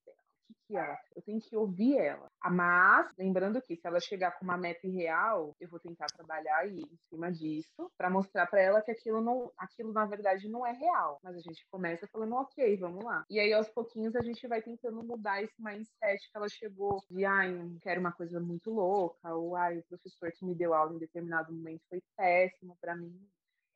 ela? 0.75 0.99
Eu 1.15 1.23
tenho 1.23 1.41
que 1.41 1.57
ouvir 1.57 1.99
ela. 1.99 2.31
Ah, 2.41 2.51
Mas, 2.51 3.13
lembrando 3.19 3.61
que 3.61 3.77
se 3.77 3.87
ela 3.87 4.01
chegar 4.01 4.33
com 4.39 4.45
uma 4.45 4.57
meta 4.57 4.87
irreal, 4.87 5.55
eu 5.61 5.69
vou 5.69 5.79
tentar 5.79 6.07
trabalhar 6.07 6.59
aí 6.59 6.81
em 6.81 6.97
cima 7.09 7.31
disso 7.31 7.91
para 7.97 8.11
mostrar 8.11 8.47
para 8.47 8.61
ela 8.61 8.83
que 8.83 8.91
aquilo 8.91 9.21
não, 9.21 9.53
aquilo 9.59 9.93
na 9.93 10.07
verdade 10.07 10.49
não 10.49 10.67
é 10.67 10.73
real. 10.73 11.19
Mas 11.23 11.37
a 11.37 11.41
gente 11.41 11.67
começa 11.71 12.07
falando, 12.09 12.35
ok, 12.37 12.77
vamos 12.79 13.05
lá. 13.05 13.25
E 13.29 13.39
aí 13.39 13.53
aos 13.53 13.69
pouquinhos 13.69 14.17
a 14.17 14.23
gente 14.23 14.47
vai 14.49 14.63
tentando 14.63 15.03
mudar 15.03 15.43
esse 15.43 15.61
mindset 15.63 16.31
que 16.31 16.37
ela 16.37 16.49
chegou 16.49 16.99
de, 17.11 17.25
ai, 17.25 17.55
eu 17.55 17.79
quero 17.81 18.01
uma 18.01 18.13
coisa 18.13 18.41
muito 18.41 18.71
louca, 18.71 19.35
ou 19.35 19.55
ai, 19.57 19.79
o 19.79 19.85
professor 19.85 20.31
que 20.33 20.45
me 20.45 20.55
deu 20.55 20.75
aula 20.75 20.95
em 20.95 20.99
determinado 20.99 21.53
momento 21.53 21.83
foi 21.89 22.03
péssimo 22.17 22.77
para 22.81 22.97
mim. 22.97 23.29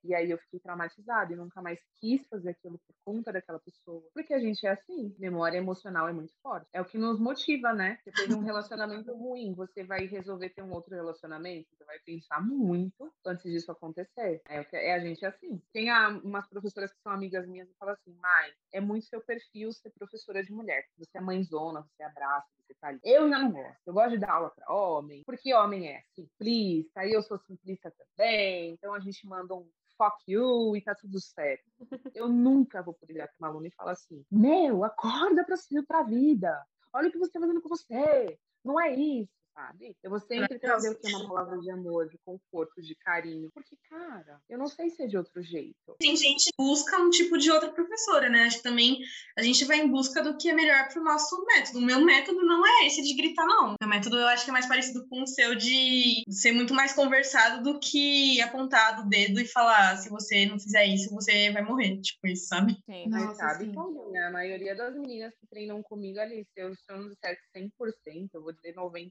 E 0.04 0.14
aí 0.14 0.30
eu 0.30 0.38
fiquei 0.38 0.60
traumatizada 0.60 1.32
e 1.32 1.36
nunca 1.36 1.60
mais 1.60 1.78
quis 2.00 2.26
fazer 2.28 2.50
aquilo 2.50 2.78
por 2.86 2.94
conta 3.04 3.32
daquela 3.32 3.58
pessoa. 3.58 4.02
Porque 4.14 4.32
a 4.32 4.38
gente 4.38 4.66
é 4.66 4.70
assim, 4.70 5.14
memória 5.18 5.58
emocional 5.58 6.08
é 6.08 6.12
muito 6.12 6.32
forte. 6.42 6.66
É 6.72 6.80
o 6.80 6.84
que 6.84 6.98
nos 6.98 7.18
motiva, 7.18 7.72
né? 7.72 7.98
Você 8.02 8.10
teve 8.12 8.34
um 8.34 8.40
relacionamento 8.40 9.12
ruim, 9.14 9.54
você 9.54 9.84
vai 9.84 10.06
resolver 10.06 10.50
ter 10.50 10.62
um 10.62 10.72
outro 10.72 10.94
relacionamento, 10.94 11.68
você 11.74 11.84
vai 11.84 11.98
pensar 12.00 12.40
muito 12.40 13.12
antes 13.26 13.50
disso 13.50 13.70
acontecer. 13.70 14.42
É, 14.48 14.66
é 14.72 14.94
a 14.94 14.98
gente 15.00 15.24
é 15.24 15.28
assim. 15.28 15.60
Tem 15.72 15.90
a- 15.90 16.08
umas 16.08 16.48
professoras 16.48 16.92
que 16.92 17.00
são 17.02 17.12
amigas 17.12 17.46
minhas 17.46 17.68
e 17.68 17.74
falam 17.74 17.94
assim, 17.94 18.12
mãe, 18.14 18.52
é 18.72 18.80
muito 18.80 19.06
seu 19.06 19.20
perfil 19.20 19.72
ser 19.72 19.90
professora 19.90 20.42
de 20.42 20.52
mulher. 20.52 20.84
Você 20.98 21.18
é 21.18 21.20
mãezona, 21.20 21.82
você 21.82 22.02
abraça, 22.02 22.48
você 22.70 22.74
tá 22.80 22.88
ali. 22.88 23.00
Eu 23.02 23.26
não 23.26 23.50
gosto. 23.50 23.80
Eu 23.86 23.92
gosto 23.92 24.10
de 24.10 24.18
dar 24.18 24.32
aula 24.32 24.50
para 24.50 24.72
homem, 24.72 25.22
porque 25.24 25.52
homem 25.52 25.88
é 25.88 26.02
simplista, 26.14 27.04
e 27.04 27.12
eu 27.12 27.22
sou 27.22 27.38
simplista 27.38 27.92
também. 27.92 28.72
Então 28.72 28.94
a 28.94 29.00
gente 29.00 29.26
manda 29.26 29.54
um 29.54 29.68
fuck 29.96 30.16
you 30.26 30.76
e 30.76 30.80
tá 30.80 30.94
tudo 30.94 31.20
certo. 31.20 31.64
Eu 32.14 32.28
nunca 32.28 32.82
vou 32.82 32.94
poder 32.94 33.12
virar 33.12 33.28
pra 33.28 33.36
uma 33.38 33.48
aluna 33.48 33.68
e 33.68 33.72
falar 33.72 33.92
assim: 33.92 34.24
Meu, 34.30 34.84
acorda 34.84 35.44
pra, 35.44 35.56
pra 35.86 36.02
vida. 36.02 36.64
Olha 36.92 37.08
o 37.08 37.12
que 37.12 37.18
você 37.18 37.32
tá 37.32 37.40
fazendo 37.40 37.60
com 37.60 37.68
você. 37.68 38.38
Não 38.64 38.80
é 38.80 38.94
isso, 38.94 39.32
sabe? 39.54 39.96
Eu 40.02 40.10
vou 40.10 40.20
sempre 40.20 40.58
trazer 40.58 40.90
o 40.90 40.98
que 40.98 41.10
é 41.10 41.16
uma 41.16 41.28
palavra 41.28 41.58
de 41.58 41.70
amor, 41.70 42.08
de 42.08 42.18
conforto, 42.24 42.80
de 42.82 42.94
carinho. 42.96 43.50
Porque, 43.52 43.76
cara, 43.88 44.40
eu 44.48 44.58
não 44.58 44.66
sei 44.66 44.90
se 44.90 45.02
é 45.02 45.06
de 45.06 45.16
outro 45.16 45.42
jeito. 45.42 45.96
Tem 45.98 46.16
gente 46.16 46.44
que 46.44 46.50
busca 46.56 46.98
um 46.98 47.10
tipo 47.10 47.36
de 47.38 47.50
outra 47.50 47.70
professora, 47.70 48.28
né? 48.28 48.44
Acho 48.44 48.58
que 48.58 48.62
também 48.62 48.98
a 49.36 49.42
gente 49.42 49.64
vai 49.64 49.78
em 49.78 49.90
busca 49.90 50.22
do 50.22 50.36
que 50.36 50.48
é 50.48 50.52
melhor 50.52 50.88
pro 50.88 51.02
nosso 51.02 51.44
método. 51.46 51.78
O 51.78 51.82
meu 51.82 52.00
método 52.04 52.40
não 52.44 52.66
é 52.66 52.86
esse 52.86 53.02
de 53.02 53.14
gritar, 53.14 53.44
não. 53.44 53.74
Meu 53.80 53.88
método 53.88 54.16
eu 54.16 54.26
acho 54.28 54.44
que 54.44 54.50
é 54.50 54.52
mais 54.52 54.66
parecido 54.66 55.06
com 55.08 55.22
o 55.22 55.26
seu 55.26 55.54
de 55.54 56.22
ser 56.28 56.52
muito 56.52 56.74
mais 56.74 56.92
conversado 56.92 57.62
do 57.62 57.78
que 57.78 58.40
apontar 58.40 59.00
o 59.00 59.08
dedo 59.08 59.40
e 59.40 59.46
falar 59.46 59.96
se 59.96 60.08
você 60.08 60.46
não 60.46 60.58
fizer 60.58 60.86
isso, 60.86 61.14
você 61.14 61.50
vai 61.50 61.62
morrer. 61.62 62.00
Tipo 62.00 62.26
isso, 62.28 62.46
sabe? 62.46 62.76
Mas 62.86 63.06
Nossa, 63.06 63.34
sabe, 63.34 63.64
sim. 63.66 63.72
Paulinha, 63.72 64.28
a 64.28 64.30
maioria 64.30 64.74
das 64.74 64.94
meninas 64.94 65.34
que 65.34 65.46
treinam 65.46 65.82
comigo 65.82 66.18
ali, 66.18 66.44
se 66.44 66.60
eu, 66.60 66.74
se 66.74 66.84
eu 66.88 66.98
não 66.98 67.08
disser 67.08 67.36
que 67.36 67.60
100%, 67.60 68.30
eu 68.34 68.42
vou 68.42 68.52
dizer 68.52 68.74
90%. 68.74 69.10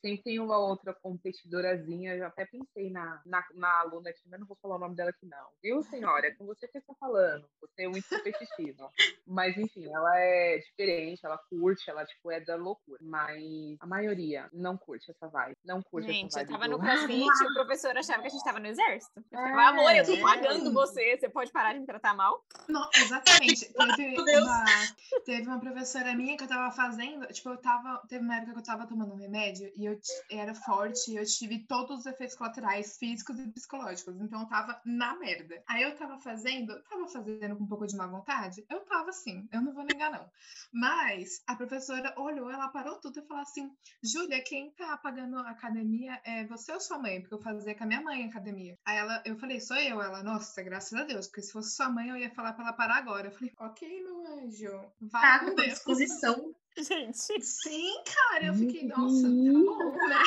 Sempre 0.00 0.22
tem 0.22 0.38
uma 0.40 0.58
outra 0.58 0.92
competidorazinha, 0.94 2.14
eu 2.14 2.18
já 2.18 2.26
até 2.28 2.44
pensei 2.46 2.90
na, 2.90 3.20
na, 3.24 3.44
na 3.54 3.80
aluna 3.80 4.10
aqui, 4.10 4.22
mas 4.28 4.40
não 4.40 4.46
vou 4.46 4.56
falar 4.60 4.76
o 4.76 4.78
nome 4.78 4.94
dela 4.94 5.10
aqui 5.10 5.26
não. 5.26 5.48
Viu, 5.62 5.82
senhora? 5.82 6.26
É 6.26 6.30
com 6.34 6.46
você 6.46 6.66
que 6.68 6.78
está 6.78 6.94
falando. 6.94 7.48
Você 7.60 7.84
é 7.84 7.88
muito 7.88 8.08
competitiva. 8.08 8.90
mas, 9.26 9.56
enfim, 9.56 9.86
ela 9.92 10.18
é 10.18 10.58
diferente, 10.58 11.24
ela 11.24 11.38
curte, 11.38 11.88
ela, 11.90 12.04
tipo, 12.04 12.30
é 12.30 12.40
da 12.40 12.56
loucura. 12.56 12.98
Mas 13.02 13.76
a 13.80 13.86
maioria 13.86 14.48
não 14.52 14.76
curte 14.76 15.10
essa 15.10 15.28
vibe. 15.28 15.56
Não 15.64 15.82
curte 15.82 16.12
gente, 16.12 16.26
essa 16.26 16.40
eu 16.40 16.46
vibe 16.46 16.52
tava 16.52 16.64
do- 16.68 16.78
no 16.78 16.78
crossfit 16.84 17.44
e 17.44 17.46
o 17.46 17.54
professor 17.54 17.96
achava 17.96 18.22
que 18.22 18.28
a 18.28 18.30
gente 18.30 18.44
tava 18.44 18.60
no 18.60 18.66
exército. 18.66 19.24
Eu 19.30 19.38
É, 19.38 19.64
amor, 19.66 19.94
eu 19.94 20.04
tô 20.04 20.14
é. 20.14 20.20
pagando 20.20 20.72
você, 20.72 21.16
você 21.16 21.28
pode 21.28 21.52
parar 21.52 21.72
de 21.72 21.80
me 21.80 21.86
tratar 21.86 22.14
mal? 22.14 22.44
Não, 22.68 22.88
exatamente. 22.94 23.68
Teve 23.98 24.38
uma, 24.40 24.64
teve 25.24 25.46
uma 25.46 25.60
professora 25.60 26.14
minha 26.14 26.36
que 26.36 26.44
eu 26.44 26.48
tava 26.48 26.70
fazendo, 26.74 27.26
tipo, 27.28 27.48
eu 27.48 27.56
tava, 27.56 28.02
teve 28.08 28.24
uma 28.24 28.36
época 28.36 28.52
que 28.52 28.58
eu 28.58 28.64
tava 28.64 28.86
tomando 28.86 29.12
um 29.12 29.16
remédio 29.16 29.57
e 29.60 29.84
eu 29.84 29.98
era 30.30 30.54
forte 30.54 31.10
e 31.12 31.16
eu 31.16 31.24
tive 31.24 31.66
todos 31.66 32.00
os 32.00 32.06
efeitos 32.06 32.36
colaterais 32.36 32.96
físicos 32.98 33.38
e 33.38 33.48
psicológicos, 33.52 34.20
então 34.20 34.40
eu 34.40 34.46
tava 34.48 34.80
na 34.84 35.16
merda. 35.18 35.62
Aí 35.68 35.82
eu 35.82 35.96
tava 35.96 36.18
fazendo, 36.18 36.80
tava 36.84 37.06
fazendo 37.08 37.56
com 37.56 37.64
um 37.64 37.68
pouco 37.68 37.86
de 37.86 37.96
má 37.96 38.06
vontade? 38.06 38.64
Eu 38.68 38.80
tava 38.84 39.12
sim, 39.12 39.48
eu 39.52 39.60
não 39.60 39.72
vou 39.72 39.84
negar 39.84 40.10
não. 40.10 40.28
Mas 40.72 41.42
a 41.46 41.56
professora 41.56 42.14
olhou, 42.16 42.50
ela 42.50 42.68
parou 42.68 42.96
tudo 43.00 43.18
e 43.20 43.26
falou 43.26 43.42
assim: 43.42 43.70
Júlia, 44.02 44.42
quem 44.44 44.70
tá 44.72 44.96
pagando 44.98 45.36
a 45.38 45.50
academia 45.50 46.20
é 46.24 46.44
você 46.46 46.72
ou 46.72 46.80
sua 46.80 46.98
mãe? 46.98 47.20
Porque 47.20 47.34
eu 47.34 47.42
fazia 47.42 47.74
com 47.74 47.84
a 47.84 47.86
minha 47.86 48.02
mãe 48.02 48.24
a 48.24 48.28
academia. 48.28 48.78
Aí 48.84 48.96
ela, 48.98 49.22
eu 49.24 49.36
falei, 49.38 49.60
sou 49.60 49.76
eu. 49.76 50.00
Ela, 50.00 50.22
nossa, 50.22 50.62
graças 50.62 50.92
a 50.98 51.04
Deus, 51.04 51.26
porque 51.26 51.42
se 51.42 51.52
fosse 51.52 51.74
sua 51.74 51.88
mãe, 51.90 52.08
eu 52.08 52.16
ia 52.16 52.30
falar 52.34 52.52
pra 52.52 52.64
ela 52.64 52.72
parar 52.72 52.96
agora. 52.96 53.28
Eu 53.28 53.32
falei, 53.32 53.52
ok, 53.58 54.02
meu 54.04 54.26
anjo, 54.38 54.92
vai 55.00 55.20
Tá, 55.22 55.38
com 55.40 55.46
com 55.46 55.54
Deus. 55.56 55.68
disposição. 55.74 56.54
Gente, 56.86 57.40
Sim, 57.42 58.02
cara, 58.04 58.46
eu 58.46 58.54
fiquei, 58.54 58.86
nossa, 58.86 59.22
tá 59.22 59.28
bom, 59.28 60.08
né? 60.08 60.22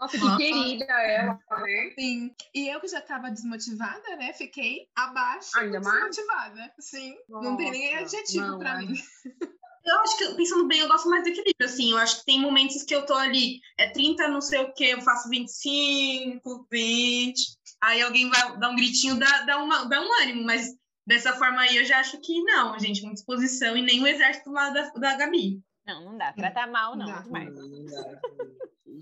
Nossa, 0.00 0.18
que 0.18 0.24
Nossa. 0.24 0.36
querida 0.36 0.84
ela, 0.84 1.40
né? 1.50 1.94
Sim. 1.98 2.34
E 2.54 2.68
eu 2.68 2.80
que 2.80 2.88
já 2.88 3.00
tava 3.00 3.30
desmotivada, 3.30 4.16
né? 4.16 4.32
Fiquei 4.32 4.88
abaixo 4.96 5.56
Ainda 5.56 5.78
de 5.78 5.84
mais? 5.86 6.16
desmotivada. 6.16 6.72
Sim. 6.80 7.16
não 7.28 7.56
tem 7.56 7.70
nem 7.70 7.92
Nossa, 7.92 8.04
adjetivo 8.04 8.46
não, 8.46 8.58
pra 8.58 8.70
é. 8.70 8.78
mim. 8.78 8.94
Eu 9.84 10.00
acho 10.00 10.16
que, 10.16 10.34
pensando 10.34 10.66
bem, 10.68 10.80
eu 10.80 10.88
gosto 10.88 11.08
mais 11.08 11.24
do 11.24 11.28
equilíbrio, 11.28 11.66
assim. 11.66 11.90
Eu 11.90 11.98
acho 11.98 12.20
que 12.20 12.24
tem 12.24 12.40
momentos 12.40 12.82
que 12.84 12.94
eu 12.94 13.04
tô 13.04 13.14
ali, 13.14 13.60
é 13.78 13.90
30, 13.90 14.28
não 14.28 14.40
sei 14.40 14.60
o 14.60 14.72
quê, 14.72 14.94
eu 14.94 15.02
faço 15.02 15.28
25, 15.28 16.66
20. 16.70 17.34
Aí 17.80 18.00
alguém 18.00 18.30
vai 18.30 18.58
dar 18.58 18.70
um 18.70 18.76
gritinho, 18.76 19.18
dá, 19.18 19.42
dá, 19.42 19.58
uma, 19.58 19.84
dá 19.84 20.00
um 20.00 20.22
ânimo, 20.22 20.44
mas 20.44 20.68
dessa 21.06 21.32
forma 21.32 21.60
aí 21.60 21.76
eu 21.76 21.84
já 21.84 21.98
acho 21.98 22.20
que 22.20 22.42
não, 22.44 22.78
gente, 22.78 23.02
muita 23.02 23.16
disposição 23.16 23.76
e 23.76 23.82
nem 23.82 24.00
o 24.00 24.06
exército 24.06 24.50
lá 24.50 24.70
da, 24.70 24.88
da 24.90 25.16
Gabi. 25.16 25.60
Não, 25.86 26.04
não 26.04 26.18
dá. 26.18 26.32
Tratar 26.32 26.66
mal, 26.66 26.96
não, 26.96 27.06
Não 27.06 27.18
é 27.18 27.22
demais. 27.22 27.54
Não 27.54 27.84
dá, 27.84 28.20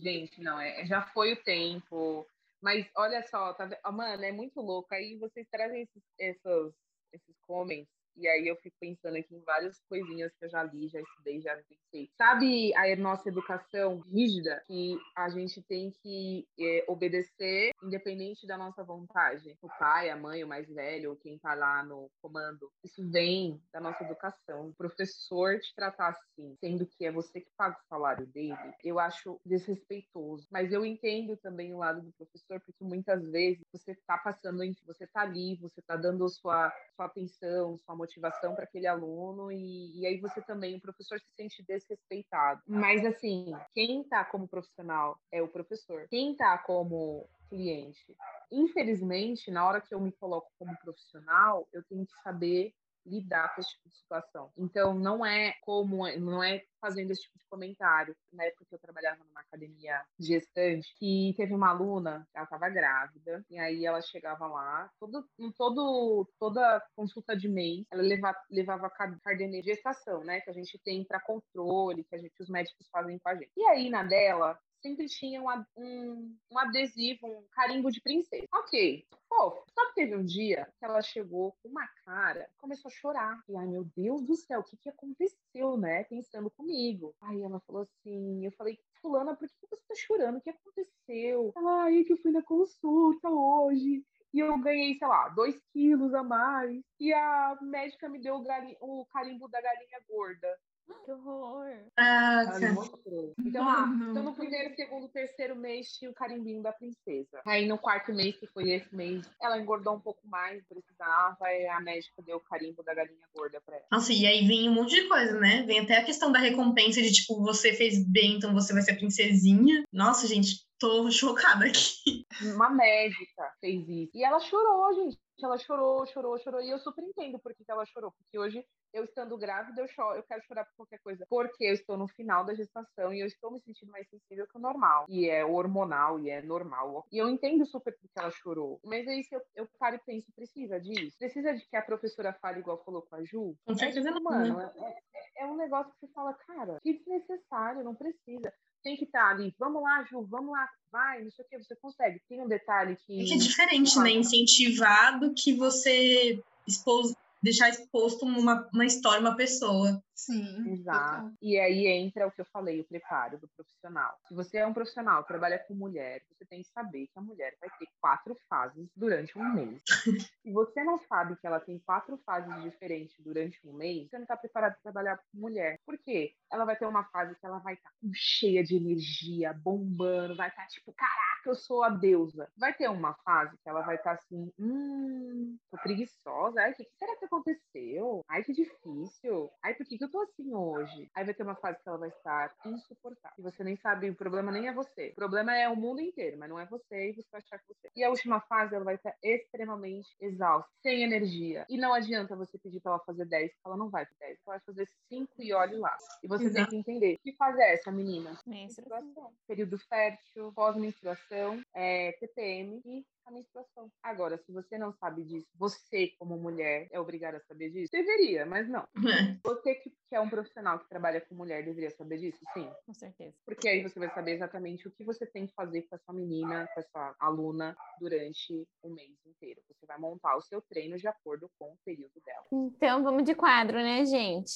gente. 0.02 0.40
Não, 0.40 0.60
é, 0.60 0.84
já 0.86 1.02
foi 1.02 1.32
o 1.32 1.42
tempo. 1.42 2.26
Mas 2.60 2.90
olha 2.94 3.22
só, 3.26 3.54
tá, 3.54 3.68
mano, 3.90 4.22
é 4.22 4.32
muito 4.32 4.60
louco. 4.60 4.92
Aí 4.94 5.16
vocês 5.16 5.46
trazem 5.50 5.82
esses, 5.82 6.02
esses, 6.18 6.74
esses 7.12 7.36
comments, 7.46 7.88
e 8.20 8.28
aí 8.28 8.46
eu 8.46 8.56
fico 8.56 8.76
pensando 8.78 9.16
aqui 9.16 9.34
em 9.34 9.40
várias 9.40 9.80
coisinhas 9.88 10.30
que 10.38 10.44
eu 10.44 10.50
já 10.50 10.62
li, 10.62 10.88
já 10.88 11.00
estudei, 11.00 11.40
já 11.40 11.56
pensei. 11.56 12.10
Sabe 12.18 12.74
a 12.76 12.94
nossa 12.96 13.30
educação 13.30 14.00
rígida, 14.00 14.62
que 14.66 14.94
a 15.16 15.30
gente 15.30 15.62
tem 15.62 15.90
que 16.02 16.46
é, 16.58 16.84
obedecer 16.86 17.70
independente 17.82 18.46
da 18.46 18.58
nossa 18.58 18.84
vontade? 18.84 19.56
O 19.62 19.68
pai, 19.78 20.10
a 20.10 20.16
mãe, 20.16 20.44
o 20.44 20.48
mais 20.48 20.68
velho, 20.68 21.10
ou 21.10 21.16
quem 21.16 21.38
tá 21.38 21.54
lá 21.54 21.82
no 21.82 22.10
comando. 22.20 22.70
Isso 22.84 23.02
vem 23.10 23.58
da 23.72 23.80
nossa 23.80 24.04
educação. 24.04 24.68
O 24.68 24.74
professor 24.74 25.58
te 25.58 25.74
tratar 25.74 26.08
assim, 26.08 26.54
sendo 26.60 26.86
que 26.86 27.06
é 27.06 27.10
você 27.10 27.40
que 27.40 27.50
paga 27.56 27.78
o 27.78 27.88
salário 27.88 28.26
dele, 28.26 28.54
eu 28.84 28.98
acho 28.98 29.40
desrespeitoso. 29.46 30.46
Mas 30.50 30.72
eu 30.72 30.84
entendo 30.84 31.38
também 31.38 31.72
o 31.74 31.78
lado 31.78 32.02
do 32.02 32.12
professor, 32.12 32.60
porque 32.60 32.84
muitas 32.84 33.22
vezes 33.30 33.62
você 33.72 33.94
tá 34.06 34.18
passando, 34.18 34.60
você 34.86 35.06
tá 35.06 35.22
ali, 35.22 35.56
você 35.56 35.80
tá 35.80 35.96
dando 35.96 36.28
sua, 36.28 36.70
sua 36.94 37.06
atenção, 37.06 37.78
sua 37.78 37.96
motivação 37.96 38.09
para 38.18 38.64
aquele 38.64 38.86
aluno, 38.86 39.52
e, 39.52 40.00
e 40.00 40.06
aí 40.06 40.18
você 40.20 40.40
também, 40.42 40.76
o 40.76 40.80
professor 40.80 41.20
se 41.20 41.26
sente 41.36 41.62
desrespeitado. 41.62 42.62
Mas 42.66 43.04
assim, 43.04 43.52
quem 43.74 44.02
tá 44.04 44.24
como 44.24 44.48
profissional 44.48 45.20
é 45.30 45.42
o 45.42 45.48
professor. 45.48 46.06
Quem 46.08 46.34
tá 46.34 46.56
como 46.58 47.28
cliente. 47.50 48.16
Infelizmente, 48.50 49.50
na 49.50 49.66
hora 49.66 49.80
que 49.80 49.94
eu 49.94 50.00
me 50.00 50.12
coloco 50.12 50.50
como 50.58 50.76
profissional, 50.78 51.68
eu 51.72 51.82
tenho 51.84 52.06
que 52.06 52.22
saber 52.22 52.72
lidar 53.11 53.54
com 53.54 53.61
esse 53.61 53.70
tipo 53.70 53.88
de 53.88 53.96
situação. 53.96 54.52
Então, 54.56 54.94
não 54.94 55.24
é 55.24 55.54
como, 55.62 56.06
não 56.18 56.42
é 56.42 56.62
fazendo 56.80 57.11
esse 57.11 57.22
tipo 57.22 57.38
de 57.38 57.46
comentário. 57.46 58.16
Na 58.32 58.44
época 58.44 58.64
que 58.68 58.74
eu 58.74 58.78
trabalhava 58.78 59.22
numa 59.24 59.40
academia 59.40 60.02
gestante, 60.18 60.94
que 60.96 61.34
teve 61.36 61.54
uma 61.54 61.70
aluna, 61.70 62.26
ela 62.34 62.44
estava 62.44 62.68
grávida, 62.68 63.44
e 63.50 63.58
aí 63.58 63.84
ela 63.84 64.00
chegava 64.00 64.46
lá, 64.46 64.90
todo, 64.98 65.24
todo, 65.56 66.28
toda 66.38 66.82
consulta 66.96 67.36
de 67.36 67.48
mês, 67.48 67.84
ela 67.90 68.02
levava, 68.02 68.38
levava 68.50 68.90
cardenê 68.90 69.61
de 69.61 69.70
gestação, 69.70 70.24
né, 70.24 70.40
que 70.40 70.50
a 70.50 70.54
gente 70.54 70.78
tem 70.78 71.04
para 71.04 71.20
controle, 71.20 72.04
que 72.04 72.14
a 72.14 72.18
gente, 72.18 72.32
os 72.40 72.48
médicos 72.48 72.88
fazem 72.90 73.18
com 73.18 73.28
a 73.28 73.34
gente. 73.34 73.50
E 73.56 73.64
aí, 73.66 73.90
na 73.90 74.02
dela, 74.02 74.58
sempre 74.80 75.06
tinha 75.06 75.42
um, 75.42 75.48
um, 75.76 76.36
um, 76.50 76.58
adesivo, 76.58 77.26
um 77.26 77.44
carimbo 77.52 77.90
de 77.90 78.00
princesa. 78.00 78.46
Ok. 78.52 79.06
Pô, 79.28 79.62
só 79.68 79.86
que 79.88 79.94
teve 79.94 80.16
um 80.16 80.24
dia 80.24 80.68
que 80.78 80.84
ela 80.84 81.00
chegou 81.02 81.56
com 81.62 81.68
uma 81.68 81.86
cara, 82.04 82.50
começou 82.58 82.88
a 82.88 82.94
chorar. 82.94 83.40
E 83.48 83.56
ai, 83.56 83.66
meu 83.66 83.84
Deus 83.96 84.22
do 84.22 84.34
céu, 84.34 84.60
o 84.60 84.64
que, 84.64 84.76
que 84.76 84.88
aconteceu, 84.88 85.76
né? 85.76 86.04
Pensando 86.04 86.50
comigo. 86.50 87.14
Aí 87.20 87.40
ela 87.42 87.60
falou 87.60 87.82
assim, 87.82 88.44
eu 88.44 88.52
falei, 88.52 88.78
fulana, 89.00 89.36
por 89.36 89.48
que 89.48 89.66
você 89.68 89.82
tá 89.88 89.94
chorando? 89.94 90.38
O 90.38 90.40
que 90.40 90.50
aconteceu? 90.50 91.52
Ai, 91.56 92.00
é 92.00 92.04
que 92.04 92.12
eu 92.12 92.18
fui 92.18 92.32
na 92.32 92.42
consulta 92.42 93.28
hoje 93.28 94.04
e 94.32 94.38
eu 94.38 94.56
ganhei, 94.58 94.94
sei 94.94 95.08
lá, 95.08 95.28
dois 95.30 95.60
quilos 95.72 96.14
a 96.14 96.22
mais. 96.22 96.82
E 96.98 97.12
a 97.12 97.58
médica 97.60 98.08
me 98.08 98.20
deu 98.20 98.36
o, 98.36 99.00
o 99.00 99.06
carimbo 99.06 99.48
da 99.48 99.60
galinha 99.60 100.00
gorda. 100.08 100.58
Que 101.05 101.12
horror! 101.12 101.66
Ah, 101.97 102.45
então, 102.57 103.62
ah, 103.62 103.88
então, 104.11 104.22
no 104.22 104.34
primeiro, 104.34 104.74
segundo, 104.74 105.09
terceiro 105.09 105.57
mês 105.57 105.93
tinha 105.99 106.11
o 106.11 106.14
carimbinho 106.14 106.62
da 106.62 106.72
princesa. 106.72 107.41
Aí 107.47 107.66
no 107.66 107.78
quarto 107.78 108.12
mês, 108.12 108.36
que 108.36 108.47
foi 108.47 108.70
esse 108.70 108.95
mês, 108.95 109.28
ela 109.41 109.59
engordou 109.59 109.95
um 109.95 110.01
pouco 110.01 110.20
mais, 110.26 110.62
precisava, 110.66 111.38
e 111.51 111.66
a 111.66 111.80
médica 111.80 112.22
deu 112.22 112.36
o 112.36 112.41
carimbo 112.41 112.82
da 112.82 112.95
galinha 112.95 113.26
gorda 113.34 113.61
pra 113.64 113.76
ela. 113.76 113.86
Nossa, 113.91 114.12
e 114.12 114.26
aí 114.26 114.47
vem 114.47 114.68
um 114.68 114.74
monte 114.74 114.95
de 114.95 115.09
coisa, 115.09 115.38
né? 115.38 115.62
Vem 115.62 115.80
até 115.80 115.99
a 115.99 116.05
questão 116.05 116.30
da 116.30 116.38
recompensa 116.38 117.01
de 117.01 117.12
tipo, 117.12 117.43
você 117.43 117.72
fez 117.72 118.05
bem, 118.07 118.36
então 118.36 118.53
você 118.53 118.72
vai 118.72 118.82
ser 118.82 118.93
a 118.93 118.97
princesinha. 118.97 119.82
Nossa, 119.93 120.26
gente, 120.26 120.64
tô 120.78 121.11
chocada 121.11 121.66
aqui. 121.66 122.24
Uma 122.55 122.70
médica 122.70 123.53
fez 123.61 123.88
isso. 123.88 124.11
E 124.14 124.24
ela 124.24 124.41
chorou, 124.41 124.95
gente. 124.95 125.18
Ela 125.45 125.59
chorou, 125.59 126.07
chorou, 126.07 126.38
chorou. 126.38 126.61
E 126.61 126.70
eu 126.70 126.78
super 126.78 127.03
entendo 127.05 127.38
por 127.38 127.55
que 127.55 127.64
ela 127.68 127.84
chorou. 127.86 128.12
Porque 128.12 128.38
hoje 128.38 128.64
eu 128.93 129.05
estando 129.05 129.36
grávida, 129.38 129.80
eu, 129.80 129.88
choro, 129.88 130.16
eu 130.16 130.22
quero 130.22 130.43
chorar 130.45 130.64
por 130.64 130.74
qualquer 130.76 130.99
coisa, 130.99 131.24
porque 131.28 131.64
eu 131.64 131.74
estou 131.74 131.97
no 131.97 132.09
final 132.09 132.45
da 132.45 132.55
gestação 132.55 133.12
e 133.12 133.20
eu 133.20 133.26
estou 133.26 133.51
me 133.51 133.61
sentindo 133.61 133.93
mais 133.93 134.09
sensível 134.09 134.47
que 134.47 134.59
o 134.59 134.61
normal. 134.61 135.07
E 135.09 135.28
é 135.28 135.45
hormonal, 135.45 136.18
e 136.18 136.30
é 136.30 136.43
normal. 136.43 137.07
E 137.12 137.18
eu 137.18 137.28
entendo 137.28 137.64
super 137.66 137.93
porque 137.93 138.18
ela 138.18 138.30
chorou. 138.30 138.80
Mas 138.84 139.07
é 139.07 139.14
isso 139.14 139.28
que 139.28 139.36
eu, 139.36 139.43
eu 139.55 139.68
paro 139.78 139.97
e 139.97 140.01
penso, 140.01 140.32
precisa 140.34 140.80
disso? 140.80 141.16
Precisa 141.18 141.55
de 141.55 141.66
que 141.68 141.76
a 141.76 141.82
professora 141.82 142.32
fale 142.32 142.61
igual 142.61 142.82
falou 142.84 143.03
com 143.03 143.16
a 143.16 143.24
Ju? 143.24 143.55
Com 143.64 143.74
certeza 143.74 144.09
é, 144.09 144.12
não. 144.12 144.20
Mano, 144.22 144.59
né? 144.59 144.72
é, 144.76 145.43
é, 145.43 145.45
é 145.45 145.47
um 145.47 145.57
negócio 145.57 145.93
que 145.93 146.07
você 146.07 146.12
fala, 146.12 146.34
cara, 146.34 146.78
que 146.82 146.93
desnecessário, 146.93 147.84
não 147.84 147.95
precisa 147.95 148.53
tem 148.82 148.96
que 148.96 149.04
estar 149.04 149.20
tá 149.20 149.30
ali, 149.30 149.54
vamos 149.58 149.82
lá, 149.82 150.04
Ju, 150.04 150.26
vamos 150.28 150.52
lá, 150.52 150.68
vai, 150.90 151.22
não 151.22 151.30
sei 151.30 151.44
o 151.44 151.48
que, 151.48 151.58
você 151.58 151.76
consegue. 151.76 152.20
Tem 152.28 152.42
um 152.42 152.48
detalhe 152.48 152.96
que. 152.96 153.20
É 153.20 153.24
que 153.24 153.34
é 153.34 153.38
diferente, 153.38 153.98
né? 153.98 154.10
Incentivado 154.10 155.32
que 155.36 155.54
você 155.54 156.42
expôs 156.66 157.14
deixar 157.42 157.68
exposto 157.70 158.24
uma, 158.24 158.68
uma 158.72 158.84
história, 158.84 159.20
uma 159.20 159.36
pessoa. 159.36 160.02
Sim. 160.20 160.72
Exato. 160.72 161.32
E 161.40 161.58
aí 161.58 161.86
entra 161.86 162.26
o 162.26 162.30
que 162.30 162.42
eu 162.42 162.44
falei, 162.46 162.80
o 162.80 162.84
preparo 162.84 163.38
do 163.38 163.48
profissional. 163.56 164.14
Se 164.28 164.34
você 164.34 164.58
é 164.58 164.66
um 164.66 164.74
profissional, 164.74 165.24
trabalha 165.24 165.58
com 165.58 165.74
mulher, 165.74 166.22
você 166.28 166.44
tem 166.44 166.62
que 166.62 166.68
saber 166.68 167.06
que 167.06 167.18
a 167.18 167.22
mulher 167.22 167.56
vai 167.58 167.70
ter 167.78 167.86
quatro 168.00 168.36
fases 168.48 168.90
durante 168.94 169.38
um 169.38 169.54
mês. 169.54 169.82
Se 170.42 170.52
você 170.52 170.84
não 170.84 170.98
sabe 170.98 171.36
que 171.36 171.46
ela 171.46 171.60
tem 171.60 171.78
quatro 171.78 172.18
fases 172.18 172.62
diferentes 172.62 173.16
durante 173.20 173.58
um 173.66 173.72
mês, 173.72 174.08
você 174.08 174.16
não 174.16 174.24
está 174.24 174.36
preparado 174.36 174.72
para 174.72 174.92
trabalhar 174.92 175.16
com 175.16 175.38
mulher. 175.38 175.78
Por 175.86 175.98
quê? 175.98 176.34
Ela 176.52 176.64
vai 176.64 176.76
ter 176.76 176.86
uma 176.86 177.04
fase 177.04 177.34
que 177.38 177.46
ela 177.46 177.58
vai 177.58 177.74
estar 177.74 177.88
tá 177.88 177.96
cheia 178.12 178.62
de 178.62 178.76
energia, 178.76 179.54
bombando, 179.54 180.36
vai 180.36 180.48
estar 180.48 180.62
tá, 180.62 180.68
tipo, 180.68 180.92
caraca, 180.92 181.48
eu 181.48 181.54
sou 181.54 181.82
a 181.82 181.88
deusa. 181.88 182.50
Vai 182.58 182.74
ter 182.74 182.88
uma 182.90 183.14
fase 183.24 183.56
que 183.62 183.68
ela 183.68 183.82
vai 183.82 183.96
estar 183.96 184.16
tá, 184.16 184.22
assim, 184.22 184.52
hum, 184.58 185.56
tô 185.70 185.78
preguiçosa. 185.78 186.60
Ai, 186.60 186.72
o 186.72 186.74
que, 186.74 186.84
que 186.84 186.96
será 186.98 187.16
que 187.16 187.24
aconteceu? 187.24 188.22
Ai, 188.28 188.44
que 188.44 188.52
difícil. 188.52 189.50
Ai, 189.62 189.74
por 189.74 189.86
que, 189.86 189.96
que 189.96 190.04
eu 190.04 190.09
tô 190.11 190.20
assim 190.20 190.54
hoje? 190.54 191.11
Aí 191.14 191.24
vai 191.24 191.34
ter 191.34 191.42
uma 191.42 191.56
fase 191.56 191.82
que 191.82 191.88
ela 191.88 191.98
vai 191.98 192.08
estar 192.08 192.54
insuportável. 192.66 193.36
E 193.38 193.42
você 193.42 193.64
nem 193.64 193.76
sabe, 193.76 194.11
o 194.11 194.14
problema 194.14 194.52
nem 194.52 194.68
é 194.68 194.72
você. 194.72 195.11
O 195.11 195.14
problema 195.14 195.56
é 195.56 195.68
o 195.68 195.76
mundo 195.76 196.00
inteiro, 196.00 196.38
mas 196.38 196.48
não 196.48 196.58
é 196.58 196.66
você 196.66 197.11
e 197.11 197.14
você 197.14 197.28
vai 197.30 197.40
achar 197.40 197.58
que 197.58 197.66
você. 197.68 197.90
E 197.94 198.04
a 198.04 198.11
última 198.11 198.40
fase, 198.40 198.74
ela 198.74 198.84
vai 198.84 198.96
estar 198.96 199.14
extremamente 199.22 200.08
exausta, 200.20 200.70
sem 200.82 201.02
energia. 201.02 201.64
E 201.68 201.78
não 201.78 201.92
adianta 201.92 202.36
você 202.36 202.58
pedir 202.58 202.80
pra 202.80 202.92
ela 202.92 203.00
fazer 203.00 203.24
10, 203.24 203.52
porque 203.52 203.68
ela 203.68 203.76
não 203.76 203.90
vai 203.90 204.04
fazer 204.04 204.18
10. 204.18 204.38
Ela 204.46 204.56
vai 204.56 204.61
fazer 204.61 204.88
5 205.08 205.32
e 205.38 205.52
olhe 205.52 205.76
lá. 205.76 205.96
E 206.22 206.28
você 206.28 206.44
Exato. 206.44 206.54
tem 206.54 206.66
que 206.66 206.76
entender. 206.76 207.18
Que 207.22 207.32
fase 207.36 207.61
é 207.61 207.74
essa, 207.74 207.90
menina? 207.90 208.38
Menstruação. 208.46 209.32
Período 209.46 209.78
fértil, 209.78 210.52
pós-menstruação, 210.52 211.62
é, 211.74 212.12
TPM 212.12 212.80
e 212.84 213.04
a 213.26 213.30
menstruação. 213.30 213.90
Agora, 214.02 214.38
se 214.38 214.52
você 214.52 214.78
não 214.78 214.92
sabe 214.92 215.24
disso, 215.24 215.48
você, 215.54 216.08
como 216.18 216.36
mulher, 216.36 216.88
é 216.90 217.00
obrigada 217.00 217.38
a 217.38 217.40
saber 217.40 217.70
disso? 217.70 217.90
Deveria, 217.92 218.46
mas 218.46 218.68
não. 218.68 218.86
É. 219.20 219.36
Você 219.44 219.74
que, 219.74 219.90
que 219.90 220.14
é 220.14 220.20
um 220.20 220.30
profissional 220.30 220.78
que 220.78 220.88
trabalha 220.88 221.20
com 221.20 221.34
mulher 221.34 221.64
deveria 221.64 221.90
saber 221.90 222.18
disso? 222.18 222.38
Sim. 222.54 222.70
Com 222.86 222.94
certeza. 222.94 223.34
Porque 223.44 223.68
aí 223.68 223.82
você 223.82 223.98
vai 223.98 224.08
saber 224.14 224.32
exatamente 224.32 224.86
o 224.86 224.92
que 224.92 225.04
você 225.04 225.26
tem 225.26 225.46
que 225.46 225.54
fazer 225.54 225.82
com 225.82 225.96
essa 225.96 226.12
menina, 226.12 226.68
com 226.72 226.80
essa 226.80 227.14
aluna, 227.18 227.76
durante 227.98 228.66
o 228.82 228.90
mês 228.90 229.10
inteiro. 229.26 229.60
Você 229.68 229.84
vai 229.86 229.98
montar 229.98 230.36
o 230.36 230.40
seu 230.42 230.62
treino 230.62 230.96
de 230.96 231.08
acordo 231.08 231.50
com 231.58 231.72
o 231.72 231.78
período 231.84 232.20
dela. 232.24 232.46
Então, 232.52 233.02
vamos 233.02 233.24
de 233.24 233.34
quadro, 233.34 233.78
né, 233.78 234.04
gente? 234.04 234.54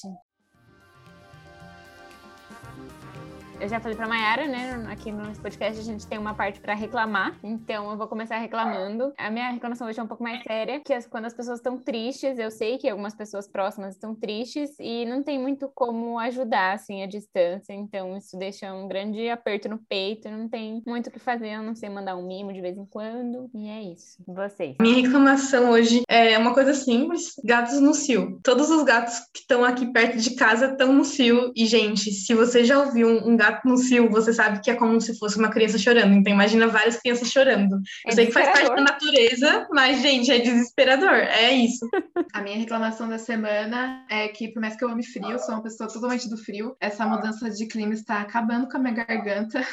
Eu 3.59 3.69
já 3.69 3.79
falei 3.79 3.95
para 3.95 4.07
Mayara, 4.07 4.47
né? 4.47 4.85
Aqui 4.89 5.11
no 5.11 5.31
podcast 5.37 5.79
a 5.79 5.83
gente 5.83 6.05
tem 6.05 6.17
uma 6.17 6.33
parte 6.33 6.59
para 6.59 6.73
reclamar, 6.73 7.37
então 7.43 7.89
eu 7.89 7.97
vou 7.97 8.07
começar 8.07 8.37
reclamando. 8.37 9.13
A 9.17 9.31
minha 9.31 9.49
reclamação 9.49 9.87
hoje 9.87 9.99
é 9.99 10.03
um 10.03 10.07
pouco 10.07 10.23
mais 10.23 10.43
séria, 10.43 10.79
que 10.79 10.93
quando 11.09 11.25
as 11.25 11.33
pessoas 11.33 11.59
estão 11.59 11.77
tristes, 11.77 12.37
eu 12.37 12.51
sei 12.51 12.77
que 12.77 12.89
algumas 12.89 13.15
pessoas 13.15 13.47
próximas 13.47 13.95
estão 13.95 14.13
tristes 14.13 14.71
e 14.79 15.05
não 15.05 15.23
tem 15.23 15.39
muito 15.39 15.69
como 15.73 16.19
ajudar 16.19 16.73
assim 16.73 17.01
à 17.01 17.07
distância, 17.07 17.73
então 17.73 18.17
isso 18.17 18.37
deixa 18.37 18.73
um 18.73 18.87
grande 18.87 19.29
aperto 19.29 19.69
no 19.69 19.77
peito, 19.77 20.29
não 20.29 20.49
tem 20.49 20.81
muito 20.85 21.07
o 21.07 21.11
que 21.11 21.19
fazer, 21.19 21.49
eu 21.49 21.63
não 21.63 21.75
sei 21.75 21.89
mandar 21.89 22.15
um 22.15 22.27
mimo 22.27 22.51
de 22.51 22.61
vez 22.61 22.77
em 22.77 22.85
quando, 22.85 23.49
e 23.53 23.67
é 23.67 23.81
isso. 23.81 24.17
Vocês. 24.27 24.75
Minha 24.81 25.01
reclamação 25.01 25.71
hoje 25.71 26.01
é 26.09 26.37
uma 26.37 26.53
coisa 26.53 26.73
simples, 26.73 27.33
gatos 27.43 27.79
no 27.79 27.93
cio. 27.93 28.39
Todos 28.43 28.69
os 28.69 28.83
gatos 28.83 29.19
que 29.33 29.39
estão 29.39 29.63
aqui 29.63 29.91
perto 29.91 30.17
de 30.17 30.35
casa 30.35 30.67
estão 30.67 30.91
no 30.91 31.05
cio 31.05 31.51
e 31.55 31.65
gente, 31.65 32.11
se 32.11 32.33
você 32.33 32.63
já 32.63 32.79
ouviu 32.79 33.07
um 33.07 33.37
gato 33.37 33.44
gato 33.45 33.67
no 33.67 33.77
cio, 33.77 34.09
você 34.09 34.33
sabe 34.33 34.59
que 34.59 34.71
é 34.71 34.75
como 34.75 34.99
se 34.99 35.17
fosse 35.17 35.37
uma 35.37 35.49
criança 35.49 35.77
chorando. 35.77 36.13
Então 36.13 36.33
imagina 36.33 36.67
várias 36.67 36.97
crianças 36.97 37.29
chorando. 37.29 37.75
Eu 37.75 37.81
é 38.07 38.11
sei 38.11 38.25
que 38.25 38.31
faz 38.31 38.49
parte 38.49 38.75
da 38.75 38.81
natureza, 38.81 39.67
mas, 39.71 40.01
gente, 40.01 40.31
é 40.31 40.39
desesperador. 40.39 41.13
É 41.13 41.51
isso. 41.51 41.87
A 42.33 42.41
minha 42.41 42.57
reclamação 42.57 43.07
da 43.07 43.17
semana 43.17 44.05
é 44.09 44.27
que, 44.27 44.49
por 44.49 44.61
mais 44.61 44.75
que 44.75 44.83
eu 44.83 44.89
ame 44.89 45.05
frio, 45.05 45.31
eu 45.31 45.39
sou 45.39 45.55
uma 45.55 45.63
pessoa 45.63 45.89
totalmente 45.89 46.29
do 46.29 46.37
frio, 46.37 46.75
essa 46.79 47.05
mudança 47.05 47.49
de 47.49 47.67
clima 47.67 47.93
está 47.93 48.21
acabando 48.21 48.67
com 48.67 48.77
a 48.77 48.79
minha 48.79 48.93
garganta. 48.93 49.65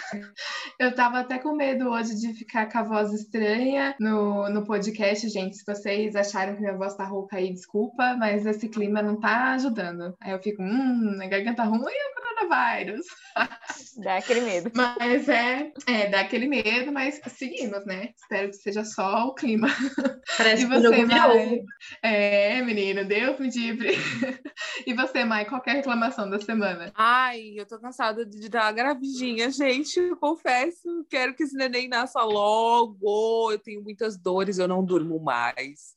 Eu 0.79 0.95
tava 0.95 1.21
até 1.21 1.39
com 1.39 1.55
medo 1.55 1.89
hoje 1.89 2.15
de 2.17 2.33
ficar 2.35 2.71
com 2.71 2.79
a 2.79 2.83
voz 2.83 3.13
estranha 3.13 3.95
no, 3.99 4.49
no 4.51 4.65
podcast, 4.65 5.29
gente. 5.29 5.57
Se 5.57 5.65
vocês 5.67 6.15
acharam 6.17 6.55
que 6.55 6.61
minha 6.61 6.77
voz 6.77 6.95
tá 6.95 7.05
rouca 7.05 7.37
aí, 7.37 7.53
desculpa, 7.53 8.17
mas 8.19 8.45
esse 8.47 8.69
clima 8.69 9.03
não 9.03 9.19
tá 9.19 9.53
ajudando. 9.53 10.15
Aí 10.21 10.33
eu 10.33 10.43
fico, 10.43 10.63
hum, 10.63 11.15
minha 11.17 11.29
garganta 11.29 11.63
ruim, 11.63 11.81
coronavírus. 12.47 13.07
Dá 14.03 14.17
aquele 14.17 14.41
medo. 14.41 14.71
Mas 14.75 15.29
é, 15.29 15.73
é, 15.87 16.09
dá 16.09 16.21
aquele 16.21 16.47
medo, 16.47 16.93
mas 16.93 17.21
seguimos, 17.27 17.85
né? 17.85 18.11
Espero 18.17 18.49
que 18.49 18.57
seja 18.57 18.85
só 18.85 19.27
o 19.27 19.35
clima. 19.35 19.69
Parece 20.37 20.63
e 20.63 20.67
você, 20.67 21.05
Mai? 21.05 21.63
É, 22.03 22.63
menina, 22.63 23.05
Deus 23.05 23.39
me 23.39 23.51
livre. 23.51 23.97
E 24.87 24.95
você, 24.95 25.25
Mai, 25.25 25.45
qual 25.45 25.63
é 25.67 25.71
a 25.71 25.75
reclamação 25.75 26.29
da 26.29 26.41
semana? 26.41 26.91
Ai, 26.95 27.55
eu 27.57 27.67
tô 27.67 27.79
cansada 27.79 28.25
de 28.25 28.49
dar 28.49 28.73
gravidinha, 28.73 29.51
gente. 29.51 29.99
Eu 29.99 30.17
confesso, 30.17 31.07
quero 31.09 31.35
que 31.35 31.43
esse 31.43 31.57
neném 31.57 31.89
nasça 31.89 32.23
logo. 32.23 33.53
Eu 33.53 33.59
tenho 33.59 33.83
muitas 33.83 34.17
dores, 34.17 34.59
eu 34.59 34.67
não 34.67 34.85
durmo 34.85 35.21
mais. 35.23 35.95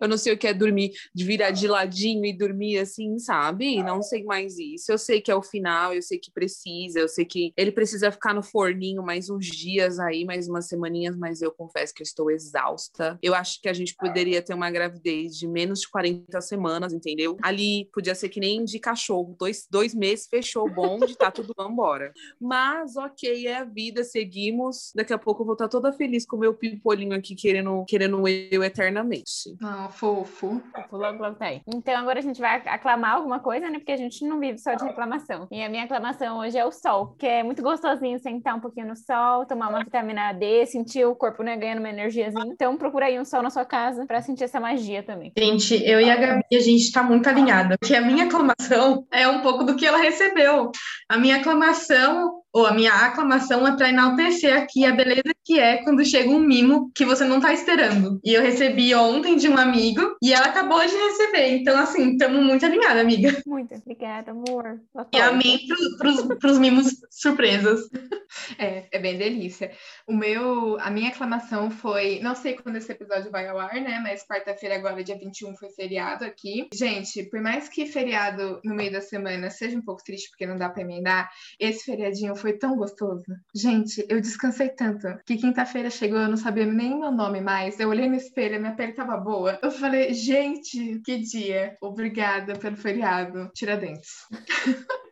Eu 0.00 0.08
não 0.08 0.18
sei 0.18 0.32
o 0.32 0.38
que 0.38 0.46
é 0.46 0.54
dormir, 0.54 0.92
de 1.14 1.24
virar 1.24 1.50
de 1.50 1.66
ladinho 1.66 2.24
e 2.24 2.32
dormir 2.32 2.78
assim, 2.78 3.18
sabe? 3.18 3.82
Não 3.82 4.02
sei 4.02 4.24
mais 4.24 4.58
isso. 4.58 4.90
Eu 4.92 4.98
sei 4.98 5.20
que 5.20 5.30
é 5.30 5.34
o 5.34 5.42
final, 5.42 5.92
eu 5.94 6.02
sei 6.02 6.18
que 6.18 6.30
precisa, 6.30 7.00
eu 7.00 7.08
sei 7.08 7.24
que 7.24 7.52
ele 7.56 7.72
precisa 7.72 8.10
ficar 8.10 8.34
no 8.34 8.42
forninho 8.42 9.02
mais 9.02 9.30
uns 9.30 9.46
dias 9.46 9.98
aí, 9.98 10.24
mais 10.24 10.48
umas 10.48 10.66
semaninhas, 10.66 11.16
mas 11.16 11.42
eu 11.42 11.50
confesso 11.52 11.94
que 11.94 12.02
eu 12.02 12.04
estou 12.04 12.30
exausta. 12.30 13.18
Eu 13.22 13.34
acho 13.34 13.60
que 13.60 13.68
a 13.68 13.72
gente 13.72 13.94
poderia 13.94 14.42
ter 14.42 14.54
uma 14.54 14.70
gravidez 14.70 15.36
de 15.36 15.46
menos 15.46 15.80
de 15.80 15.88
40 15.88 16.40
semanas, 16.40 16.92
entendeu? 16.92 17.36
Ali 17.42 17.88
podia 17.92 18.14
ser 18.14 18.28
que 18.28 18.40
nem 18.40 18.64
de 18.64 18.78
cachorro, 18.78 19.34
dois, 19.38 19.66
dois 19.70 19.94
meses, 19.94 20.26
fechou 20.28 20.66
o 20.66 20.70
bonde, 20.70 21.16
tá 21.16 21.30
tudo, 21.30 21.54
vambora. 21.56 22.12
Mas 22.40 22.96
ok, 22.96 23.46
é 23.46 23.58
a 23.58 23.64
vida, 23.64 24.04
seguimos. 24.04 24.92
Daqui 24.94 25.12
a 25.12 25.18
pouco 25.18 25.42
eu 25.42 25.46
vou 25.46 25.54
estar 25.54 25.68
toda 25.68 25.92
feliz 25.92 26.26
com 26.26 26.36
o 26.36 26.40
meu 26.40 26.54
pipolinho 26.54 27.14
aqui 27.14 27.34
querendo, 27.34 27.84
querendo 27.86 28.26
eu 28.28 28.62
eternamente. 28.62 29.56
Não, 29.60 29.85
Fofo. 29.88 30.60
Fofo, 30.74 30.96
logo, 30.96 31.22
logo 31.22 31.36
tá 31.36 31.46
aí. 31.46 31.60
Então 31.66 31.96
agora 31.96 32.18
a 32.18 32.22
gente 32.22 32.40
vai 32.40 32.62
aclamar 32.66 33.16
alguma 33.16 33.40
coisa, 33.40 33.68
né? 33.68 33.78
Porque 33.78 33.92
a 33.92 33.96
gente 33.96 34.26
não 34.26 34.38
vive 34.38 34.58
só 34.58 34.74
de 34.74 34.84
reclamação. 34.84 35.46
E 35.50 35.62
a 35.62 35.68
minha 35.68 35.84
aclamação 35.84 36.38
hoje 36.38 36.58
é 36.58 36.64
o 36.64 36.72
sol, 36.72 37.14
que 37.18 37.26
é 37.26 37.42
muito 37.42 37.62
gostosinho 37.62 38.18
sentar 38.18 38.54
um 38.56 38.60
pouquinho 38.60 38.88
no 38.88 38.96
sol, 38.96 39.46
tomar 39.46 39.68
uma 39.68 39.84
vitamina 39.84 40.32
D, 40.32 40.66
sentir 40.66 41.04
o 41.04 41.14
corpo, 41.14 41.42
né, 41.42 41.56
ganhando 41.56 41.78
uma 41.78 41.90
energiazinha. 41.90 42.46
Então 42.52 42.76
procura 42.76 43.06
aí 43.06 43.18
um 43.18 43.24
sol 43.24 43.42
na 43.42 43.50
sua 43.50 43.64
casa 43.64 44.06
para 44.06 44.22
sentir 44.22 44.44
essa 44.44 44.60
magia 44.60 45.02
também. 45.02 45.32
Gente, 45.36 45.74
eu 45.84 46.00
e 46.00 46.10
a 46.10 46.16
Gabi, 46.16 46.44
a 46.52 46.60
gente 46.60 46.90
tá 46.92 47.02
muito 47.02 47.28
alinhada, 47.28 47.76
porque 47.78 47.94
a 47.94 48.00
minha 48.00 48.24
aclamação 48.24 49.06
é 49.12 49.28
um 49.28 49.40
pouco 49.42 49.64
do 49.64 49.76
que 49.76 49.86
ela 49.86 49.98
recebeu. 49.98 50.70
A 51.08 51.18
minha 51.18 51.36
aclamação 51.36 52.42
ou 52.56 52.64
a 52.64 52.72
minha 52.72 52.90
aclamação 52.90 53.66
é 53.66 53.76
para 53.76 53.90
enaltecer 53.90 54.56
aqui 54.56 54.86
a 54.86 54.92
beleza 54.92 55.34
que 55.44 55.60
é 55.60 55.76
quando 55.84 56.02
chega 56.02 56.30
um 56.30 56.40
mimo 56.40 56.90
que 56.94 57.04
você 57.04 57.22
não 57.22 57.38
tá 57.38 57.52
esperando. 57.52 58.18
E 58.24 58.32
eu 58.32 58.40
recebi 58.40 58.94
ontem 58.94 59.36
de 59.36 59.46
um 59.46 59.58
amigo 59.58 60.16
e 60.22 60.32
ela 60.32 60.46
acabou 60.46 60.80
de 60.80 60.94
receber. 60.94 61.58
Então, 61.58 61.78
assim, 61.78 62.12
estamos 62.12 62.42
muito 62.42 62.64
alinhadas, 62.64 63.02
amiga. 63.02 63.42
Muito 63.46 63.74
obrigada, 63.74 64.30
amor. 64.30 64.80
E 65.12 65.20
amém 65.20 65.66
pro, 65.68 65.98
pros, 65.98 66.38
pros 66.38 66.58
mimos 66.58 66.96
surpresas. 67.10 67.80
É, 68.58 68.84
é 68.90 68.98
bem 68.98 69.16
delícia. 69.16 69.70
O 70.06 70.12
meu, 70.12 70.78
a 70.80 70.90
minha 70.90 71.08
aclamação 71.08 71.70
foi, 71.70 72.20
não 72.20 72.34
sei 72.34 72.54
quando 72.54 72.76
esse 72.76 72.90
episódio 72.90 73.30
vai 73.30 73.48
ao 73.48 73.58
ar, 73.58 73.74
né? 73.74 74.00
Mas 74.02 74.26
quarta-feira, 74.26 74.76
agora, 74.76 75.02
dia 75.02 75.16
21, 75.16 75.54
foi 75.56 75.70
feriado 75.70 76.24
aqui. 76.24 76.68
Gente, 76.74 77.22
por 77.24 77.40
mais 77.40 77.68
que 77.68 77.86
feriado 77.86 78.60
no 78.64 78.74
meio 78.74 78.92
da 78.92 79.00
semana 79.00 79.48
seja 79.48 79.78
um 79.78 79.82
pouco 79.82 80.02
triste 80.04 80.28
porque 80.28 80.46
não 80.46 80.56
dá 80.56 80.68
para 80.68 80.82
emendar, 80.82 81.30
esse 81.58 81.84
feriadinho 81.84 82.34
foi 82.36 82.45
foi 82.46 82.52
tão 82.52 82.76
gostoso. 82.76 83.24
Gente, 83.52 84.06
eu 84.08 84.20
descansei 84.20 84.68
tanto 84.68 85.08
que 85.26 85.36
quinta-feira 85.36 85.90
chegou, 85.90 86.20
eu 86.20 86.28
não 86.28 86.36
sabia 86.36 86.64
nem 86.64 86.96
meu 86.96 87.10
nome 87.10 87.40
mais. 87.40 87.80
Eu 87.80 87.88
olhei 87.88 88.08
no 88.08 88.14
espelho, 88.14 88.60
minha 88.60 88.76
pele 88.76 88.92
tava 88.92 89.16
boa. 89.16 89.58
Eu 89.60 89.72
falei, 89.72 90.14
gente, 90.14 91.00
que 91.04 91.18
dia. 91.18 91.76
Obrigada 91.80 92.54
pelo 92.56 92.76
feriado. 92.76 93.50
Tiradentes. 93.52 94.28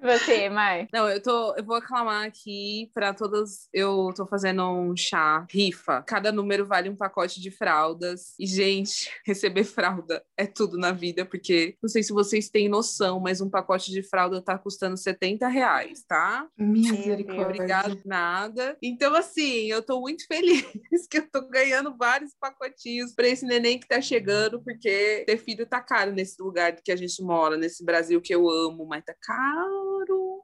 Você, 0.00 0.48
Mai? 0.48 0.86
Não, 0.92 1.08
eu 1.08 1.20
tô, 1.20 1.54
eu 1.56 1.64
vou 1.64 1.76
aclamar 1.76 2.26
aqui 2.26 2.90
para 2.94 3.12
todas. 3.12 3.68
Eu 3.72 4.10
tô 4.14 4.26
fazendo 4.26 4.64
um 4.68 4.96
chá, 4.96 5.46
rifa. 5.50 6.02
Cada 6.02 6.30
número 6.30 6.64
vale 6.66 6.88
um 6.88 6.96
pacote 6.96 7.40
de 7.40 7.50
fraldas. 7.50 8.34
E, 8.38 8.46
gente, 8.46 9.10
receber 9.26 9.64
fralda 9.64 10.24
é 10.36 10.46
tudo 10.46 10.78
na 10.78 10.92
vida, 10.92 11.24
porque 11.24 11.76
não 11.82 11.88
sei 11.88 12.02
se 12.02 12.12
vocês 12.12 12.48
têm 12.48 12.68
noção, 12.68 13.20
mas 13.20 13.40
um 13.40 13.50
pacote 13.50 13.90
de 13.90 14.02
fralda 14.02 14.40
tá 14.40 14.56
custando 14.56 14.96
70 14.96 15.48
reais, 15.48 16.04
tá? 16.06 16.46
Misericórdia. 16.56 17.46
Obrigado, 17.46 18.00
nada. 18.04 18.76
Então, 18.82 19.14
assim, 19.14 19.66
eu 19.66 19.82
tô 19.82 20.00
muito 20.00 20.26
feliz 20.26 20.64
que 21.10 21.18
eu 21.18 21.28
tô 21.30 21.48
ganhando 21.48 21.96
vários 21.96 22.34
pacotinhos 22.38 23.14
para 23.14 23.28
esse 23.28 23.44
neném 23.44 23.78
que 23.78 23.88
tá 23.88 24.00
chegando, 24.00 24.62
porque 24.62 25.24
ter 25.26 25.38
filho 25.38 25.66
tá 25.66 25.80
caro 25.80 26.12
nesse 26.12 26.40
lugar 26.40 26.76
que 26.76 26.92
a 26.92 26.96
gente 26.96 27.20
mora, 27.22 27.56
nesse 27.56 27.84
Brasil 27.84 28.20
que 28.20 28.34
eu 28.34 28.48
amo, 28.48 28.86
mas 28.86 29.04
tá 29.04 29.14
caro 29.20 29.57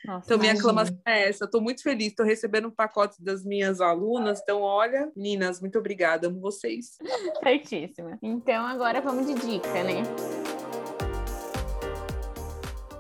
nossa, 0.05 0.27
então, 0.27 0.39
minha 0.39 0.53
aclamação 0.53 0.99
é 1.07 1.29
essa. 1.29 1.45
Estou 1.45 1.61
muito 1.61 1.83
feliz, 1.83 2.09
estou 2.09 2.27
recebendo 2.27 2.69
um 2.69 2.71
pacote 2.71 3.23
das 3.23 3.45
minhas 3.45 3.81
alunas. 3.81 4.41
Então, 4.43 4.61
olha, 4.61 5.11
meninas, 5.17 5.61
muito 5.61 5.79
obrigada, 5.79 6.27
amo 6.27 6.41
vocês. 6.41 6.99
Certíssima. 7.43 8.19
Então, 8.23 8.67
agora 8.67 9.01
vamos 9.01 9.27
de 9.27 9.35
dica, 9.35 9.83
né? 9.83 10.03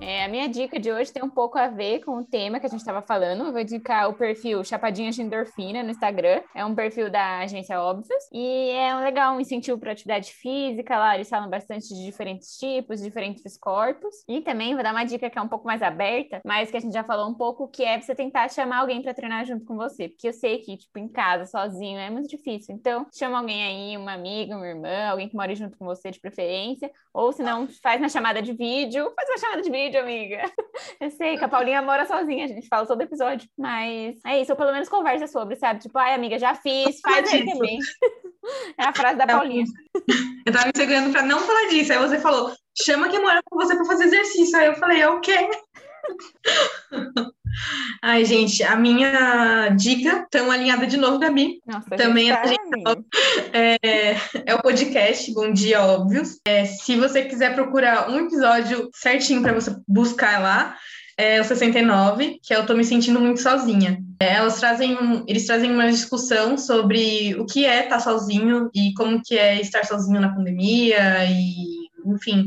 É, 0.07 0.23
a 0.23 0.29
minha 0.29 0.47
dica 0.51 0.79
de 0.79 0.93
hoje 0.93 1.11
tem 1.11 1.25
um 1.25 1.31
pouco 1.31 1.59
a 1.59 1.67
ver 1.67 2.05
com 2.05 2.19
o 2.19 2.25
tema 2.25 2.61
que 2.61 2.67
a 2.67 2.69
gente 2.69 2.81
estava 2.81 3.01
falando. 3.01 3.47
Eu 3.47 3.53
vou 3.53 3.61
indicar 3.63 4.11
o 4.11 4.13
perfil 4.13 4.63
Chapadinhas 4.63 5.15
de 5.15 5.23
Endorfina 5.23 5.83
no 5.83 5.89
Instagram. 5.89 6.43
É 6.55 6.63
um 6.63 6.75
perfil 6.75 7.11
da 7.11 7.39
agência 7.39 7.81
Óbvios. 7.81 8.23
E 8.31 8.69
é 8.73 8.95
um 8.95 9.03
legal 9.03 9.35
um 9.35 9.41
incentivo 9.41 9.79
para 9.79 9.93
atividade 9.93 10.31
física. 10.31 10.99
Lá 10.99 11.15
eles 11.15 11.27
falam 11.27 11.49
bastante 11.49 11.89
de 11.89 12.05
diferentes 12.05 12.59
tipos, 12.59 13.01
diferentes 13.01 13.57
corpos. 13.57 14.15
E 14.29 14.43
também 14.43 14.75
vou 14.75 14.83
dar 14.83 14.93
uma 14.93 15.05
dica 15.05 15.31
que 15.31 15.39
é 15.39 15.41
um 15.41 15.49
pouco 15.49 15.67
mais 15.67 15.81
aberta, 15.81 16.43
mas 16.45 16.71
que 16.71 16.77
a 16.77 16.81
gente 16.81 16.93
já 16.93 17.03
falou 17.03 17.27
um 17.27 17.35
pouco, 17.35 17.67
que 17.67 17.83
é 17.83 17.99
você 17.99 18.15
tentar 18.15 18.51
chamar 18.51 18.81
alguém 18.81 19.01
para 19.01 19.15
treinar 19.15 19.47
junto 19.47 19.65
com 19.65 19.75
você. 19.75 20.11
Porque 20.11 20.29
eu 20.29 20.35
sei 20.35 20.59
que, 20.59 20.77
tipo, 20.77 20.99
em 20.99 21.09
casa, 21.09 21.47
sozinho, 21.47 21.99
é 21.99 22.11
muito 22.11 22.29
difícil. 22.29 22.75
Então, 22.75 23.07
chama 23.11 23.39
alguém 23.39 23.65
aí, 23.65 23.97
uma 23.97 24.13
amiga, 24.13 24.55
uma 24.55 24.67
irmã, 24.67 25.07
alguém 25.09 25.31
que 25.31 25.35
mora 25.35 25.55
junto 25.55 25.79
com 25.79 25.87
você 25.87 26.11
de 26.11 26.21
preferência. 26.21 26.91
Ou 27.15 27.33
se 27.33 27.43
não, 27.43 27.67
faz 27.83 27.99
uma 27.99 28.11
chamada 28.11 28.43
de 28.43 28.53
vídeo. 28.53 29.11
Faz 29.17 29.31
uma 29.31 29.39
chamada 29.39 29.63
de 29.63 29.71
vídeo 29.71 29.94
vídeo, 29.95 30.01
amiga. 30.01 30.43
Eu 31.01 31.11
sei 31.11 31.39
que 31.39 31.45
a 31.45 31.49
Paulinha 31.49 31.81
mora 31.81 32.07
sozinha, 32.07 32.45
a 32.45 32.49
gente 32.49 32.67
fala 32.69 32.87
todo 32.87 33.01
episódio. 33.01 33.49
Mas 33.57 34.17
é 34.27 34.41
isso, 34.41 34.53
ou 34.53 34.57
pelo 34.57 34.73
menos 34.73 34.89
conversa 34.89 35.27
sobre, 35.27 35.57
sabe? 35.57 35.81
Tipo, 35.81 35.99
ai, 35.99 36.15
amiga, 36.15 36.39
já 36.39 36.55
fiz, 36.55 37.01
faz 37.01 37.33
aí 37.33 37.45
também. 37.45 37.79
É 38.77 38.85
a 38.85 38.93
frase 38.93 39.17
da 39.17 39.27
Paulinha. 39.27 39.65
Eu 40.45 40.53
tava 40.53 40.67
me 40.67 40.73
segurando 40.77 41.11
pra 41.11 41.23
não 41.23 41.39
falar 41.39 41.67
disso. 41.71 41.95
Aí 41.95 41.99
você 41.99 42.19
falou, 42.19 42.53
chama 42.79 43.09
quem 43.09 43.23
mora 43.23 43.41
com 43.43 43.57
você 43.57 43.75
pra 43.75 43.87
fazer 43.87 44.05
exercício. 44.05 44.59
Aí 44.59 44.67
eu 44.67 44.75
falei, 44.75 45.01
é 45.01 45.09
o 45.09 45.19
quê? 45.21 45.49
Ai, 48.03 48.25
gente, 48.25 48.63
a 48.63 48.77
minha 48.77 49.69
dica, 49.71 50.27
tão 50.31 50.51
alinhada 50.51 50.87
de 50.87 50.97
novo, 50.97 51.19
Gabi. 51.19 51.61
Nossa, 51.67 51.91
Também 51.91 52.29
tá, 52.29 52.43
é, 53.53 53.77
é, 53.83 54.17
é, 54.47 54.55
o 54.55 54.63
podcast 54.63 55.33
Bom 55.33 55.53
Dia 55.53 55.83
Óbvios. 55.83 56.39
É, 56.47 56.65
se 56.65 56.97
você 56.97 57.25
quiser 57.25 57.55
procurar 57.55 58.11
um 58.11 58.21
episódio 58.21 58.91
certinho 58.93 59.43
para 59.43 59.53
você 59.53 59.75
buscar 59.89 60.41
lá, 60.41 60.77
é 61.17 61.41
o 61.41 61.45
69, 61.45 62.41
que 62.43 62.53
é 62.53 62.57
eu 62.57 62.67
tô 62.67 62.75
me 62.75 62.85
sentindo 62.85 63.21
muito 63.21 63.41
sozinha. 63.41 64.03
É, 64.21 64.35
elas 64.35 64.59
trazem 64.59 64.97
um, 64.97 65.25
eles 65.27 65.47
trazem 65.47 65.71
uma 65.71 65.91
discussão 65.91 66.59
sobre 66.59 67.35
o 67.37 67.47
que 67.47 67.65
é 67.65 67.85
estar 67.85 68.01
sozinho 68.01 68.69
e 68.75 68.93
como 68.95 69.23
que 69.23 69.39
é 69.39 69.61
estar 69.61 69.85
sozinho 69.85 70.21
na 70.21 70.35
pandemia 70.35 71.25
e, 71.27 71.89
enfim, 72.07 72.47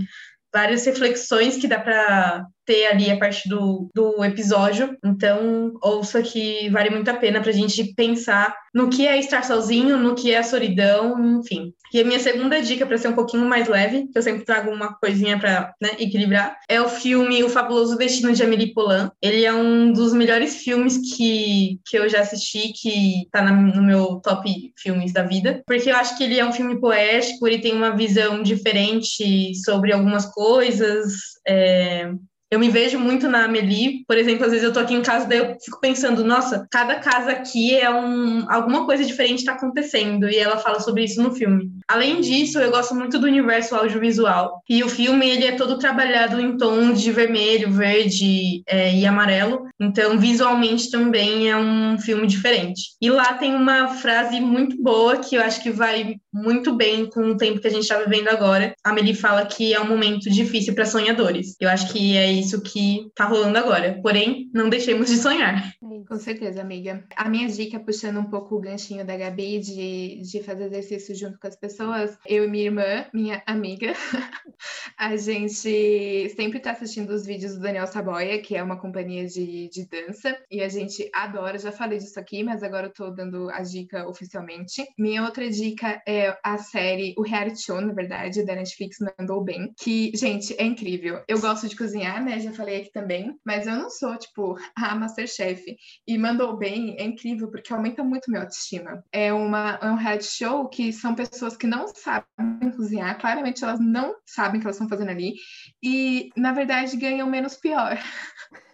várias 0.53 0.85
reflexões 0.85 1.57
que 1.57 1.67
dá 1.67 1.79
para 1.79 2.45
ter 2.65 2.87
ali 2.87 3.09
a 3.09 3.17
partir 3.17 3.47
do, 3.47 3.89
do 3.93 4.23
episódio. 4.23 4.97
Então, 5.03 5.73
ouça 5.81 6.21
que 6.21 6.69
vale 6.69 6.89
muito 6.89 7.09
a 7.09 7.13
pena 7.13 7.41
para 7.41 7.49
a 7.49 7.53
gente 7.53 7.93
pensar 7.93 8.55
no 8.73 8.89
que 8.89 9.07
é 9.07 9.17
estar 9.17 9.43
sozinho, 9.43 9.97
no 9.97 10.15
que 10.15 10.31
é 10.31 10.37
a 10.39 10.43
solidão, 10.43 11.39
enfim. 11.39 11.73
E 11.93 11.99
a 11.99 12.03
minha 12.03 12.19
segunda 12.19 12.61
dica, 12.61 12.85
para 12.85 12.97
ser 12.97 13.07
um 13.09 13.15
pouquinho 13.15 13.45
mais 13.45 13.67
leve, 13.67 14.07
que 14.07 14.17
eu 14.17 14.21
sempre 14.21 14.45
trago 14.45 14.71
uma 14.71 14.93
coisinha 14.95 15.39
para 15.39 15.73
né, 15.81 15.91
equilibrar, 15.99 16.57
é 16.67 16.81
o 16.81 16.89
filme 16.89 17.43
O 17.43 17.49
Fabuloso 17.49 17.97
Destino 17.97 18.33
de 18.33 18.43
Amélie 18.43 18.73
Poulain. 18.73 19.09
Ele 19.21 19.45
é 19.45 19.53
um 19.53 19.91
dos 19.91 20.13
melhores 20.13 20.57
filmes 20.57 20.97
que, 21.15 21.79
que 21.85 21.97
eu 21.97 22.09
já 22.09 22.21
assisti, 22.21 22.73
que 22.73 23.23
está 23.23 23.41
no 23.41 23.81
meu 23.81 24.19
top 24.21 24.73
filmes 24.77 25.13
da 25.13 25.23
vida, 25.23 25.63
porque 25.65 25.89
eu 25.89 25.95
acho 25.95 26.17
que 26.17 26.23
ele 26.23 26.39
é 26.39 26.45
um 26.45 26.53
filme 26.53 26.79
poético, 26.79 27.47
ele 27.47 27.59
tem 27.59 27.73
uma 27.73 27.95
visão 27.95 28.41
diferente 28.41 29.53
sobre 29.63 29.93
algumas 29.93 30.25
coisas. 30.25 31.13
É, 31.47 32.11
eu 32.49 32.59
me 32.59 32.69
vejo 32.69 32.97
muito 32.97 33.27
na 33.27 33.45
Amelie, 33.45 34.03
por 34.07 34.17
exemplo, 34.17 34.45
às 34.45 34.51
vezes 34.51 34.65
eu 34.65 34.73
tô 34.73 34.79
aqui 34.79 34.93
em 34.93 35.01
casa, 35.01 35.25
daí 35.25 35.39
eu 35.39 35.57
fico 35.63 35.79
pensando, 35.81 36.23
nossa, 36.23 36.65
cada 36.71 36.95
casa 36.95 37.31
aqui 37.31 37.75
é 37.75 37.89
um 37.89 38.45
alguma 38.49 38.85
coisa 38.85 39.03
diferente 39.03 39.39
está 39.39 39.53
acontecendo, 39.53 40.29
e 40.29 40.37
ela 40.37 40.57
fala 40.57 40.79
sobre 40.79 41.03
isso 41.03 41.21
no 41.21 41.33
filme. 41.33 41.69
Além 41.87 42.21
disso, 42.21 42.59
eu 42.59 42.71
gosto 42.71 42.95
muito 42.95 43.19
do 43.19 43.27
universo 43.27 43.75
audiovisual, 43.75 44.61
e 44.69 44.83
o 44.83 44.89
filme 44.89 45.29
ele 45.29 45.45
é 45.45 45.51
todo 45.53 45.77
trabalhado 45.77 46.39
em 46.39 46.55
tons 46.57 47.01
de 47.01 47.11
vermelho, 47.11 47.71
verde 47.71 48.63
é, 48.67 48.93
e 48.95 49.05
amarelo, 49.05 49.67
então 49.79 50.17
visualmente 50.17 50.89
também 50.89 51.49
é 51.49 51.57
um 51.57 51.99
filme 51.99 52.27
diferente. 52.27 52.95
E 53.01 53.09
lá 53.09 53.33
tem 53.33 53.53
uma 53.55 53.89
frase 53.89 54.39
muito 54.39 54.81
boa 54.81 55.17
que 55.17 55.35
eu 55.35 55.41
acho 55.41 55.61
que 55.61 55.69
vai 55.69 56.15
muito 56.33 56.75
bem 56.75 57.09
com 57.09 57.31
o 57.31 57.37
tempo 57.37 57.59
que 57.59 57.67
a 57.67 57.71
gente 57.71 57.83
está 57.83 57.97
vivendo 57.99 58.29
agora. 58.29 58.73
A 58.83 58.91
Amelie 58.91 59.13
fala 59.13 59.45
que 59.45 59.73
é 59.73 59.81
um 59.81 59.87
momento 59.87 60.29
difícil 60.29 60.73
para 60.73 60.85
sonhadores. 60.85 61.55
Eu 61.59 61.69
acho 61.69 61.91
que 61.91 62.15
é 62.15 62.31
isso 62.39 62.61
que 62.61 63.09
tá 63.15 63.25
rolando 63.25 63.57
agora. 63.57 63.99
Porém, 64.01 64.49
não 64.53 64.69
deixemos 64.69 65.09
de 65.09 65.17
sonhar. 65.17 65.73
Com 66.07 66.17
certeza, 66.17 66.61
amiga. 66.61 67.05
A 67.17 67.27
minha 67.27 67.49
dica, 67.49 67.79
puxando 67.79 68.19
um 68.19 68.29
pouco 68.29 68.55
o 68.55 68.61
ganchinho 68.61 69.05
da 69.05 69.17
Gabi 69.17 69.59
de, 69.59 70.21
de 70.21 70.41
fazer 70.41 70.65
exercício 70.65 71.13
junto 71.13 71.37
com 71.37 71.47
as 71.47 71.55
pessoas, 71.57 72.17
eu 72.25 72.45
e 72.45 72.47
minha 72.47 72.65
irmã, 72.65 73.05
minha 73.13 73.43
amiga, 73.45 73.91
a 74.97 75.17
gente 75.17 76.29
sempre 76.29 76.61
tá 76.61 76.71
assistindo 76.71 77.09
os 77.09 77.25
vídeos 77.25 77.55
do 77.55 77.59
Daniel 77.59 77.87
Saboia, 77.87 78.41
que 78.41 78.55
é 78.55 78.63
uma 78.63 78.79
companhia 78.79 79.27
de, 79.27 79.69
de 79.69 79.85
dança, 79.85 80.37
e 80.49 80.61
a 80.61 80.69
gente 80.69 81.09
adora, 81.13 81.59
já 81.59 81.73
falei 81.73 81.97
disso 81.97 82.17
aqui, 82.17 82.41
mas 82.41 82.63
agora 82.63 82.87
eu 82.87 82.93
tô 82.93 83.09
dando 83.11 83.49
a 83.49 83.61
dica 83.61 84.07
oficialmente. 84.07 84.85
Minha 84.97 85.23
outra 85.23 85.49
dica 85.49 86.01
é 86.07 86.37
a 86.41 86.57
série, 86.57 87.15
o 87.17 87.21
reality 87.21 87.63
show, 87.63 87.81
na 87.81 87.91
verdade, 87.91 88.45
da 88.45 88.55
Netflix 88.55 88.97
Mandou 89.19 89.43
Bem, 89.43 89.73
que, 89.77 90.11
gente, 90.15 90.55
é 90.57 90.63
incrível. 90.63 91.21
Eu 91.27 91.41
gosto 91.41 91.67
de 91.67 91.75
cozinhar, 91.75 92.23
né? 92.23 92.39
Já 92.39 92.53
falei 92.53 92.77
aqui 92.77 92.93
também, 92.93 93.37
mas 93.45 93.67
eu 93.67 93.75
não 93.75 93.89
sou, 93.89 94.17
tipo, 94.17 94.55
a 94.73 94.95
Masterchef. 94.95 95.75
E 96.05 96.17
Mandou 96.17 96.55
Bem 96.57 96.95
é 96.97 97.03
incrível 97.03 97.49
porque 97.49 97.73
aumenta 97.73 98.03
muito 98.03 98.29
minha 98.29 98.41
autoestima. 98.41 99.03
É, 99.11 99.33
uma, 99.33 99.79
é 99.81 99.89
um 99.89 99.95
reality 99.95 100.25
show 100.25 100.67
que 100.67 100.91
são 100.91 101.15
pessoas 101.15 101.55
que 101.55 101.67
não 101.67 101.87
sabem 101.87 102.71
cozinhar, 102.75 103.17
claramente 103.19 103.63
elas 103.63 103.79
não 103.79 104.15
sabem 104.25 104.57
o 104.57 104.61
que 104.61 104.67
elas 104.67 104.75
estão 104.75 104.89
fazendo 104.89 105.09
ali, 105.09 105.35
e 105.81 106.29
na 106.35 106.51
verdade 106.51 106.97
ganham 106.97 107.29
menos 107.29 107.55
pior. 107.55 107.97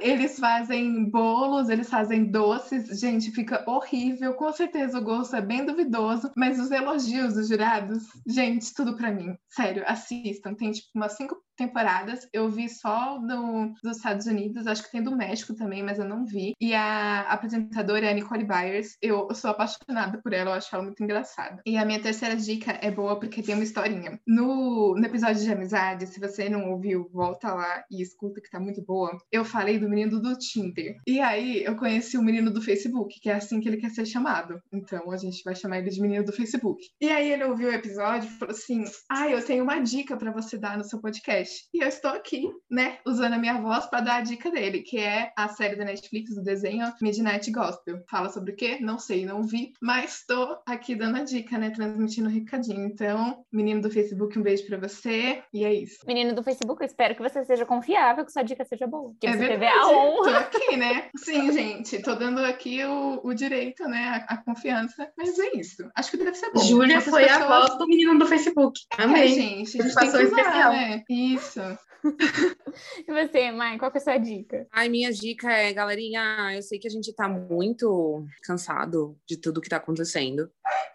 eles 0.00 0.38
fazem 0.38 1.08
bolos, 1.10 1.68
eles 1.68 1.88
fazem 1.88 2.24
doces. 2.24 3.00
Gente, 3.00 3.30
fica 3.30 3.64
horrível. 3.68 4.34
Com 4.34 4.52
certeza 4.52 4.98
o 4.98 5.04
gosto 5.04 5.36
é 5.36 5.40
bem 5.40 5.64
duvidoso, 5.64 6.30
mas 6.36 6.58
os 6.58 6.70
elogios 6.70 7.34
dos 7.34 7.48
jurados, 7.48 8.04
gente, 8.26 8.72
tudo 8.74 8.96
para 8.96 9.12
mim. 9.12 9.36
Sério, 9.48 9.84
assistam. 9.86 10.54
Tem 10.54 10.72
tipo 10.72 10.88
umas 10.94 11.12
cinco 11.12 11.36
temporadas. 11.56 12.28
Eu 12.32 12.48
vi 12.48 12.68
só 12.68 13.18
do, 13.18 13.72
dos 13.82 13.96
Estados 13.96 14.26
Unidos, 14.26 14.66
acho 14.66 14.82
que 14.82 14.90
tem 14.90 15.02
do 15.02 15.16
México 15.16 15.54
também, 15.54 15.82
mas 15.82 15.98
eu 15.98 16.04
não 16.04 16.24
vi. 16.24 16.54
E 16.60 16.74
a 16.74 17.22
apresentadora 17.22 18.06
é 18.06 18.10
a 18.10 18.14
Nicole 18.14 18.44
Byers. 18.44 18.96
Eu, 19.00 19.32
sou 19.34 19.50
apaixonada 19.50 20.20
por 20.22 20.32
ela, 20.32 20.50
eu 20.50 20.54
acho 20.54 20.74
ela 20.74 20.84
muito 20.84 21.02
engraçada. 21.02 21.60
E 21.66 21.76
a 21.76 21.84
minha 21.84 22.00
terceira 22.00 22.36
dica 22.36 22.78
é 22.80 22.90
boa 22.90 23.18
porque 23.18 23.42
tem 23.42 23.54
uma 23.54 23.64
historinha. 23.64 24.18
No, 24.26 24.94
no 24.96 25.04
episódio 25.04 25.42
de 25.42 25.52
amizade, 25.52 26.06
se 26.06 26.20
você 26.20 26.48
não 26.48 26.70
ouviu, 26.70 27.08
volta 27.12 27.52
lá 27.54 27.84
e 27.90 28.02
escuta 28.02 28.40
que 28.40 28.50
tá 28.50 28.58
muito 28.58 28.82
boa. 28.84 29.16
Eu 29.30 29.44
falei 29.52 29.78
do 29.78 29.88
menino 29.88 30.20
do 30.20 30.36
Tinder. 30.36 30.96
E 31.06 31.20
aí 31.20 31.62
eu 31.62 31.76
conheci 31.76 32.16
o 32.16 32.22
menino 32.22 32.50
do 32.50 32.62
Facebook, 32.62 33.20
que 33.20 33.28
é 33.28 33.34
assim 33.34 33.60
que 33.60 33.68
ele 33.68 33.76
quer 33.76 33.90
ser 33.90 34.06
chamado. 34.06 34.60
Então 34.72 35.10
a 35.10 35.16
gente 35.16 35.44
vai 35.44 35.54
chamar 35.54 35.78
ele 35.78 35.90
de 35.90 36.00
menino 36.00 36.24
do 36.24 36.32
Facebook. 36.32 36.82
E 37.00 37.10
aí 37.10 37.30
ele 37.30 37.44
ouviu 37.44 37.68
o 37.68 37.72
episódio 37.72 38.28
e 38.28 38.32
falou 38.38 38.54
assim: 38.54 38.84
Ah, 39.10 39.28
eu 39.28 39.44
tenho 39.44 39.62
uma 39.62 39.78
dica 39.78 40.16
para 40.16 40.32
você 40.32 40.56
dar 40.56 40.78
no 40.78 40.84
seu 40.84 41.00
podcast. 41.00 41.68
E 41.74 41.82
eu 41.82 41.88
estou 41.88 42.10
aqui, 42.10 42.48
né, 42.70 42.98
usando 43.06 43.34
a 43.34 43.38
minha 43.38 43.60
voz 43.60 43.86
para 43.86 44.00
dar 44.00 44.16
a 44.16 44.20
dica 44.22 44.50
dele, 44.50 44.80
que 44.80 44.98
é 44.98 45.32
a 45.36 45.48
série 45.48 45.76
da 45.76 45.84
Netflix 45.84 46.34
do 46.34 46.42
desenho 46.42 46.90
Midnight 47.02 47.50
Gospel. 47.50 48.02
Fala 48.08 48.30
sobre 48.30 48.52
o 48.52 48.56
quê? 48.56 48.78
Não 48.80 48.98
sei, 48.98 49.26
não 49.26 49.42
vi, 49.42 49.72
mas 49.80 50.18
estou 50.18 50.58
aqui 50.66 50.94
dando 50.94 51.18
a 51.18 51.24
dica, 51.24 51.58
né, 51.58 51.70
transmitindo 51.70 52.28
o 52.28 52.30
um 52.30 52.34
recadinho. 52.34 52.86
Então, 52.86 53.44
menino 53.52 53.82
do 53.82 53.90
Facebook, 53.90 54.38
um 54.38 54.42
beijo 54.42 54.66
para 54.66 54.78
você. 54.78 55.42
E 55.52 55.64
é 55.64 55.74
isso. 55.74 55.98
Menino 56.06 56.34
do 56.34 56.42
Facebook, 56.42 56.82
eu 56.82 56.86
espero 56.86 57.14
que 57.14 57.22
você 57.22 57.44
seja 57.44 57.66
confiável, 57.66 58.24
que 58.24 58.32
sua 58.32 58.42
dica 58.42 58.64
seja 58.64 58.86
boa. 58.86 59.12
Que 59.20 59.26
é 59.26 59.36
verdade. 59.48 59.60
teve 59.60 59.66
a 59.66 59.88
honra. 59.88 60.42
Tô 60.44 60.56
aqui, 60.56 60.76
né? 60.76 61.10
Sim, 61.16 61.52
gente, 61.52 62.00
tô 62.02 62.14
dando 62.14 62.40
aqui 62.40 62.84
o, 62.84 63.20
o 63.22 63.34
direito, 63.34 63.84
né, 63.84 64.24
a, 64.28 64.34
a, 64.34 64.36
confiança. 64.36 65.10
Mas 65.16 65.38
é 65.38 65.56
isso. 65.56 65.88
Acho 65.94 66.10
que 66.10 66.16
deve 66.16 66.34
ser 66.34 66.50
bom. 66.52 66.60
Júlia 66.60 67.00
foi 67.00 67.24
pessoas... 67.24 67.42
a 67.42 67.48
voz 67.48 67.78
do 67.78 67.86
menino 67.86 68.18
do 68.18 68.26
Facebook. 68.26 68.80
Amei. 68.98 69.24
É, 69.24 69.28
gente, 69.28 69.80
a 69.80 69.84
gente 69.84 69.94
passou 69.94 70.20
especial. 70.20 70.72
Né? 70.72 71.04
Isso. 71.08 71.60
e 73.06 73.12
você, 73.12 73.50
Mai, 73.52 73.78
qual 73.78 73.90
que 73.90 73.98
é 73.98 74.00
a 74.00 74.04
sua 74.04 74.18
dica? 74.18 74.66
Ai, 74.72 74.88
minha 74.88 75.12
dica 75.12 75.50
é, 75.50 75.72
galerinha, 75.72 76.52
eu 76.54 76.62
sei 76.62 76.78
que 76.78 76.88
a 76.88 76.90
gente 76.90 77.12
tá 77.14 77.28
muito 77.28 78.24
cansado 78.42 79.16
de 79.26 79.36
tudo 79.36 79.60
que 79.60 79.68
tá 79.68 79.76
acontecendo, 79.76 80.50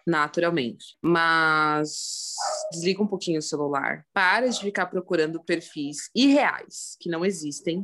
naturalmente. 0.06 0.96
Mas 1.02 2.34
desliga 2.70 3.02
um 3.02 3.06
pouquinho 3.06 3.38
o 3.38 3.42
celular. 3.42 4.04
Para 4.12 4.48
de 4.48 4.60
ficar 4.60 4.86
procurando 4.86 5.42
perfis 5.42 6.10
irreais 6.14 6.96
que 7.00 7.08
não 7.08 7.24
existem 7.24 7.82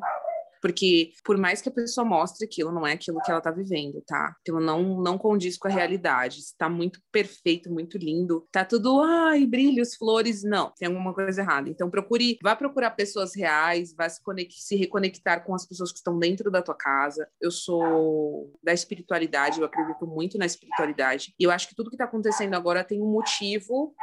porque 0.65 1.13
por 1.23 1.37
mais 1.37 1.61
que 1.61 1.69
a 1.69 1.73
pessoa 1.73 2.07
mostre 2.07 2.47
aquilo, 2.47 2.73
não 2.73 2.87
é 2.87 2.95
aquilo 2.95 3.21
que 3.21 3.31
ela 3.31 3.43
tá 3.43 3.51
vivendo, 3.51 4.03
tá? 4.07 4.35
Aquilo 4.41 4.61
não, 4.61 5.03
não 5.03 5.19
condiz 5.19 5.59
com 5.59 5.69
a 5.69 5.71
realidade. 5.71 6.39
Está 6.39 6.71
muito 6.71 7.03
perfeito, 7.13 7.71
muito 7.71 7.99
lindo. 7.99 8.49
Tá 8.51 8.65
tudo, 8.65 9.03
ai, 9.03 9.45
brilhos, 9.45 9.95
flores. 9.95 10.43
Não, 10.43 10.73
tem 10.79 10.89
alguma 10.89 11.13
coisa 11.13 11.43
errada. 11.43 11.69
Então 11.69 11.91
procure, 11.91 12.39
vá 12.43 12.57
procurar 12.57 12.93
pessoas 12.93 13.37
reais, 13.37 13.95
vá 13.95 14.09
se, 14.09 14.23
se 14.53 14.75
reconectar 14.75 15.45
com 15.45 15.55
as 15.55 15.67
pessoas 15.67 15.93
que 15.93 15.99
estão 15.99 16.19
dentro 16.19 16.51
da 16.51 16.63
tua 16.63 16.75
casa. 16.75 17.29
Eu 17.39 17.51
sou 17.51 18.51
da 18.63 18.73
espiritualidade, 18.73 19.61
eu 19.61 19.67
acredito 19.67 20.07
muito 20.07 20.39
na 20.39 20.47
espiritualidade. 20.47 21.35
E 21.39 21.45
eu 21.45 21.51
acho 21.51 21.69
que 21.69 21.75
tudo 21.75 21.91
que 21.91 21.99
tá 21.99 22.05
acontecendo 22.05 22.55
agora 22.55 22.83
tem 22.83 23.03
um 23.03 23.13
motivo 23.13 23.95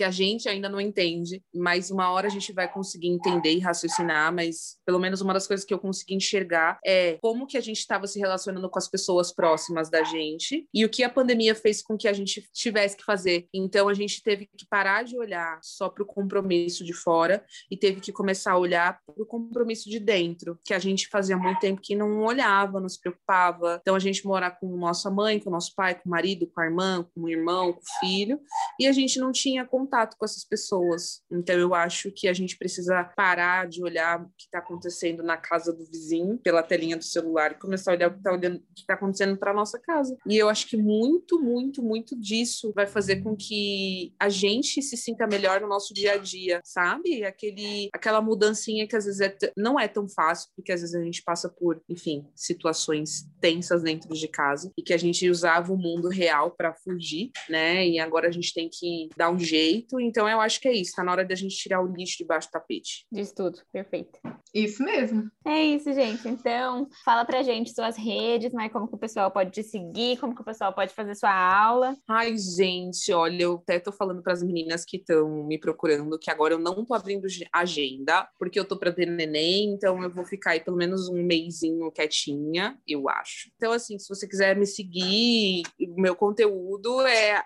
que 0.00 0.04
a 0.04 0.10
gente 0.10 0.48
ainda 0.48 0.66
não 0.66 0.80
entende, 0.80 1.42
mas 1.54 1.90
uma 1.90 2.10
hora 2.10 2.26
a 2.26 2.30
gente 2.30 2.54
vai 2.54 2.66
conseguir 2.66 3.08
entender 3.08 3.52
e 3.52 3.58
raciocinar, 3.58 4.34
mas 4.34 4.78
pelo 4.86 4.98
menos 4.98 5.20
uma 5.20 5.34
das 5.34 5.46
coisas 5.46 5.66
que 5.66 5.74
eu 5.74 5.78
consegui 5.78 6.14
enxergar 6.14 6.78
é 6.82 7.18
como 7.20 7.46
que 7.46 7.58
a 7.58 7.60
gente 7.60 7.80
estava 7.80 8.06
se 8.06 8.18
relacionando 8.18 8.70
com 8.70 8.78
as 8.78 8.88
pessoas 8.88 9.30
próximas 9.30 9.90
da 9.90 10.02
gente 10.02 10.66
e 10.72 10.86
o 10.86 10.88
que 10.88 11.04
a 11.04 11.10
pandemia 11.10 11.54
fez 11.54 11.82
com 11.82 11.98
que 11.98 12.08
a 12.08 12.14
gente 12.14 12.48
tivesse 12.50 12.96
que 12.96 13.04
fazer. 13.04 13.46
Então 13.52 13.90
a 13.90 13.92
gente 13.92 14.22
teve 14.22 14.48
que 14.56 14.66
parar 14.70 15.02
de 15.02 15.18
olhar 15.18 15.60
só 15.62 15.90
para 15.90 16.02
o 16.02 16.06
compromisso 16.06 16.82
de 16.82 16.94
fora 16.94 17.44
e 17.70 17.76
teve 17.76 18.00
que 18.00 18.10
começar 18.10 18.52
a 18.52 18.58
olhar 18.58 19.00
para 19.04 19.22
o 19.22 19.26
compromisso 19.26 19.90
de 19.90 20.00
dentro, 20.00 20.58
que 20.64 20.72
a 20.72 20.78
gente 20.78 21.08
fazia 21.08 21.36
muito 21.36 21.60
tempo 21.60 21.82
que 21.82 21.94
não 21.94 22.24
olhava, 22.24 22.80
não 22.80 22.88
se 22.88 22.98
preocupava. 22.98 23.78
Então 23.82 23.94
a 23.94 24.00
gente 24.00 24.24
morar 24.24 24.52
com 24.52 24.78
nossa 24.78 25.10
mãe, 25.10 25.38
com 25.38 25.50
nosso 25.50 25.74
pai, 25.74 25.94
com 25.94 26.08
o 26.08 26.10
marido, 26.10 26.46
com 26.46 26.62
a 26.62 26.64
irmã, 26.64 27.06
com 27.14 27.24
o 27.24 27.28
irmão, 27.28 27.74
com 27.74 27.80
o 27.80 28.00
filho, 28.00 28.40
e 28.78 28.86
a 28.86 28.92
gente 28.92 29.20
não 29.20 29.30
tinha 29.30 29.62
contato 29.66 29.89
contato 29.90 30.16
com 30.16 30.24
essas 30.24 30.44
pessoas. 30.44 31.22
Então 31.30 31.56
eu 31.56 31.74
acho 31.74 32.12
que 32.12 32.28
a 32.28 32.32
gente 32.32 32.56
precisa 32.56 33.02
parar 33.16 33.68
de 33.68 33.82
olhar 33.82 34.22
o 34.22 34.26
que 34.36 34.44
está 34.44 34.58
acontecendo 34.58 35.22
na 35.22 35.36
casa 35.36 35.72
do 35.72 35.84
vizinho 35.84 36.38
pela 36.38 36.62
telinha 36.62 36.96
do 36.96 37.04
celular 37.04 37.52
e 37.52 37.58
começar 37.58 37.90
a 37.90 37.94
olhar 37.94 38.08
o 38.08 38.12
que 38.12 38.18
está 38.18 38.86
tá 38.86 38.94
acontecendo 38.94 39.36
para 39.36 39.52
nossa 39.52 39.78
casa. 39.80 40.16
E 40.26 40.36
eu 40.36 40.48
acho 40.48 40.68
que 40.68 40.76
muito, 40.76 41.40
muito, 41.42 41.82
muito 41.82 42.18
disso 42.18 42.72
vai 42.74 42.86
fazer 42.86 43.22
com 43.22 43.36
que 43.36 44.14
a 44.18 44.28
gente 44.28 44.80
se 44.80 44.96
sinta 44.96 45.26
melhor 45.26 45.60
no 45.60 45.68
nosso 45.68 45.92
dia 45.92 46.12
a 46.12 46.16
dia, 46.18 46.60
sabe? 46.64 47.24
Aquele, 47.24 47.88
aquela 47.92 48.20
mudancinha 48.20 48.86
que 48.86 48.96
às 48.96 49.06
vezes 49.06 49.20
é 49.20 49.36
não 49.56 49.78
é 49.78 49.88
tão 49.88 50.08
fácil, 50.08 50.50
porque 50.54 50.72
às 50.72 50.80
vezes 50.80 50.94
a 50.94 51.02
gente 51.02 51.22
passa 51.22 51.48
por, 51.48 51.82
enfim, 51.88 52.26
situações 52.34 53.28
tensas 53.40 53.82
dentro 53.82 54.14
de 54.14 54.28
casa 54.28 54.70
e 54.76 54.82
que 54.82 54.92
a 54.92 54.98
gente 54.98 55.28
usava 55.28 55.72
o 55.72 55.76
mundo 55.76 56.08
real 56.08 56.52
para 56.52 56.74
fugir, 56.74 57.30
né? 57.48 57.86
E 57.86 57.98
agora 57.98 58.28
a 58.28 58.30
gente 58.30 58.52
tem 58.52 58.68
que 58.70 59.08
dar 59.16 59.30
um 59.30 59.38
jeito 59.38 59.79
jeito. 59.80 60.00
Então 60.00 60.28
eu 60.28 60.40
acho 60.40 60.60
que 60.60 60.68
é 60.68 60.72
isso. 60.72 60.92
Tá 60.94 61.02
na 61.02 61.12
hora 61.12 61.24
da 61.24 61.34
gente 61.34 61.56
tirar 61.56 61.82
o 61.82 61.86
lixo 61.86 62.18
debaixo 62.18 62.48
do 62.48 62.52
tapete. 62.52 63.06
Diz 63.10 63.32
tudo. 63.32 63.58
Perfeito. 63.72 64.18
Isso 64.54 64.82
mesmo. 64.82 65.30
É 65.46 65.62
isso, 65.62 65.92
gente. 65.92 66.28
Então, 66.28 66.88
fala 67.04 67.24
pra 67.24 67.42
gente 67.42 67.72
suas 67.72 67.96
redes, 67.96 68.52
mas 68.52 68.72
como 68.72 68.88
que 68.88 68.94
o 68.94 68.98
pessoal 68.98 69.30
pode 69.30 69.50
te 69.50 69.62
seguir, 69.62 70.18
como 70.18 70.34
que 70.34 70.42
o 70.42 70.44
pessoal 70.44 70.72
pode 70.74 70.92
fazer 70.92 71.14
sua 71.14 71.32
aula. 71.32 71.96
Ai, 72.08 72.36
gente, 72.36 73.12
olha, 73.12 73.44
eu 73.44 73.54
até 73.54 73.78
tô 73.78 73.92
falando 73.92 74.22
para 74.22 74.32
as 74.32 74.42
meninas 74.42 74.84
que 74.84 74.96
estão 74.96 75.44
me 75.44 75.58
procurando 75.58 76.18
que 76.18 76.30
agora 76.30 76.54
eu 76.54 76.58
não 76.58 76.84
tô 76.84 76.94
abrindo 76.94 77.26
agenda, 77.52 78.28
porque 78.38 78.58
eu 78.58 78.64
tô 78.64 78.76
para 78.76 78.92
ter 78.92 79.06
neném, 79.06 79.72
então 79.72 80.02
eu 80.02 80.10
vou 80.10 80.24
ficar 80.24 80.52
aí 80.52 80.60
pelo 80.60 80.76
menos 80.76 81.08
um 81.08 81.22
mêsinho 81.22 81.90
quietinha, 81.92 82.78
eu 82.86 83.08
acho. 83.08 83.50
Então, 83.56 83.72
assim, 83.72 83.98
se 83.98 84.08
você 84.08 84.26
quiser 84.26 84.56
me 84.56 84.66
seguir, 84.66 85.62
o 85.80 86.00
meu 86.00 86.16
conteúdo 86.16 87.00
é 87.02 87.42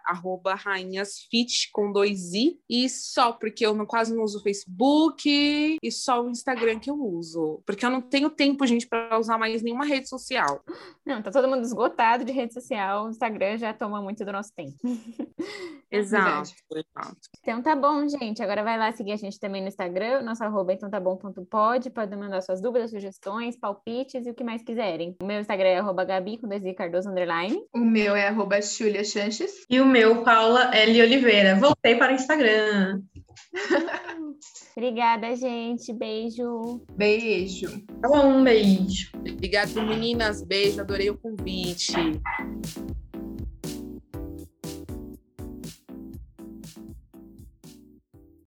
rainhasfit 0.56 1.70
com 1.72 1.92
dois 1.92 2.13
e 2.68 2.88
só 2.88 3.32
porque 3.32 3.64
eu 3.64 3.74
não, 3.74 3.86
quase 3.86 4.14
não 4.14 4.22
uso 4.22 4.38
o 4.38 4.42
Facebook 4.42 5.78
e 5.82 5.92
só 5.92 6.24
o 6.24 6.30
Instagram 6.30 6.78
que 6.78 6.90
eu 6.90 6.94
uso. 6.94 7.62
Porque 7.66 7.84
eu 7.84 7.90
não 7.90 8.00
tenho 8.00 8.30
tempo, 8.30 8.66
gente, 8.66 8.86
para 8.86 9.18
usar 9.18 9.38
mais 9.38 9.62
nenhuma 9.62 9.84
rede 9.84 10.08
social. 10.08 10.62
Não, 11.04 11.22
tá 11.22 11.30
todo 11.30 11.48
mundo 11.48 11.62
esgotado 11.62 12.24
de 12.24 12.32
rede 12.32 12.54
social. 12.54 13.06
O 13.06 13.10
Instagram 13.10 13.58
já 13.58 13.72
toma 13.72 14.00
muito 14.00 14.24
do 14.24 14.32
nosso 14.32 14.52
tempo. 14.54 14.76
exato, 15.96 16.50
exato. 16.72 17.16
Então 17.40 17.62
tá 17.62 17.74
bom, 17.74 18.06
gente. 18.08 18.42
Agora 18.42 18.62
vai 18.62 18.78
lá 18.78 18.92
seguir 18.92 19.12
a 19.12 19.16
gente 19.16 19.38
também 19.38 19.62
no 19.62 19.68
Instagram, 19.68 20.22
nosso 20.22 20.42
arroba 20.44 20.72
então 20.72 20.90
tá 20.90 21.00
bom.pod. 21.00 21.90
Pode 21.90 22.16
mandar 22.16 22.40
suas 22.42 22.60
dúvidas, 22.60 22.90
sugestões, 22.90 23.56
palpites 23.58 24.26
e 24.26 24.30
o 24.30 24.34
que 24.34 24.44
mais 24.44 24.62
quiserem. 24.62 25.16
O 25.20 25.24
meu 25.24 25.40
Instagram 25.40 25.68
é 25.68 25.78
arroba 25.78 26.04
Gabi 26.04 26.38
com 26.38 26.48
dois 26.48 26.62
Cardoso 26.74 27.10
underline. 27.10 27.56
O 27.74 27.78
meu 27.78 28.16
é 28.16 28.28
arroba 28.28 28.60
Xulia 28.60 29.04
Chanches. 29.04 29.64
E 29.70 29.80
o 29.80 29.86
meu, 29.86 30.22
Paula 30.22 30.74
L. 30.74 31.02
Oliveira. 31.02 31.56
Voltei 31.56 31.96
para 31.96 32.12
o 32.12 32.14
Instagram. 32.14 33.00
Obrigada, 34.76 35.34
gente. 35.36 35.92
Beijo. 35.92 36.84
Beijo. 36.96 37.68
Tá 38.00 38.08
bom, 38.08 38.38
um 38.38 38.44
beijo. 38.44 39.10
Obrigada, 39.14 39.82
meninas. 39.82 40.42
Beijo. 40.42 40.80
Adorei 40.80 41.10
o 41.10 41.18
convite. 41.18 41.94